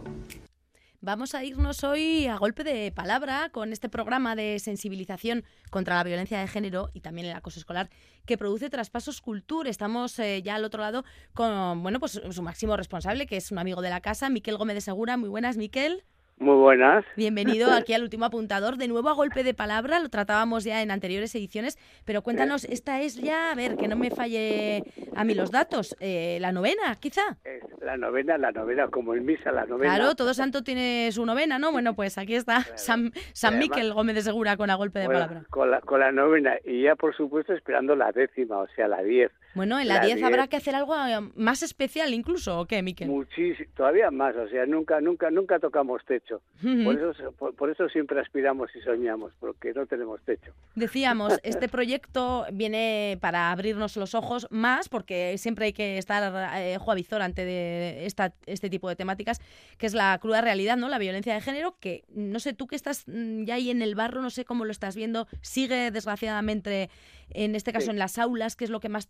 Vamos 1.03 1.33
a 1.33 1.43
irnos 1.43 1.83
hoy 1.83 2.27
a 2.27 2.37
golpe 2.37 2.63
de 2.63 2.91
palabra 2.91 3.49
con 3.49 3.73
este 3.73 3.89
programa 3.89 4.35
de 4.35 4.59
sensibilización 4.59 5.43
contra 5.71 5.95
la 5.95 6.03
violencia 6.03 6.39
de 6.39 6.47
género 6.47 6.91
y 6.93 7.01
también 7.01 7.25
el 7.25 7.35
acoso 7.35 7.59
escolar 7.59 7.89
que 8.27 8.37
produce 8.37 8.69
Traspasos 8.69 9.21
Cultura. 9.21 9.71
Estamos 9.71 10.19
eh, 10.19 10.43
ya 10.43 10.53
al 10.53 10.63
otro 10.63 10.83
lado 10.83 11.03
con 11.33 11.81
bueno, 11.81 11.99
pues 11.99 12.21
su 12.29 12.41
máximo 12.43 12.77
responsable, 12.77 13.25
que 13.25 13.37
es 13.37 13.51
un 13.51 13.57
amigo 13.57 13.81
de 13.81 13.89
la 13.89 14.01
casa, 14.01 14.29
Miquel 14.29 14.57
Gómez 14.57 14.75
de 14.75 14.81
Segura. 14.81 15.17
Muy 15.17 15.29
buenas, 15.29 15.57
Miquel. 15.57 16.03
Muy 16.41 16.55
buenas. 16.55 17.05
Bienvenido 17.15 17.71
aquí 17.71 17.93
al 17.93 18.01
último 18.01 18.25
apuntador. 18.25 18.77
De 18.77 18.87
nuevo 18.87 19.09
a 19.09 19.13
golpe 19.13 19.43
de 19.43 19.53
palabra, 19.53 19.99
lo 19.99 20.09
tratábamos 20.09 20.63
ya 20.63 20.81
en 20.81 20.89
anteriores 20.89 21.35
ediciones, 21.35 21.77
pero 22.03 22.23
cuéntanos, 22.23 22.63
esta 22.63 22.99
es 22.99 23.21
ya, 23.21 23.51
a 23.51 23.55
ver, 23.55 23.77
que 23.77 23.87
no 23.87 23.95
me 23.95 24.09
falle 24.09 24.83
a 25.15 25.23
mí 25.23 25.35
los 25.35 25.51
datos, 25.51 25.95
eh, 25.99 26.39
la 26.41 26.51
novena, 26.51 26.95
quizá. 26.99 27.37
Es 27.43 27.61
la 27.79 27.95
novena, 27.95 28.39
la 28.39 28.51
novena, 28.51 28.87
como 28.87 29.13
en 29.13 29.23
misa, 29.23 29.51
la 29.51 29.67
novena. 29.67 29.95
Claro, 29.95 30.15
todo 30.15 30.33
santo 30.33 30.63
tiene 30.63 31.11
su 31.11 31.27
novena, 31.27 31.59
¿no? 31.59 31.71
Bueno, 31.71 31.93
pues 31.93 32.17
aquí 32.17 32.33
está 32.33 32.61
San, 32.75 33.11
San 33.33 33.59
Miquel 33.59 33.93
Gómez 33.93 34.15
de 34.15 34.21
Segura 34.23 34.57
con 34.57 34.71
a 34.71 34.75
golpe 34.75 34.97
de 34.97 35.05
palabra. 35.05 35.43
Con 35.51 35.69
la, 35.69 35.79
con 35.81 35.99
la 35.99 36.11
novena 36.11 36.57
y 36.65 36.81
ya, 36.81 36.95
por 36.95 37.15
supuesto, 37.15 37.53
esperando 37.53 37.95
la 37.95 38.11
décima, 38.11 38.57
o 38.57 38.67
sea, 38.75 38.87
la 38.87 39.03
diez. 39.03 39.31
Bueno, 39.53 39.79
en 39.79 39.87
la 39.87 39.99
10 39.99 40.23
habrá 40.23 40.47
que 40.47 40.55
hacer 40.55 40.75
algo 40.75 40.95
eh, 40.95 41.19
más 41.35 41.63
especial 41.63 42.13
incluso, 42.13 42.59
¿o 42.59 42.65
qué, 42.65 42.81
Miquel? 42.81 43.09
Muchísimo, 43.09 43.69
todavía 43.75 44.09
más, 44.11 44.35
o 44.35 44.47
sea, 44.47 44.65
nunca, 44.65 45.01
nunca, 45.01 45.29
nunca 45.29 45.59
tocamos 45.59 46.03
techo. 46.05 46.41
Por 46.61 46.95
eso, 46.95 47.31
por, 47.33 47.55
por, 47.55 47.69
eso 47.69 47.89
siempre 47.89 48.19
aspiramos 48.19 48.69
y 48.75 48.81
soñamos, 48.81 49.33
porque 49.39 49.73
no 49.73 49.85
tenemos 49.85 50.21
techo. 50.23 50.53
Decíamos, 50.75 51.39
este 51.43 51.67
proyecto 51.67 52.45
viene 52.53 53.17
para 53.21 53.51
abrirnos 53.51 53.97
los 53.97 54.15
ojos 54.15 54.47
más, 54.51 54.89
porque 54.89 55.37
siempre 55.37 55.65
hay 55.65 55.73
que 55.73 55.97
estar 55.97 56.51
eh, 56.57 56.77
juavizor 56.79 57.21
ante 57.21 57.45
de 57.45 58.05
esta, 58.05 58.33
este 58.45 58.69
tipo 58.69 58.87
de 58.89 58.95
temáticas, 58.95 59.39
que 59.77 59.85
es 59.85 59.93
la 59.93 60.17
cruda 60.19 60.41
realidad, 60.41 60.77
¿no? 60.77 60.87
La 60.89 60.97
violencia 60.97 61.33
de 61.33 61.41
género, 61.41 61.75
que 61.79 62.03
no 62.13 62.39
sé, 62.39 62.53
tú 62.53 62.67
que 62.67 62.75
estás 62.75 63.03
mm, 63.07 63.43
ya 63.43 63.55
ahí 63.55 63.69
en 63.69 63.81
el 63.81 63.95
barro, 63.95 64.21
no 64.21 64.29
sé 64.29 64.45
cómo 64.45 64.65
lo 64.65 64.71
estás 64.71 64.95
viendo, 64.95 65.27
sigue 65.41 65.91
desgraciadamente, 65.91 66.89
en 67.33 67.55
este 67.55 67.71
caso 67.73 67.85
Sí. 67.85 67.91
en 67.91 67.99
las 67.99 68.17
aulas, 68.17 68.55
que 68.55 68.65
es 68.65 68.69
lo 68.69 68.79
que 68.79 68.89
más 68.89 69.07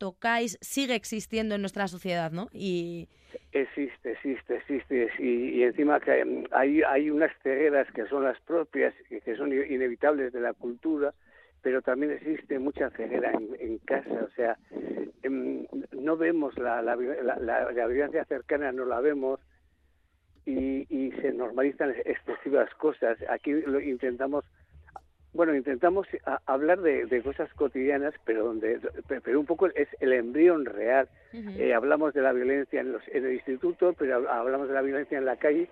sigue 0.62 0.96
existiendo 0.96 1.56
en 1.56 1.62
nuestra 1.62 1.88
sociedad, 1.88 2.32
¿no? 2.32 2.48
Y 2.54 3.08
Existe, 3.54 4.12
existe, 4.12 4.56
existe. 4.58 5.10
Y, 5.20 5.64
encima 5.64 6.00
que 6.00 6.24
mm, 6.24 6.46
hay, 6.52 6.82
hay 6.84 7.10
unas 7.10 7.32
cegueras 7.44 7.90
que 7.92 8.06
son 8.08 8.24
las 8.24 8.40
propias, 8.42 8.94
que 9.10 9.36
son 9.36 9.52
inevitables 9.54 10.34
de 10.34 10.42
la 10.42 10.54
cultura, 10.54 11.14
pero 11.62 11.82
también 11.82 12.12
existe 12.14 12.60
mucha 12.60 12.90
ceguera 12.92 13.32
en, 13.60 13.78
casa. 13.80 14.26
O 14.26 14.30
sea, 14.36 14.58
em, 15.24 15.66
no 15.92 16.18
vemos 16.18 16.58
la, 16.58 16.82
la, 16.82 16.96
la- 16.96 17.72
la 17.72 17.88
violencia 17.88 18.26
cercana, 18.26 18.72
no 18.72 18.86
la 18.86 19.00
vemos. 19.00 19.40
Y, 20.46 20.88
y 20.90 21.12
se 21.22 21.32
normalizan 21.34 21.94
excesivas 22.04 22.74
cosas. 22.76 23.18
Aquí 23.30 23.52
lo 23.54 23.80
intentamos 23.80 24.44
bueno, 25.34 25.56
intentamos 25.56 26.08
a- 26.26 26.42
hablar 26.46 26.82
de, 26.82 27.06
de 27.06 27.22
cosas 27.24 27.52
cotidianas, 27.54 28.14
pero 28.26 28.44
donde, 28.46 28.80
pero 29.24 29.40
un 29.40 29.46
poco 29.46 29.68
es 29.68 29.88
el 30.00 30.14
embrión 30.14 30.66
real. 30.66 31.08
Eh, 31.34 31.74
hablamos 31.74 32.14
de 32.14 32.22
la 32.22 32.34
violencia 32.34 32.82
en, 32.82 32.92
los, 32.92 33.02
en 33.08 33.26
el 33.26 33.34
instituto, 33.34 33.94
pero 33.94 34.20
hab- 34.22 34.28
hablamos 34.30 34.68
de 34.68 34.74
la 34.74 34.82
violencia 34.82 35.18
en 35.18 35.26
la 35.26 35.38
calle, 35.38 35.70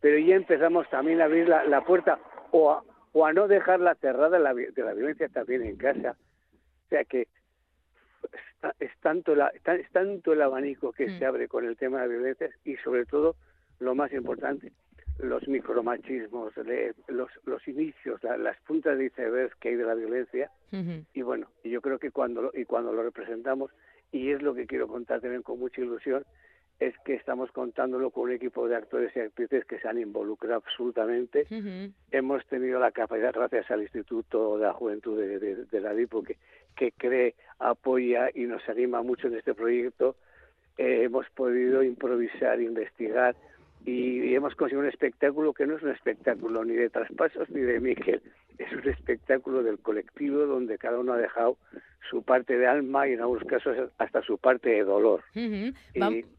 pero 0.00 0.18
ya 0.18 0.34
empezamos 0.36 0.88
también 0.90 1.20
a 1.20 1.24
abrir 1.24 1.48
la, 1.48 1.64
la 1.64 1.84
puerta 1.84 2.18
o 2.50 2.70
a, 2.72 2.82
o 3.12 3.26
a 3.26 3.32
no 3.32 3.48
dejarla 3.48 3.94
cerrada 3.96 4.38
la 4.38 4.54
de 4.54 4.72
la 4.76 4.94
violencia 4.94 5.28
también 5.28 5.62
en 5.62 5.76
casa. 5.76 6.16
O 6.86 6.88
sea 6.88 7.04
que 7.04 7.22
es, 7.22 8.40
ta- 8.60 8.74
es 8.80 8.90
tanto, 9.00 9.34
la, 9.34 9.48
es 9.48 9.90
tanto 9.92 10.32
el 10.32 10.40
abanico 10.42 10.92
que 10.92 11.06
Mm. 11.06 11.18
se 11.18 11.26
abre 11.26 11.48
con 11.48 11.66
el 11.66 11.76
tema 11.76 12.00
de 12.00 12.06
la 12.08 12.12
violencia 12.14 12.48
y 12.64 12.76
sobre 12.78 13.04
todo, 13.04 13.36
lo 13.80 13.94
más 13.94 14.12
importante, 14.12 14.72
los 15.18 15.46
micromachismos, 15.46 16.52
los, 17.08 17.30
los 17.44 17.68
inicios, 17.68 18.22
la- 18.22 18.36
las 18.36 18.58
puntas 18.62 18.96
de 18.98 19.06
iceberg 19.06 19.54
que 19.58 19.70
hay 19.70 19.76
de 19.76 19.84
la 19.84 19.94
violencia. 19.94 20.50
Y 21.14 21.22
bueno, 21.22 21.48
y 21.62 21.70
yo 21.70 21.80
creo 21.80 21.98
que 21.98 22.10
cuando 22.10 22.42
lo, 22.42 22.50
y 22.54 22.64
cuando 22.64 22.92
lo 22.92 23.02
representamos 23.02 23.70
y 24.10 24.30
es 24.30 24.42
lo 24.42 24.54
que 24.54 24.66
quiero 24.66 24.88
contar 24.88 25.20
también 25.20 25.42
con 25.42 25.58
mucha 25.58 25.80
ilusión 25.80 26.24
es 26.80 26.94
que 27.04 27.14
estamos 27.14 27.52
contándolo 27.52 28.10
con 28.10 28.24
un 28.24 28.32
equipo 28.32 28.66
de 28.66 28.74
actores 28.74 29.14
y 29.14 29.20
actrices 29.20 29.64
que 29.66 29.78
se 29.78 29.86
han 29.86 29.98
involucrado 30.00 30.56
absolutamente. 30.56 31.46
Hemos 32.10 32.44
tenido 32.46 32.80
la 32.80 32.90
capacidad, 32.90 33.32
gracias 33.32 33.70
al 33.70 33.82
Instituto 33.82 34.58
de 34.58 34.64
la 34.66 34.72
Juventud 34.72 35.16
de, 35.20 35.38
de- 35.38 35.64
de 35.66 35.80
la 35.80 35.94
DIPO, 35.94 36.24
que, 36.24 36.38
que 36.74 36.90
cree, 36.92 37.36
apoya 37.60 38.30
y 38.34 38.46
nos 38.46 38.68
anima 38.68 39.00
mucho 39.02 39.28
en 39.28 39.34
este 39.36 39.54
proyecto, 39.54 40.16
eh, 40.76 41.02
hemos 41.04 41.28
podido 41.30 41.82
improvisar, 41.84 42.60
investigar 42.60 43.36
y, 43.84 44.34
hemos 44.34 44.54
conseguido 44.54 44.82
un 44.82 44.88
espectáculo 44.88 45.52
que 45.52 45.66
no 45.66 45.76
es 45.76 45.82
un 45.82 45.90
espectáculo 45.90 46.64
ni 46.64 46.74
de 46.74 46.90
traspasos 46.90 47.50
ni 47.50 47.60
de 47.60 47.80
Miquel, 47.80 48.22
es 48.62 48.72
un 48.72 48.88
espectáculo 48.88 49.62
del 49.62 49.78
colectivo 49.78 50.46
donde 50.46 50.78
cada 50.78 50.98
uno 50.98 51.12
ha 51.12 51.18
dejado 51.18 51.56
su 52.10 52.22
parte 52.22 52.58
de 52.58 52.66
alma 52.66 53.08
y 53.08 53.12
en 53.12 53.20
algunos 53.20 53.44
casos 53.44 53.76
hasta 53.98 54.22
su 54.22 54.38
parte 54.38 54.70
de 54.70 54.84
dolor. 54.84 55.22
Y 55.34 55.72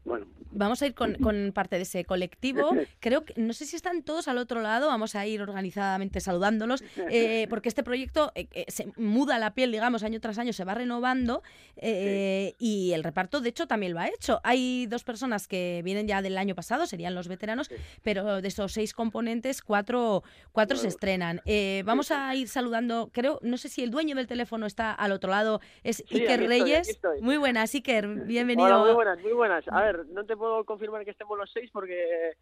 bueno, 0.04 0.26
Vamos 0.54 0.80
a 0.82 0.86
ir 0.86 0.94
con, 0.94 1.14
con 1.14 1.50
parte 1.52 1.76
de 1.76 1.82
ese 1.82 2.04
colectivo. 2.04 2.70
Creo 3.00 3.24
que, 3.24 3.34
no 3.36 3.52
sé 3.52 3.66
si 3.66 3.74
están 3.74 4.02
todos 4.02 4.28
al 4.28 4.38
otro 4.38 4.62
lado, 4.62 4.86
vamos 4.86 5.16
a 5.16 5.26
ir 5.26 5.42
organizadamente 5.42 6.20
saludándolos, 6.20 6.82
eh, 7.10 7.46
porque 7.50 7.68
este 7.68 7.82
proyecto 7.82 8.30
eh, 8.34 8.46
eh, 8.52 8.64
se 8.68 8.86
muda 8.96 9.38
la 9.38 9.54
piel, 9.54 9.72
digamos, 9.72 10.04
año 10.04 10.20
tras 10.20 10.38
año, 10.38 10.52
se 10.52 10.64
va 10.64 10.74
renovando 10.74 11.42
y 11.76 12.92
el 12.94 13.02
reparto, 13.02 13.40
de 13.40 13.48
hecho, 13.48 13.66
también 13.66 13.94
lo 13.94 14.00
ha 14.00 14.08
hecho. 14.08 14.40
Hay 14.44 14.86
dos 14.86 15.02
personas 15.02 15.48
que 15.48 15.82
vienen 15.84 16.06
ya 16.06 16.22
del 16.22 16.38
año 16.38 16.54
pasado, 16.54 16.86
serían 16.86 17.14
los 17.14 17.26
veteranos, 17.26 17.68
pero 18.02 18.40
de 18.40 18.48
esos 18.48 18.72
seis 18.72 18.94
componentes, 18.94 19.60
cuatro, 19.60 20.22
cuatro 20.52 20.76
se 20.76 20.88
estrenan. 20.88 21.40
Vamos 21.84 22.10
a 22.14 22.34
ir 22.34 22.48
saludando, 22.48 23.10
creo, 23.12 23.38
no 23.42 23.56
sé 23.56 23.68
si 23.68 23.82
el 23.82 23.90
dueño 23.90 24.14
del 24.16 24.26
teléfono 24.26 24.66
está 24.66 24.92
al 24.92 25.12
otro 25.12 25.30
lado, 25.30 25.60
es 25.82 25.96
Sí, 26.06 26.20
Iker 26.20 26.30
aquí 26.32 26.44
estoy, 26.44 26.44
aquí 26.44 26.46
Reyes. 26.64 26.88
estoy. 26.88 27.20
Muy 27.20 27.36
buenas, 27.36 27.74
Iker, 27.74 28.06
bienvenido. 28.06 28.66
Hola, 28.66 28.78
muy 28.78 28.92
buenas, 28.94 29.18
muy 29.20 29.32
buenas. 29.32 29.64
A 29.68 29.82
ver, 29.82 30.06
no 30.08 30.24
te 30.24 30.36
puedo 30.36 30.64
confirmar 30.64 31.04
que 31.04 31.10
estemos 31.12 31.36
los 31.38 31.50
seis 31.52 31.70
porque 31.72 32.32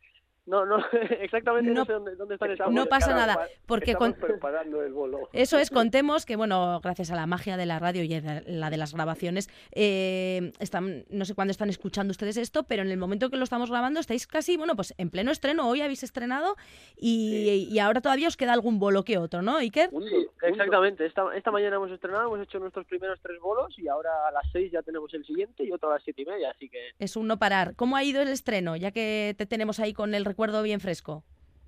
no, 0.46 0.66
no, 0.66 0.76
exactamente 1.20 1.70
no, 1.70 1.80
No- 1.80 1.84
sé 1.86 1.92
dónde, 1.92 2.16
dónde 2.16 2.34
están 2.34 2.50
esas 2.50 2.70
no 2.70 2.86
pasa 2.86 3.14
nada, 3.14 3.48
porque 3.66 3.94
con- 3.94 4.14
preparando 4.14 4.82
el 4.82 4.92
bolo. 4.92 5.28
Eso 5.32 5.58
es, 5.58 5.70
contemos 5.70 6.26
que, 6.26 6.36
bueno, 6.36 6.80
gracias 6.82 7.10
a 7.10 7.16
la 7.16 7.26
magia 7.26 7.56
de 7.56 7.66
la 7.66 7.78
radio 7.78 8.02
y 8.02 8.08
de 8.08 8.42
la 8.46 8.70
de 8.70 8.76
las 8.76 8.92
grabaciones, 8.94 9.48
eh, 9.72 10.52
están, 10.58 11.04
no 11.10 11.24
sé 11.24 11.34
cuándo 11.34 11.50
están 11.52 11.68
escuchando 11.70 12.10
ustedes 12.10 12.36
esto, 12.36 12.64
pero 12.64 12.82
en 12.82 12.90
el 12.90 12.96
momento 12.98 13.30
que 13.30 13.36
lo 13.36 13.44
estamos 13.44 13.70
grabando 13.70 14.00
estáis 14.00 14.26
casi, 14.26 14.56
bueno, 14.56 14.74
pues 14.76 14.94
en 14.98 15.10
pleno 15.10 15.30
estreno, 15.30 15.68
hoy 15.68 15.80
habéis 15.80 16.02
estrenado 16.02 16.56
y, 16.96 17.68
y 17.70 17.78
ahora 17.78 18.00
todavía 18.00 18.28
os 18.28 18.36
queda 18.36 18.52
algún 18.52 18.78
bolo 18.78 19.04
que 19.04 19.18
otro, 19.18 19.42
¿no, 19.42 19.56
Iker? 19.58 19.90
Sí, 19.90 20.26
exactamente. 20.42 21.06
Esta, 21.06 21.24
esta 21.36 21.50
mañana 21.50 21.76
hemos 21.76 21.90
estrenado, 21.90 22.26
hemos 22.26 22.40
hecho 22.46 22.58
nuestros 22.58 22.86
primeros 22.86 23.18
tres 23.22 23.38
bolos 23.40 23.74
y 23.78 23.88
ahora 23.88 24.10
a 24.28 24.32
las 24.32 24.44
seis 24.52 24.70
ya 24.72 24.82
tenemos 24.82 25.12
el 25.14 25.24
siguiente 25.24 25.64
y 25.64 25.72
otro 25.72 25.90
a 25.90 25.94
las 25.94 26.02
siete 26.02 26.22
y 26.22 26.24
media, 26.26 26.50
así 26.50 26.68
que 26.68 26.78
Es 26.98 27.16
un 27.16 27.26
no 27.26 27.38
parar. 27.38 27.74
¿Cómo 27.76 27.96
ha 27.96 28.04
ido 28.04 28.20
el 28.22 28.28
estreno, 28.28 28.76
ya 28.76 28.90
que 28.90 29.34
te 29.38 29.46
tenemos 29.46 29.80
ahí 29.80 29.92
con 29.92 30.14
el 30.14 30.24
recuerdo 30.32 30.62
bien 30.62 30.80
fresco? 30.80 31.22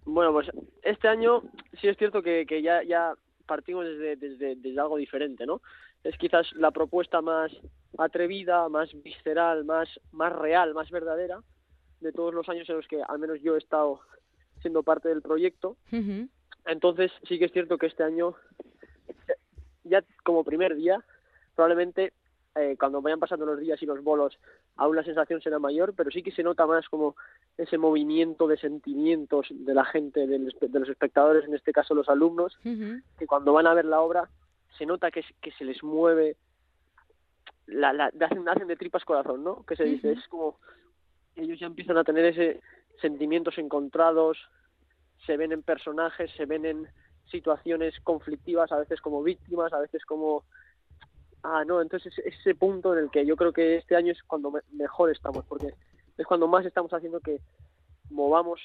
Bueno, 0.07 0.33
pues 0.33 0.49
este 0.83 1.07
año 1.07 1.43
sí 1.81 1.89
es 1.89 1.97
cierto 1.99 2.23
que, 2.23 2.47
que 2.47 2.63
ya, 2.63 2.83
ya 2.83 3.15
partimos 3.47 3.85
desde, 3.85 4.17
desde, 4.17 4.57
desde 4.57 4.81
algo 4.81 4.97
diferente, 4.97 5.45
¿no? 5.45 5.61
Es 6.03 6.17
quizás 6.17 6.51
la 6.55 6.71
propuesta 6.71 7.21
más 7.21 7.53
atrevida, 7.99 8.69
más 8.71 8.89
visceral, 9.03 9.65
más, 9.65 9.89
más 10.13 10.33
real, 10.33 10.73
más 10.75 10.91
verdadera 10.91 11.41
de 12.01 12.13
todos 12.13 12.33
los 12.35 12.49
años 12.49 12.69
en 12.69 12.77
los 12.77 12.87
que 12.87 13.03
al 13.03 13.19
menos 13.19 13.41
yo 13.43 13.55
he 13.55 13.59
estado 13.59 14.01
siendo 14.61 14.83
parte 14.83 15.09
del 15.11 15.23
proyecto. 15.23 15.77
Entonces 16.67 17.11
sí 17.29 17.39
que 17.39 17.47
es 17.47 17.53
cierto 17.53 17.77
que 17.77 17.87
este 17.87 18.03
año, 18.03 18.35
ya 19.85 20.03
como 20.23 20.45
primer 20.45 20.75
día, 20.75 21.05
probablemente 21.55 22.13
eh, 22.57 22.77
cuando 22.79 23.03
vayan 23.03 23.19
pasando 23.19 23.45
los 23.47 23.59
días 23.59 23.83
y 23.83 23.87
los 23.87 24.03
bolos, 24.03 24.39
aún 24.77 24.95
la 24.97 25.03
sensación 25.03 25.41
será 25.41 25.59
mayor, 25.59 25.93
pero 25.95 26.11
sí 26.11 26.23
que 26.23 26.31
se 26.33 26.43
nota 26.43 26.67
más 26.67 26.89
como 26.89 27.17
ese 27.59 27.79
movimiento 27.79 28.47
de 28.47 28.57
sentimientos 28.59 29.49
de 29.51 29.75
la 29.75 29.85
gente, 29.85 30.27
del 30.27 30.49
espe- 30.53 30.69
de 30.71 30.81
los 30.81 30.89
espectadores, 30.89 31.45
en 31.45 31.55
este 31.55 31.73
caso 31.73 31.95
los 31.95 32.09
alumnos, 32.09 32.57
que 33.19 33.27
cuando 33.27 33.53
van 33.53 33.67
a 33.67 33.75
ver 33.75 33.85
la 33.85 34.01
obra 34.01 34.29
se 34.79 34.87
nota 34.87 35.11
que, 35.11 35.25
que 35.41 35.51
se 35.53 35.65
les 35.65 35.83
mueve, 35.83 36.37
la, 37.67 37.93
la, 37.93 38.07
hacen, 38.21 38.49
hacen 38.49 38.69
de 38.69 38.77
tripas 38.77 39.05
corazón, 39.05 39.43
¿no? 39.43 39.65
Que 39.65 39.77
se 39.77 39.85
dice, 39.85 40.13
es 40.13 40.29
como 40.29 40.59
ellos 41.37 41.59
ya 41.59 41.67
empiezan 41.67 41.97
a 41.97 42.05
tener 42.05 42.25
ese 42.27 42.61
sentimientos 43.01 43.59
encontrados, 43.59 44.39
se 45.27 45.37
ven 45.37 45.53
en 45.53 45.63
personajes, 45.63 46.31
se 46.37 46.47
ven 46.47 46.65
en 46.67 46.87
situaciones 47.31 47.99
conflictivas, 48.01 48.71
a 48.71 48.79
veces 48.79 49.01
como 49.01 49.23
víctimas, 49.23 49.73
a 49.73 49.81
veces 49.81 50.05
como 50.05 50.45
ah 51.45 51.65
no, 51.65 51.81
entonces 51.81 52.13
es 52.19 52.35
ese 52.41 52.55
punto 52.55 52.93
en 52.93 53.05
el 53.05 53.11
que 53.11 53.25
yo 53.25 53.37
creo 53.37 53.53
que 53.53 53.77
este 53.77 53.95
año 53.97 54.13
es 54.13 54.23
cuando 54.25 54.51
me- 54.51 54.61
mejor 54.73 55.11
estamos, 55.11 55.45
porque 55.47 55.75
es 56.19 56.27
cuando 56.27 56.49
más 56.49 56.65
estamos 56.67 56.93
haciendo 56.93 57.21
que 57.21 57.41
movamos 58.11 58.61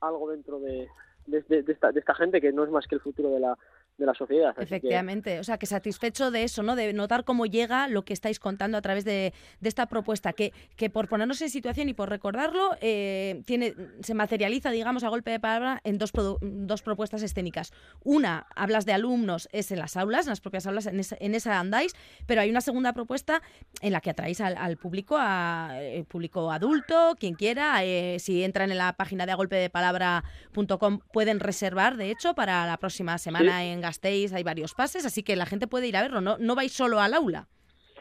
algo 0.00 0.30
dentro 0.30 0.58
de, 0.60 0.88
de, 1.26 1.42
de 1.62 1.72
esta 1.72 2.14
gente 2.14 2.40
que 2.40 2.52
no 2.52 2.64
es 2.64 2.70
más 2.70 2.86
que 2.86 2.94
el 2.96 3.00
futuro 3.00 3.30
de 3.30 3.40
la, 3.40 3.58
de 3.98 4.06
la 4.06 4.14
sociedad. 4.14 4.54
Que- 4.54 4.62
Efectivamente, 4.64 5.38
o 5.38 5.44
sea, 5.44 5.58
que 5.58 5.66
satisfecho 5.66 6.30
de 6.30 6.42
eso, 6.44 6.62
¿no? 6.62 6.74
De 6.76 6.92
notar 6.92 7.24
cómo 7.24 7.46
llega 7.46 7.86
lo 7.88 8.04
que 8.04 8.12
estáis 8.14 8.38
contando 8.40 8.76
a 8.78 8.82
través 8.82 9.04
de, 9.04 9.32
de 9.60 9.68
esta 9.68 9.86
propuesta, 9.86 10.32
que, 10.32 10.52
que 10.76 10.90
por 10.90 11.08
ponernos 11.08 11.40
en 11.42 11.50
situación 11.50 11.88
y 11.88 11.94
por 11.94 12.08
recordarlo, 12.08 12.70
eh, 12.80 13.42
tiene, 13.44 13.74
se 14.00 14.14
materializa, 14.14 14.70
digamos, 14.70 15.04
a 15.04 15.08
golpe 15.08 15.30
de 15.30 15.38
palabra 15.40 15.80
en 15.84 15.98
dos, 15.98 16.10
dos 16.40 16.82
propuestas 16.82 17.22
escénicas. 17.22 17.72
Una, 18.02 18.46
hablas 18.56 18.86
de 18.86 18.92
alumnos, 18.94 19.48
es 19.52 19.70
en 19.70 19.78
las 19.78 19.96
aulas, 19.96 20.26
en 20.26 20.30
las 20.30 20.40
propias 20.40 20.66
aulas, 20.66 20.86
en 20.86 20.98
esa, 20.98 21.16
en 21.20 21.34
esa 21.34 21.60
andáis, 21.60 21.94
pero 22.26 22.40
hay 22.40 22.50
una 22.50 22.60
segunda 22.62 22.92
propuesta 22.94 23.42
en 23.82 23.92
la 23.92 24.00
que 24.00 24.10
atraéis 24.10 24.40
al, 24.40 24.56
al 24.56 24.78
público, 24.78 25.16
a, 25.18 25.70
eh, 25.74 26.04
público 26.08 26.50
adulto, 26.50 27.14
quien 27.20 27.34
quiera. 27.34 27.84
eh, 27.84 28.16
si 28.18 28.42
entran 28.42 28.70
en 28.72 28.78
la 28.78 28.94
página 28.94 29.26
de 29.26 29.32
agolpedepalabra.com 29.32 31.00
pueden 31.12 31.40
reservar, 31.40 31.96
de 31.96 32.10
hecho, 32.10 32.34
para 32.34 32.66
la 32.66 32.76
próxima 32.78 33.18
semana 33.18 33.64
en 33.64 33.80
Gasteiz 33.92 34.32
hay 34.32 34.42
varios 34.42 34.72
pases, 34.74 35.04
así 35.04 35.22
que 35.22 35.36
la 35.36 35.44
gente 35.46 35.66
puede 35.66 35.86
ir 35.86 35.96
a 35.96 36.02
verlo, 36.02 36.20
no, 36.22 36.38
no 36.38 36.54
vais 36.54 36.72
solo 36.72 36.98
al 36.98 37.12
aula. 37.12 37.46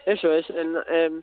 Eso 0.05 0.33
es. 0.33 0.49
en- 0.49 0.77
em, 0.89 1.21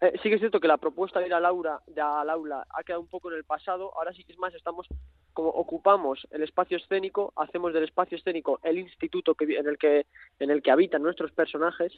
eh, 0.00 0.12
sí 0.22 0.28
que 0.28 0.34
es 0.36 0.40
cierto 0.40 0.58
que 0.60 0.68
la 0.68 0.78
propuesta 0.78 1.20
de 1.20 1.26
ir 1.26 1.34
al 1.34 1.44
aula, 1.44 1.80
de 1.86 2.00
al 2.00 2.28
aula 2.30 2.66
ha 2.70 2.82
quedado 2.82 3.00
un 3.02 3.08
poco 3.08 3.30
en 3.30 3.36
el 3.36 3.44
pasado. 3.44 3.92
Ahora 3.96 4.12
sí 4.14 4.24
que 4.24 4.32
es 4.32 4.38
más, 4.38 4.54
estamos 4.54 4.86
como 5.34 5.50
ocupamos 5.50 6.26
el 6.30 6.42
espacio 6.42 6.78
escénico, 6.78 7.32
hacemos 7.36 7.72
del 7.74 7.84
espacio 7.84 8.16
escénico 8.16 8.58
el 8.62 8.78
instituto 8.78 9.34
que, 9.34 9.44
en 9.58 9.66
el 9.68 9.76
que 9.76 10.06
en 10.38 10.50
el 10.50 10.62
que 10.62 10.70
habitan 10.70 11.02
nuestros 11.02 11.30
personajes 11.32 11.92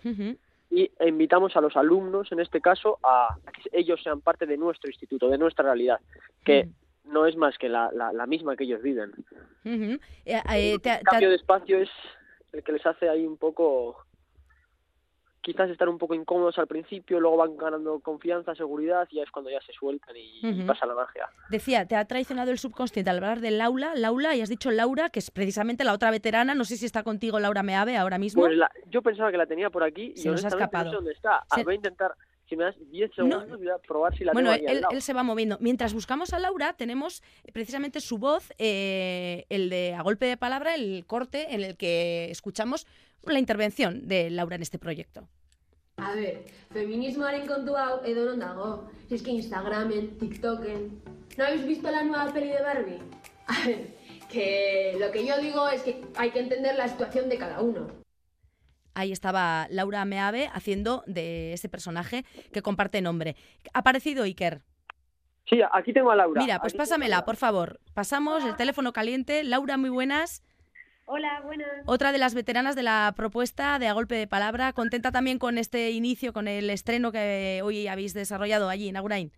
y 0.70 0.90
e 0.98 1.08
invitamos 1.08 1.56
a 1.56 1.60
los 1.60 1.76
alumnos, 1.76 2.30
en 2.32 2.40
este 2.40 2.60
caso, 2.60 2.98
a, 3.02 3.32
a 3.46 3.52
que 3.52 3.62
ellos 3.72 4.02
sean 4.02 4.20
parte 4.20 4.44
de 4.44 4.56
nuestro 4.58 4.90
instituto, 4.90 5.28
de 5.28 5.38
nuestra 5.38 5.64
realidad, 5.64 5.98
que 6.44 6.68
no 7.08 7.26
es 7.26 7.36
más 7.36 7.56
que 7.58 7.68
la, 7.68 7.90
la, 7.92 8.12
la 8.12 8.26
misma 8.26 8.56
que 8.56 8.64
ellos 8.64 8.82
viven. 8.82 9.12
Eh, 9.64 9.98
eh, 10.26 10.40
te- 10.44 10.64
El 10.70 10.80
te- 10.80 11.00
cambio 11.04 11.30
de 11.30 11.36
espacio 11.36 11.78
es 11.78 11.90
el 12.52 12.62
que 12.62 12.72
les 12.72 12.84
hace 12.86 13.08
ahí 13.08 13.26
un 13.26 13.36
poco 13.36 13.96
quizás 15.40 15.70
estar 15.70 15.88
un 15.88 15.96
poco 15.96 16.14
incómodos 16.14 16.58
al 16.58 16.66
principio, 16.66 17.20
luego 17.20 17.38
van 17.38 17.56
ganando 17.56 18.00
confianza, 18.00 18.54
seguridad 18.54 19.08
y 19.10 19.16
ya 19.16 19.22
es 19.22 19.30
cuando 19.30 19.50
ya 19.50 19.60
se 19.62 19.72
sueltan 19.72 20.14
y, 20.14 20.62
pasa 20.66 20.84
la 20.84 20.94
magia. 20.94 21.26
Decía, 21.48 21.86
te 21.86 21.96
ha 21.96 22.04
traicionado 22.04 22.50
el 22.50 22.58
subconsciente 22.58 23.08
al 23.08 23.16
hablar 23.16 23.40
del 23.40 23.58
aula, 23.62 23.92
Laura, 23.94 24.34
y 24.36 24.42
has 24.42 24.50
dicho 24.50 24.70
Laura, 24.70 25.08
que 25.08 25.20
es 25.20 25.30
precisamente 25.30 25.84
la 25.84 25.94
otra 25.94 26.10
veterana, 26.10 26.54
no 26.54 26.64
sé 26.64 26.76
si 26.76 26.84
está 26.84 27.02
contigo 27.02 27.38
Laura 27.40 27.62
Meave 27.62 27.96
ahora 27.96 28.18
mismo. 28.18 28.42
Pues 28.42 28.56
la- 28.56 28.70
yo 28.90 29.00
pensaba 29.00 29.30
que 29.30 29.38
la 29.38 29.46
tenía 29.46 29.70
por 29.70 29.84
aquí 29.84 30.12
y 30.14 30.18
Se 30.18 30.28
nos 30.28 30.44
ha 30.44 30.48
honestamente 30.48 30.58
no 30.58 30.64
escapado. 30.64 30.90
sé 30.90 30.96
dónde 30.96 31.12
está. 31.12 31.36
Ah, 31.48 31.54
Se- 31.54 31.64
Voy 31.64 31.72
a 31.72 31.76
intentar, 31.76 32.12
si 32.48 32.56
me 32.56 32.64
das 32.64 32.76
10 32.90 33.10
No. 33.10 33.14
segundos, 33.40 33.58
voy 33.58 33.68
a 33.68 33.78
probar 33.78 34.16
si 34.16 34.24
la 34.24 34.32
bueno, 34.32 34.50
tengo 34.50 34.56
aquí 34.62 34.66
al 34.70 34.76
él, 34.76 34.80
lado. 34.82 34.94
él 34.94 35.02
se 35.02 35.12
va 35.12 35.22
moviendo. 35.22 35.58
Mientras 35.60 35.92
buscamos 35.94 36.32
a 36.32 36.38
Laura, 36.38 36.72
tenemos 36.74 37.22
precisamente 37.52 38.00
su 38.00 38.18
voz, 38.18 38.52
eh, 38.58 39.44
el 39.48 39.68
de 39.70 39.94
a 39.94 40.02
golpe 40.02 40.26
de 40.26 40.36
palabra, 40.36 40.74
el 40.74 41.04
corte 41.06 41.54
en 41.54 41.62
el 41.62 41.76
que 41.76 42.30
escuchamos 42.30 42.86
la 43.24 43.38
intervención 43.38 44.06
de 44.08 44.30
Laura 44.30 44.56
en 44.56 44.62
este 44.62 44.78
proyecto. 44.78 45.28
A 45.98 46.14
ber, 46.14 46.46
feminismoaren 46.70 47.42
kontu 47.50 47.74
hau 47.74 48.06
edo 48.06 48.22
non 48.30 48.38
dago. 48.38 48.86
Si 49.10 49.18
es 49.18 49.22
que 49.22 49.34
Instagramen, 49.34 50.14
TikToken... 50.22 51.02
¿No 51.36 51.42
habéis 51.44 51.66
visto 51.66 51.90
la 51.90 52.02
nueva 52.06 52.30
peli 52.32 52.48
de 52.54 52.62
Barbie? 52.62 53.02
A 53.50 53.66
ver, 53.66 53.98
que 54.30 54.94
lo 54.98 55.10
que 55.10 55.26
yo 55.26 55.34
digo 55.42 55.66
es 55.68 55.82
que 55.82 56.00
hay 56.14 56.30
que 56.30 56.38
entender 56.38 56.76
la 56.78 56.86
situación 56.86 57.28
de 57.28 57.36
cada 57.38 57.60
uno. 57.62 57.88
Ahí 58.98 59.12
estaba 59.12 59.68
Laura 59.70 60.04
Meave 60.04 60.50
haciendo 60.52 61.04
de 61.06 61.52
ese 61.52 61.68
personaje 61.68 62.24
que 62.52 62.62
comparte 62.62 63.00
nombre. 63.00 63.36
Ha 63.72 63.78
aparecido 63.78 64.24
Iker. 64.24 64.62
Sí, 65.48 65.60
aquí 65.72 65.92
tengo 65.92 66.10
a 66.10 66.16
Laura. 66.16 66.42
Mira, 66.42 66.58
pues 66.58 66.72
Aquí 66.72 66.78
pásamela, 66.78 67.24
por 67.24 67.36
favor. 67.36 67.78
Pasamos 67.94 68.44
el 68.44 68.56
teléfono 68.56 68.92
caliente. 68.92 69.44
Laura, 69.44 69.76
muy 69.76 69.90
buenas. 69.90 70.42
Hola, 71.04 71.40
buenas. 71.44 71.68
Otra 71.86 72.10
de 72.10 72.18
las 72.18 72.34
veteranas 72.34 72.74
de 72.74 72.82
la 72.82 73.14
propuesta 73.16 73.78
de 73.78 73.86
A 73.86 73.92
Golpe 73.92 74.16
de 74.16 74.26
Palabra. 74.26 74.72
Contenta 74.72 75.12
también 75.12 75.38
con 75.38 75.58
este 75.58 75.92
inicio, 75.92 76.32
con 76.32 76.48
el 76.48 76.68
estreno 76.68 77.12
que 77.12 77.60
hoy 77.62 77.86
habéis 77.86 78.14
desarrollado 78.14 78.68
allí 78.68 78.88
en 78.88 78.96
Agurain. 78.96 79.30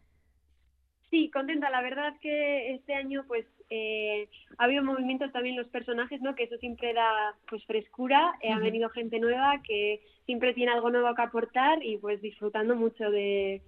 Sí, 1.11 1.30
contenta. 1.30 1.68
La 1.68 1.82
verdad 1.82 2.14
que 2.22 2.72
este 2.76 2.94
año 2.94 3.24
pues 3.28 3.44
eh, 3.70 4.28
ha 4.58 4.64
habido 4.64 4.82
movimientos 4.82 5.32
también 5.32 5.56
los 5.56 5.68
personajes, 5.68 6.20
¿no? 6.20 6.34
Que 6.34 6.44
eso 6.44 6.56
siempre 6.58 6.92
da 6.92 7.34
pues 7.48 7.64
frescura. 7.64 8.34
Eh, 8.42 8.50
Ha 8.50 8.58
venido 8.58 8.90
gente 8.90 9.20
nueva 9.20 9.62
que 9.62 10.00
siempre 10.26 10.52
tiene 10.54 10.72
algo 10.72 10.90
nuevo 10.90 11.14
que 11.14 11.22
aportar 11.22 11.84
y 11.84 11.96
pues 11.96 12.20
disfrutando 12.20 12.74
mucho 12.74 13.10
de, 13.10 13.62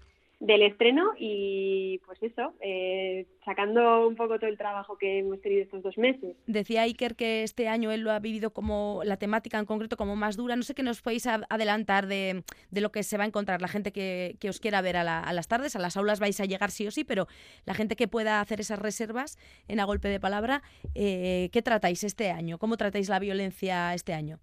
del 0.45 0.63
estreno 0.63 1.13
y 1.17 2.01
pues 2.05 2.21
eso, 2.21 2.53
eh, 2.61 3.27
sacando 3.45 4.09
un 4.09 4.17
poco 4.17 4.41
todo 4.41 4.51
el 4.51 4.59
trabajo 4.59 4.99
que 4.99 5.21
hemos 5.21 5.41
tenido 5.41 5.63
estos 5.63 5.85
dos 5.85 5.97
meses. 5.97 6.35
Decía 6.49 6.83
Iker 6.83 7.15
que 7.15 7.45
este 7.45 7.69
año 7.69 7.93
él 7.93 8.01
lo 8.01 8.11
ha 8.11 8.19
vivido 8.19 8.53
como 8.53 9.03
la 9.05 9.17
temática 9.17 9.61
en 9.61 9.67
concreto 9.67 9.97
como 9.97 10.17
más 10.17 10.37
dura. 10.37 10.57
No 10.57 10.65
sé 10.65 10.75
qué 10.75 10.83
nos 10.83 11.01
podéis 11.01 11.29
adelantar 11.29 12.09
de, 12.09 12.43
de 12.73 12.81
lo 12.81 12.91
que 12.91 13.05
se 13.05 13.17
va 13.19 13.23
a 13.23 13.29
encontrar 13.29 13.63
la 13.63 13.69
gente 13.69 13.93
que, 13.93 14.35
que 14.41 14.49
os 14.49 14.59
quiera 14.59 14.81
ver 14.83 14.97
a, 14.97 15.05
la- 15.05 15.33
las 15.33 15.47
tardes. 15.47 15.77
A 15.77 15.79
las 15.79 15.97
aulas 15.97 16.19
vais 16.19 16.41
a 16.41 16.45
llegar 16.45 16.73
sí 16.73 16.89
o 16.89 16.91
sí, 16.91 17.05
pero 17.05 17.29
la 17.65 17.75
gente 17.75 17.95
que 17.95 18.09
pueda 18.09 18.41
hacer 18.41 18.59
esas 18.59 18.81
reservas 18.81 19.39
en 19.69 19.79
a 19.79 19.85
golpe 19.85 20.09
de 20.09 20.19
palabra, 20.19 20.63
eh, 20.97 21.51
¿qué 21.53 21.63
tratáis 21.63 22.03
este 22.03 22.33
año? 22.33 22.59
¿Cómo 22.59 22.77
tratáis 22.77 23.09
la 23.09 23.21
violencia 23.21 23.95
este 23.95 24.13
año? 24.13 24.41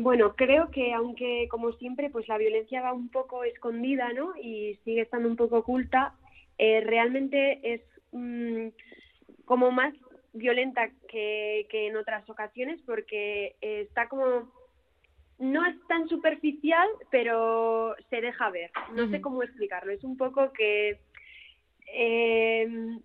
Bueno, 0.00 0.34
creo 0.34 0.70
que 0.70 0.94
aunque 0.94 1.46
como 1.50 1.72
siempre 1.72 2.08
pues 2.08 2.26
la 2.26 2.38
violencia 2.38 2.80
va 2.80 2.94
un 2.94 3.10
poco 3.10 3.44
escondida, 3.44 4.12
¿no? 4.14 4.32
Y 4.36 4.78
sigue 4.84 5.02
estando 5.02 5.28
un 5.28 5.36
poco 5.36 5.58
oculta, 5.58 6.14
eh, 6.56 6.80
realmente 6.80 7.60
es 7.62 7.82
mm, 8.12 8.68
como 9.44 9.70
más 9.70 9.92
violenta 10.32 10.88
que, 11.08 11.66
que 11.70 11.88
en 11.88 11.96
otras 11.96 12.28
ocasiones 12.30 12.80
porque 12.86 13.56
eh, 13.60 13.82
está 13.82 14.08
como 14.08 14.50
no 15.38 15.66
es 15.66 15.76
tan 15.86 16.08
superficial, 16.08 16.88
pero 17.10 17.94
se 18.08 18.22
deja 18.22 18.50
ver. 18.50 18.70
No 18.94 19.10
sé 19.10 19.20
cómo 19.20 19.42
explicarlo. 19.42 19.92
Es 19.92 20.04
un 20.04 20.16
poco 20.16 20.52
que 20.52 20.98
eh, 21.94 22.98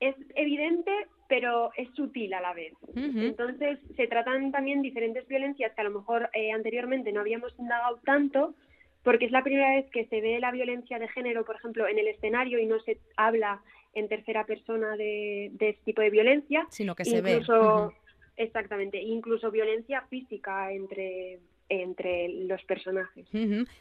es 0.00 0.16
evidente, 0.34 0.90
pero 1.32 1.70
es 1.78 1.88
sutil 1.94 2.34
a 2.34 2.42
la 2.42 2.52
vez. 2.52 2.74
Entonces, 2.94 3.78
se 3.96 4.06
tratan 4.06 4.52
también 4.52 4.82
diferentes 4.82 5.26
violencias 5.26 5.72
que 5.74 5.80
a 5.80 5.84
lo 5.84 5.98
mejor 5.98 6.28
eh, 6.34 6.52
anteriormente 6.52 7.10
no 7.10 7.20
habíamos 7.20 7.58
indagado 7.58 7.98
tanto, 8.04 8.54
porque 9.02 9.24
es 9.24 9.30
la 9.30 9.42
primera 9.42 9.76
vez 9.76 9.90
que 9.90 10.04
se 10.08 10.20
ve 10.20 10.38
la 10.40 10.50
violencia 10.50 10.98
de 10.98 11.08
género, 11.08 11.46
por 11.46 11.56
ejemplo, 11.56 11.88
en 11.88 11.98
el 11.98 12.08
escenario 12.08 12.58
y 12.58 12.66
no 12.66 12.78
se 12.80 12.98
habla 13.16 13.62
en 13.94 14.10
tercera 14.10 14.44
persona 14.44 14.94
de, 14.98 15.48
de 15.54 15.70
este 15.70 15.84
tipo 15.84 16.02
de 16.02 16.10
violencia. 16.10 16.66
Sino 16.68 16.94
que 16.94 17.06
se 17.06 17.22
ve. 17.22 17.38
Ujú. 17.38 17.94
Exactamente, 18.36 19.00
incluso 19.00 19.50
violencia 19.50 20.02
física 20.10 20.70
entre, 20.70 21.38
entre 21.80 22.28
los 22.28 22.62
personajes. 22.64 23.26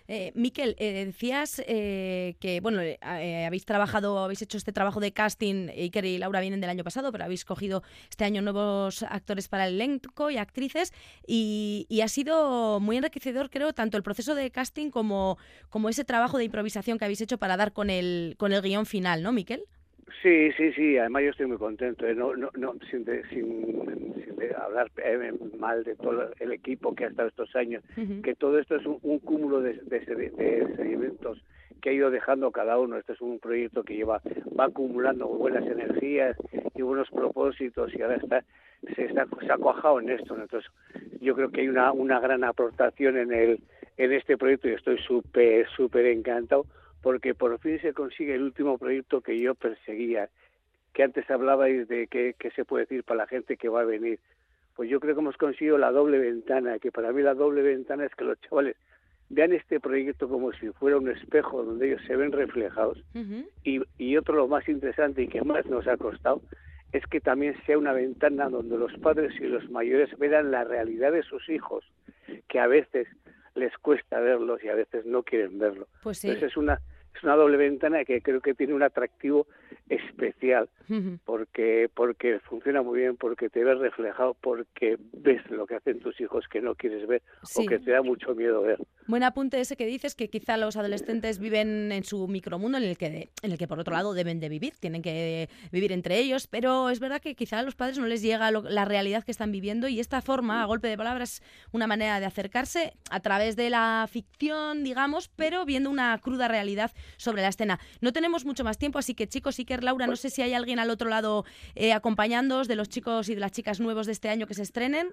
Eh, 0.07 0.31
Miquel, 0.33 0.75
eh, 0.79 1.05
decías 1.05 1.61
eh, 1.67 2.35
que 2.39 2.61
bueno 2.61 2.81
habéis 3.01 3.65
trabajado, 3.65 4.19
habéis 4.19 4.41
hecho 4.41 4.57
este 4.57 4.71
trabajo 4.71 4.99
de 5.01 5.11
casting, 5.11 5.67
Iker 5.69 6.05
y 6.05 6.17
Laura 6.17 6.39
vienen 6.39 6.61
del 6.61 6.69
año 6.69 6.85
pasado, 6.85 7.11
pero 7.11 7.25
habéis 7.25 7.43
cogido 7.43 7.83
este 8.09 8.23
año 8.23 8.41
nuevos 8.41 9.03
actores 9.03 9.49
para 9.49 9.67
el 9.67 9.75
elenco 9.75 10.29
y 10.29 10.37
actrices 10.37 10.93
y, 11.27 11.85
y 11.89 12.01
ha 12.01 12.07
sido 12.07 12.79
muy 12.79 12.97
enriquecedor, 12.97 13.49
creo, 13.49 13.73
tanto 13.73 13.97
el 13.97 14.03
proceso 14.03 14.35
de 14.35 14.51
casting 14.51 14.89
como, 14.89 15.37
como 15.69 15.89
ese 15.89 16.05
trabajo 16.05 16.37
de 16.37 16.45
improvisación 16.45 16.97
que 16.97 17.05
habéis 17.05 17.21
hecho 17.21 17.37
para 17.37 17.57
dar 17.57 17.73
con 17.73 17.89
el, 17.89 18.35
con 18.37 18.53
el 18.53 18.61
guion 18.61 18.85
final, 18.85 19.21
¿no, 19.21 19.33
Miquel? 19.33 19.63
Sí, 20.21 20.51
sí, 20.57 20.71
sí, 20.73 20.97
además 20.97 21.23
yo 21.23 21.29
estoy 21.31 21.45
muy 21.47 21.57
contento, 21.57 22.05
no, 22.13 22.35
no, 22.35 22.49
no, 22.57 22.73
sin, 22.89 23.03
de- 23.05 23.23
sin, 23.29 24.15
sin 24.23 24.35
de 24.35 24.53
hablar 24.55 24.91
eh, 25.03 25.31
mal 25.57 25.83
de 25.83 25.95
todo 25.95 26.29
el 26.39 26.51
equipo 26.51 26.93
que 26.95 27.05
ha 27.05 27.07
estado 27.07 27.27
estos 27.29 27.55
años, 27.55 27.83
que 28.23 28.35
todo 28.35 28.59
esto 28.59 28.75
es 28.75 28.85
un, 28.85 28.99
un 29.03 29.19
cúmulo 29.19 29.61
de, 29.61 29.73
de, 29.73 30.05
sedi- 30.05 30.31
de 30.35 30.75
sedimentos 30.75 31.41
que 31.81 31.89
ha 31.89 31.93
ido 31.93 32.11
dejando 32.11 32.51
cada 32.51 32.77
uno. 32.77 32.97
Este 32.97 33.13
es 33.13 33.21
un 33.21 33.39
proyecto 33.39 33.83
que 33.83 33.95
lleva 33.95 34.21
va 34.59 34.65
acumulando 34.65 35.27
buenas 35.27 35.65
energías 35.65 36.35
y 36.75 36.81
buenos 36.83 37.09
propósitos 37.09 37.93
y 37.95 38.01
ahora 38.01 38.17
está 38.17 38.43
se 38.95 39.05
está 39.05 39.25
se 39.39 39.51
ha 39.51 39.57
cuajado 39.57 39.99
en 39.99 40.09
esto. 40.09 40.35
¿no? 40.35 40.43
Entonces 40.43 40.69
yo 41.21 41.33
creo 41.35 41.49
que 41.51 41.61
hay 41.61 41.67
una 41.69 41.91
una 41.91 42.19
gran 42.19 42.43
aportación 42.43 43.17
en 43.17 43.33
el 43.33 43.59
en 43.97 44.11
este 44.13 44.37
proyecto 44.37 44.67
y 44.69 44.73
estoy 44.73 44.97
súper 44.99 45.67
súper 45.75 46.05
encantado 46.07 46.65
porque 47.01 47.33
por 47.33 47.57
fin 47.59 47.79
se 47.81 47.93
consigue 47.93 48.35
el 48.35 48.43
último 48.43 48.77
proyecto 48.77 49.21
que 49.21 49.39
yo 49.39 49.55
perseguía, 49.55 50.29
que 50.93 51.03
antes 51.03 51.29
hablabais 51.29 51.87
de 51.87 52.07
qué, 52.07 52.35
qué 52.37 52.51
se 52.51 52.65
puede 52.65 52.83
decir 52.83 53.03
para 53.03 53.19
la 53.19 53.27
gente 53.27 53.57
que 53.57 53.69
va 53.69 53.81
a 53.81 53.85
venir. 53.85 54.19
Pues 54.75 54.89
yo 54.89 54.99
creo 54.99 55.15
que 55.15 55.21
hemos 55.21 55.37
conseguido 55.37 55.77
la 55.77 55.91
doble 55.91 56.17
ventana, 56.19 56.79
que 56.79 56.91
para 56.91 57.11
mí 57.11 57.21
la 57.21 57.33
doble 57.33 57.61
ventana 57.61 58.05
es 58.05 58.15
que 58.15 58.25
los 58.25 58.39
chavales 58.41 58.75
vean 59.29 59.53
este 59.53 59.79
proyecto 59.79 60.27
como 60.27 60.51
si 60.53 60.69
fuera 60.71 60.97
un 60.97 61.09
espejo 61.09 61.63
donde 61.63 61.87
ellos 61.87 62.01
se 62.05 62.15
ven 62.15 62.31
reflejados. 62.31 63.01
Y, 63.63 63.81
y 63.97 64.17
otro 64.17 64.35
lo 64.35 64.47
más 64.47 64.67
interesante 64.67 65.23
y 65.23 65.27
que 65.27 65.41
más 65.41 65.65
nos 65.65 65.87
ha 65.87 65.97
costado 65.97 66.41
es 66.91 67.05
que 67.07 67.21
también 67.21 67.55
sea 67.65 67.77
una 67.77 67.93
ventana 67.93 68.49
donde 68.49 68.77
los 68.77 68.93
padres 68.97 69.33
y 69.39 69.45
los 69.45 69.69
mayores 69.69 70.17
vean 70.17 70.51
la 70.51 70.65
realidad 70.65 71.13
de 71.13 71.23
sus 71.23 71.47
hijos, 71.49 71.85
que 72.49 72.59
a 72.59 72.67
veces 72.67 73.07
les 73.55 73.75
cuesta 73.77 74.19
verlos 74.19 74.63
y 74.63 74.69
a 74.69 74.75
veces 74.75 75.05
no 75.05 75.23
quieren 75.23 75.59
verlo. 75.59 75.87
Pues 76.03 76.19
sí. 76.19 76.27
Entonces 76.27 76.51
es 76.51 76.57
una 76.57 76.81
es 77.15 77.23
una 77.23 77.35
doble 77.35 77.57
ventana 77.57 78.03
que 78.05 78.21
creo 78.21 78.41
que 78.41 78.53
tiene 78.53 78.73
un 78.73 78.83
atractivo 78.83 79.47
especial 79.89 80.69
porque 81.25 81.89
porque 81.93 82.39
funciona 82.39 82.81
muy 82.81 82.99
bien 82.99 83.15
porque 83.17 83.49
te 83.49 83.63
ves 83.63 83.77
reflejado 83.79 84.35
porque 84.41 84.97
ves 85.13 85.41
lo 85.49 85.65
que 85.65 85.75
hacen 85.75 85.99
tus 85.99 86.19
hijos 86.19 86.45
que 86.49 86.61
no 86.61 86.75
quieres 86.75 87.07
ver 87.07 87.21
Sí. 87.43 87.63
o 87.63 87.65
que 87.69 87.79
te 87.79 87.91
da 87.91 88.01
mucho 88.01 88.35
miedo 88.35 88.61
ver 88.61 88.77
Buen 89.07 89.23
apunte 89.23 89.59
ese 89.59 89.75
que 89.75 89.85
dices 89.85 90.15
que 90.15 90.29
quizá 90.29 90.57
los 90.57 90.75
adolescentes 90.77 91.39
viven 91.39 91.91
en 91.91 92.03
su 92.03 92.27
micromundo 92.27 92.77
en 92.77 92.83
el 92.85 92.97
que 92.97 93.29
en 93.41 93.51
el 93.51 93.57
que 93.57 93.67
por 93.67 93.79
otro 93.79 93.93
lado 93.93 94.13
deben 94.13 94.39
de 94.39 94.49
vivir, 94.49 94.73
tienen 94.79 95.01
que 95.01 95.49
vivir 95.71 95.91
entre 95.91 96.17
ellos, 96.19 96.47
pero 96.47 96.89
es 96.89 96.99
verdad 96.99 97.21
que 97.21 97.35
quizá 97.35 97.59
a 97.59 97.63
los 97.63 97.75
padres 97.75 97.97
no 97.97 98.05
les 98.05 98.21
llega 98.21 98.51
lo- 98.51 98.61
la 98.63 98.85
realidad 98.85 99.23
que 99.23 99.31
están 99.31 99.51
viviendo 99.51 99.87
y 99.87 99.99
esta 99.99 100.21
forma, 100.21 100.61
a 100.61 100.65
golpe 100.65 100.87
de 100.87 100.97
palabras, 100.97 101.41
una 101.71 101.87
manera 101.87 102.19
de 102.19 102.25
acercarse 102.25 102.93
a 103.09 103.19
través 103.19 103.55
de 103.55 103.69
la 103.69 104.07
ficción, 104.09 104.83
digamos, 104.83 105.29
pero 105.29 105.65
viendo 105.65 105.89
una 105.89 106.17
cruda 106.19 106.47
realidad 106.47 106.91
sobre 107.17 107.41
la 107.41 107.49
escena. 107.49 107.79
No 107.99 108.13
tenemos 108.13 108.45
mucho 108.45 108.63
más 108.63 108.77
tiempo, 108.77 108.99
así 108.99 109.13
que 109.13 109.27
chicos, 109.27 109.57
Iker, 109.59 109.83
Laura, 109.83 110.07
no 110.07 110.15
sé 110.15 110.29
si 110.29 110.41
hay 110.41 110.53
alguien 110.53 110.79
al 110.79 110.89
otro 110.89 111.09
lado 111.09 111.45
eh, 111.75 111.93
acompañándoos 111.93 112.67
de 112.67 112.75
los 112.75 112.89
chicos 112.89 113.29
y 113.29 113.35
de 113.35 113.41
las 113.41 113.51
chicas 113.51 113.79
nuevos 113.79 114.05
de 114.05 114.11
este 114.11 114.29
año 114.29 114.47
que 114.47 114.53
se 114.53 114.63
estrenen. 114.63 115.09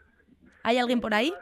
¿Hay 0.62 0.78
alguien 0.78 1.00
por 1.00 1.14
ahí? 1.14 1.32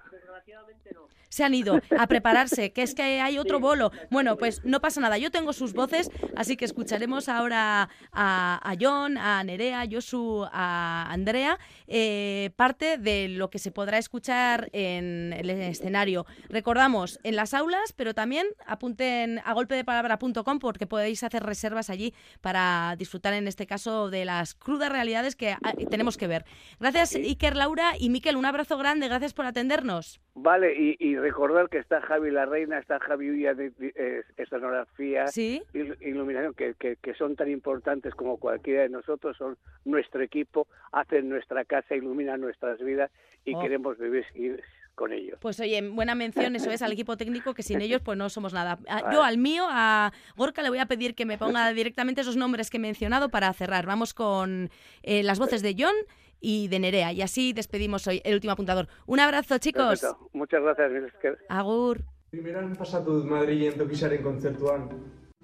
Se 1.36 1.44
han 1.44 1.52
ido 1.52 1.82
a 1.98 2.06
prepararse, 2.06 2.72
que 2.72 2.82
es 2.82 2.94
que 2.94 3.20
hay 3.20 3.38
otro 3.38 3.60
bolo. 3.60 3.92
Bueno, 4.10 4.38
pues 4.38 4.64
no 4.64 4.80
pasa 4.80 5.02
nada, 5.02 5.18
yo 5.18 5.30
tengo 5.30 5.52
sus 5.52 5.74
voces, 5.74 6.10
así 6.34 6.56
que 6.56 6.64
escucharemos 6.64 7.28
ahora 7.28 7.90
a, 8.10 8.60
a 8.62 8.74
John, 8.80 9.18
a 9.18 9.44
Nerea, 9.44 9.82
a 9.82 9.86
Josu, 9.86 10.46
a 10.50 11.06
Andrea, 11.10 11.58
eh, 11.88 12.52
parte 12.56 12.96
de 12.96 13.28
lo 13.28 13.50
que 13.50 13.58
se 13.58 13.70
podrá 13.70 13.98
escuchar 13.98 14.70
en 14.72 15.34
el 15.34 15.50
escenario. 15.50 16.24
Recordamos, 16.48 17.20
en 17.22 17.36
las 17.36 17.52
aulas, 17.52 17.92
pero 17.94 18.14
también 18.14 18.46
apunten 18.64 19.42
a 19.44 19.52
golpedepalabra.com 19.52 20.58
porque 20.58 20.86
podéis 20.86 21.22
hacer 21.22 21.42
reservas 21.42 21.90
allí 21.90 22.14
para 22.40 22.94
disfrutar 22.96 23.34
en 23.34 23.46
este 23.46 23.66
caso 23.66 24.08
de 24.08 24.24
las 24.24 24.54
crudas 24.54 24.90
realidades 24.90 25.36
que 25.36 25.50
ah, 25.50 25.74
tenemos 25.90 26.16
que 26.16 26.28
ver. 26.28 26.46
Gracias 26.80 27.14
Iker, 27.14 27.56
Laura 27.56 27.92
y 27.98 28.08
Miquel, 28.08 28.36
un 28.36 28.46
abrazo 28.46 28.78
grande, 28.78 29.08
gracias 29.08 29.34
por 29.34 29.44
atendernos. 29.44 30.18
Vale, 30.38 30.74
y, 30.78 30.96
y 31.00 31.16
recordar 31.16 31.70
que 31.70 31.78
está 31.78 32.02
Javi 32.02 32.30
La 32.30 32.44
Reina, 32.44 32.78
está 32.78 33.00
Javi 33.00 33.30
Ulla 33.30 33.54
de, 33.54 33.70
de- 33.70 33.92
eh, 33.96 34.22
escenografía, 34.36 35.26
Sí. 35.28 35.62
il- 35.72 35.96
iluminación, 36.02 36.52
que, 36.52 36.74
que, 36.78 36.96
que 36.96 37.14
son 37.14 37.36
tan 37.36 37.50
importantes 37.50 38.14
como 38.14 38.36
cualquiera 38.36 38.82
de 38.82 38.90
nosotros, 38.90 39.36
son 39.38 39.56
nuestro 39.86 40.22
equipo, 40.22 40.66
hacen 40.92 41.30
nuestra 41.30 41.64
casa, 41.64 41.94
iluminan 41.96 42.40
nuestras 42.42 42.78
vidas 42.80 43.10
y 43.46 43.54
Oh. 43.54 43.60
queremos 43.62 43.98
vivir 43.98 44.24
y- 44.34 44.50
con 44.94 45.12
ellos. 45.12 45.38
Pues 45.40 45.58
oye, 45.60 45.80
buena 45.90 46.14
mención, 46.14 46.54
eso 46.56 46.70
es, 46.70 46.80
al 46.80 46.92
equipo 46.92 47.16
técnico, 47.18 47.52
que 47.54 47.62
sin 47.62 47.80
ellos 47.82 48.00
pues 48.02 48.16
no 48.18 48.28
somos 48.28 48.52
nada. 48.52 48.78
A- 48.88 49.02
Vale. 49.02 49.14
Yo 49.14 49.22
al 49.22 49.38
mío, 49.38 49.66
a 49.70 50.12
Gorka, 50.36 50.62
le 50.62 50.68
voy 50.70 50.78
a 50.78 50.86
pedir 50.86 51.14
que 51.14 51.24
me 51.26 51.38
ponga 51.38 51.70
directamente 51.72 52.20
esos 52.20 52.36
nombres 52.36 52.68
que 52.70 52.76
he 52.76 52.80
mencionado 52.80 53.30
para 53.30 53.52
cerrar. 53.54 53.86
Vamos 53.86 54.12
con 54.12 54.68
eh, 55.02 55.22
las 55.22 55.38
voces 55.38 55.62
de 55.62 55.74
John 55.78 55.94
y 56.40 56.68
de 56.68 56.78
Nerea, 56.78 57.12
y 57.12 57.22
así 57.22 57.52
despedimos 57.52 58.06
hoy 58.06 58.20
el 58.24 58.34
último 58.34 58.52
apuntador. 58.52 58.88
Un 59.06 59.20
abrazo, 59.20 59.58
chicos. 59.58 60.00
Perfecto. 60.00 60.30
Muchas 60.32 60.62
gracias. 60.62 61.12
Agur. 61.48 62.04
Primeran 62.30 62.74
pasatu 62.76 63.12
dut 63.12 63.26
Madrilen 63.30 63.78
tokisaren 63.78 64.22
kontzertuan. 64.22 64.88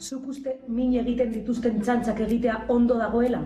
Zuk 0.01 0.27
uste 0.29 0.59
min 0.69 0.97
egiten 0.99 1.31
dituzten 1.33 1.81
txantxak 1.81 2.21
egitea 2.25 2.65
ondo 2.69 2.97
dagoela? 2.99 3.43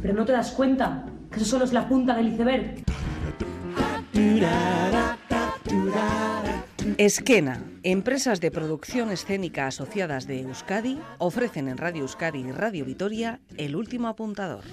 Pero 0.00 0.14
no 0.14 0.24
te 0.24 0.32
das 0.32 0.52
cuenta 0.52 1.06
que 1.30 1.40
eso 1.40 1.44
solo 1.44 1.64
es 1.64 1.72
la 1.72 1.88
punta 1.88 2.14
del 2.14 2.28
iceberg. 2.28 2.84
Esquena, 6.98 7.62
empresas 7.82 8.40
de 8.40 8.50
producción 8.50 9.10
escénica 9.10 9.66
asociadas 9.66 10.26
de 10.26 10.40
Euskadi, 10.42 10.98
ofrecen 11.18 11.68
en 11.68 11.76
Radio 11.76 12.02
Euskadi 12.02 12.38
y 12.38 12.52
Radio 12.52 12.84
Vitoria 12.84 13.40
el 13.58 13.76
último 13.76 14.08
apuntador. 14.08 14.64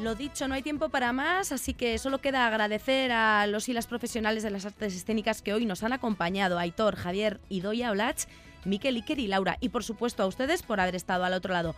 Lo 0.00 0.14
dicho, 0.14 0.48
no 0.48 0.54
hay 0.54 0.62
tiempo 0.62 0.88
para 0.88 1.12
más, 1.12 1.52
así 1.52 1.74
que 1.74 1.98
solo 1.98 2.22
queda 2.22 2.46
agradecer 2.46 3.12
a 3.12 3.46
los 3.46 3.68
y 3.68 3.74
las 3.74 3.86
profesionales 3.86 4.42
de 4.42 4.50
las 4.50 4.64
artes 4.64 4.96
escénicas 4.96 5.42
que 5.42 5.52
hoy 5.52 5.66
nos 5.66 5.82
han 5.82 5.92
acompañado, 5.92 6.58
Aitor, 6.58 6.96
Javier, 6.96 7.38
Idoia 7.50 7.90
Olach, 7.90 8.24
Miquel, 8.64 8.96
Iker 8.96 9.18
y 9.18 9.26
Laura, 9.26 9.58
y 9.60 9.68
por 9.68 9.84
supuesto 9.84 10.22
a 10.22 10.26
ustedes 10.26 10.62
por 10.62 10.80
haber 10.80 10.96
estado 10.96 11.24
al 11.24 11.34
otro 11.34 11.52
lado. 11.52 11.74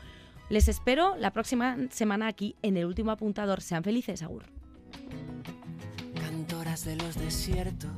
Les 0.51 0.69
espero 0.69 1.17
la 1.17 1.33
próxima 1.33 1.77
semana 1.91 2.29
aquí 2.29 2.55
en 2.63 2.77
el 2.77 2.85
último 2.85 3.11
apuntador. 3.11 3.61
Sean 3.61 3.83
felices, 3.83 4.23
Agur. 4.23 4.45
cantoras 6.15 6.85
de 6.85 6.95
los 6.95 7.17
desiertos, 7.17 7.91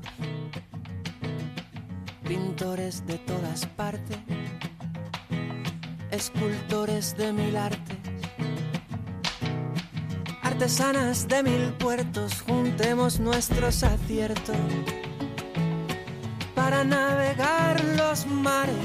pintores 2.27 3.07
de 3.07 3.18
todas 3.18 3.66
partes, 3.66 4.16
escultores 6.11 7.14
de 7.18 7.33
mil 7.35 7.57
artes, 7.59 8.04
artesanas 10.55 11.27
de 11.27 11.43
mil 11.43 11.73
puertos, 11.81 12.41
juntemos 12.47 13.19
nuestros 13.19 13.83
aciertos 13.83 14.57
para 16.55 16.85
navegar 16.85 17.83
los 17.97 18.25
mares, 18.27 18.77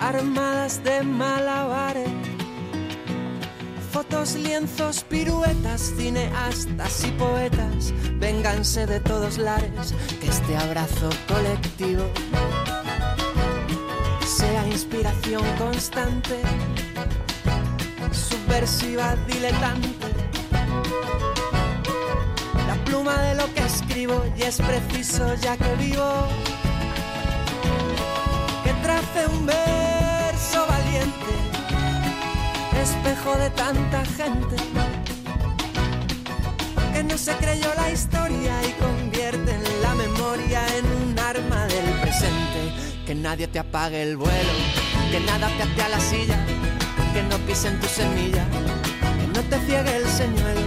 armadas 0.00 0.82
de 0.82 1.02
malabares 1.02 2.10
Fotos, 3.92 4.34
lienzos, 4.34 5.04
piruetas, 5.04 5.94
cineastas 5.96 7.04
y 7.04 7.10
poetas, 7.12 7.94
vénganse 8.18 8.86
de 8.86 9.00
todos 9.00 9.38
lares, 9.38 9.94
que 10.20 10.26
este 10.26 10.56
abrazo 10.56 11.08
colectivo 11.28 12.04
sea 14.26 14.66
inspiración 14.66 15.42
constante, 15.56 16.42
subversiva, 18.16 19.14
diletante. 19.26 20.08
La 22.66 22.74
pluma 22.84 23.20
de 23.22 23.34
lo 23.34 23.52
que 23.54 23.64
escribo 23.64 24.24
y 24.36 24.42
es 24.42 24.56
preciso 24.56 25.34
ya 25.34 25.56
que 25.56 25.74
vivo, 25.76 26.28
que 28.64 28.72
trace 28.82 29.26
un 29.26 29.46
verso 29.46 30.66
valiente 30.68 31.26
espejo 32.82 33.36
de 33.36 33.50
tanta 33.50 34.04
gente 34.04 34.56
que 36.92 37.02
no 37.04 37.18
se 37.18 37.32
creyó 37.36 37.68
la 37.76 37.90
historia 37.90 38.54
y 38.64 38.72
convierte 38.82 39.50
en 39.52 39.82
la 39.82 39.94
memoria 39.94 40.60
en 40.78 40.86
un 41.02 41.18
arma 41.18 41.66
del 41.66 41.84
presente. 42.00 42.72
Que 43.06 43.14
nadie 43.14 43.48
te 43.48 43.58
apague 43.58 44.02
el 44.02 44.16
vuelo, 44.16 44.52
que 45.10 45.20
nada 45.20 45.48
te 45.56 45.62
ate 45.62 45.82
a 45.82 45.88
la 45.88 46.00
silla, 46.00 46.38
que 47.16 47.22
no 47.22 47.38
pisen 47.46 47.80
tu 47.80 47.86
semilla, 47.86 48.44
que 49.18 49.26
no 49.28 49.40
te 49.48 49.58
ciegue 49.64 49.96
el 49.96 50.06
señuelo, 50.06 50.60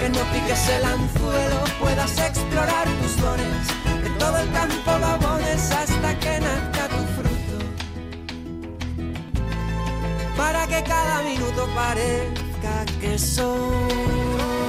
que 0.00 0.08
no 0.08 0.20
piques 0.32 0.66
el 0.70 0.84
anzuelo, 0.86 1.58
puedas 1.82 2.18
explorar 2.18 2.88
tus 3.02 3.20
dones, 3.20 3.66
que 4.02 4.08
todo 4.18 4.38
el 4.38 4.50
campo 4.52 4.90
lo 4.98 5.06
hasta 5.80 6.18
que 6.18 6.40
nazca 6.40 6.88
tu 6.88 7.02
fruto. 7.16 7.56
Para 10.34 10.66
que 10.66 10.82
cada 10.82 11.20
minuto 11.24 11.68
parezca 11.74 12.86
que 12.98 13.18
son 13.18 14.61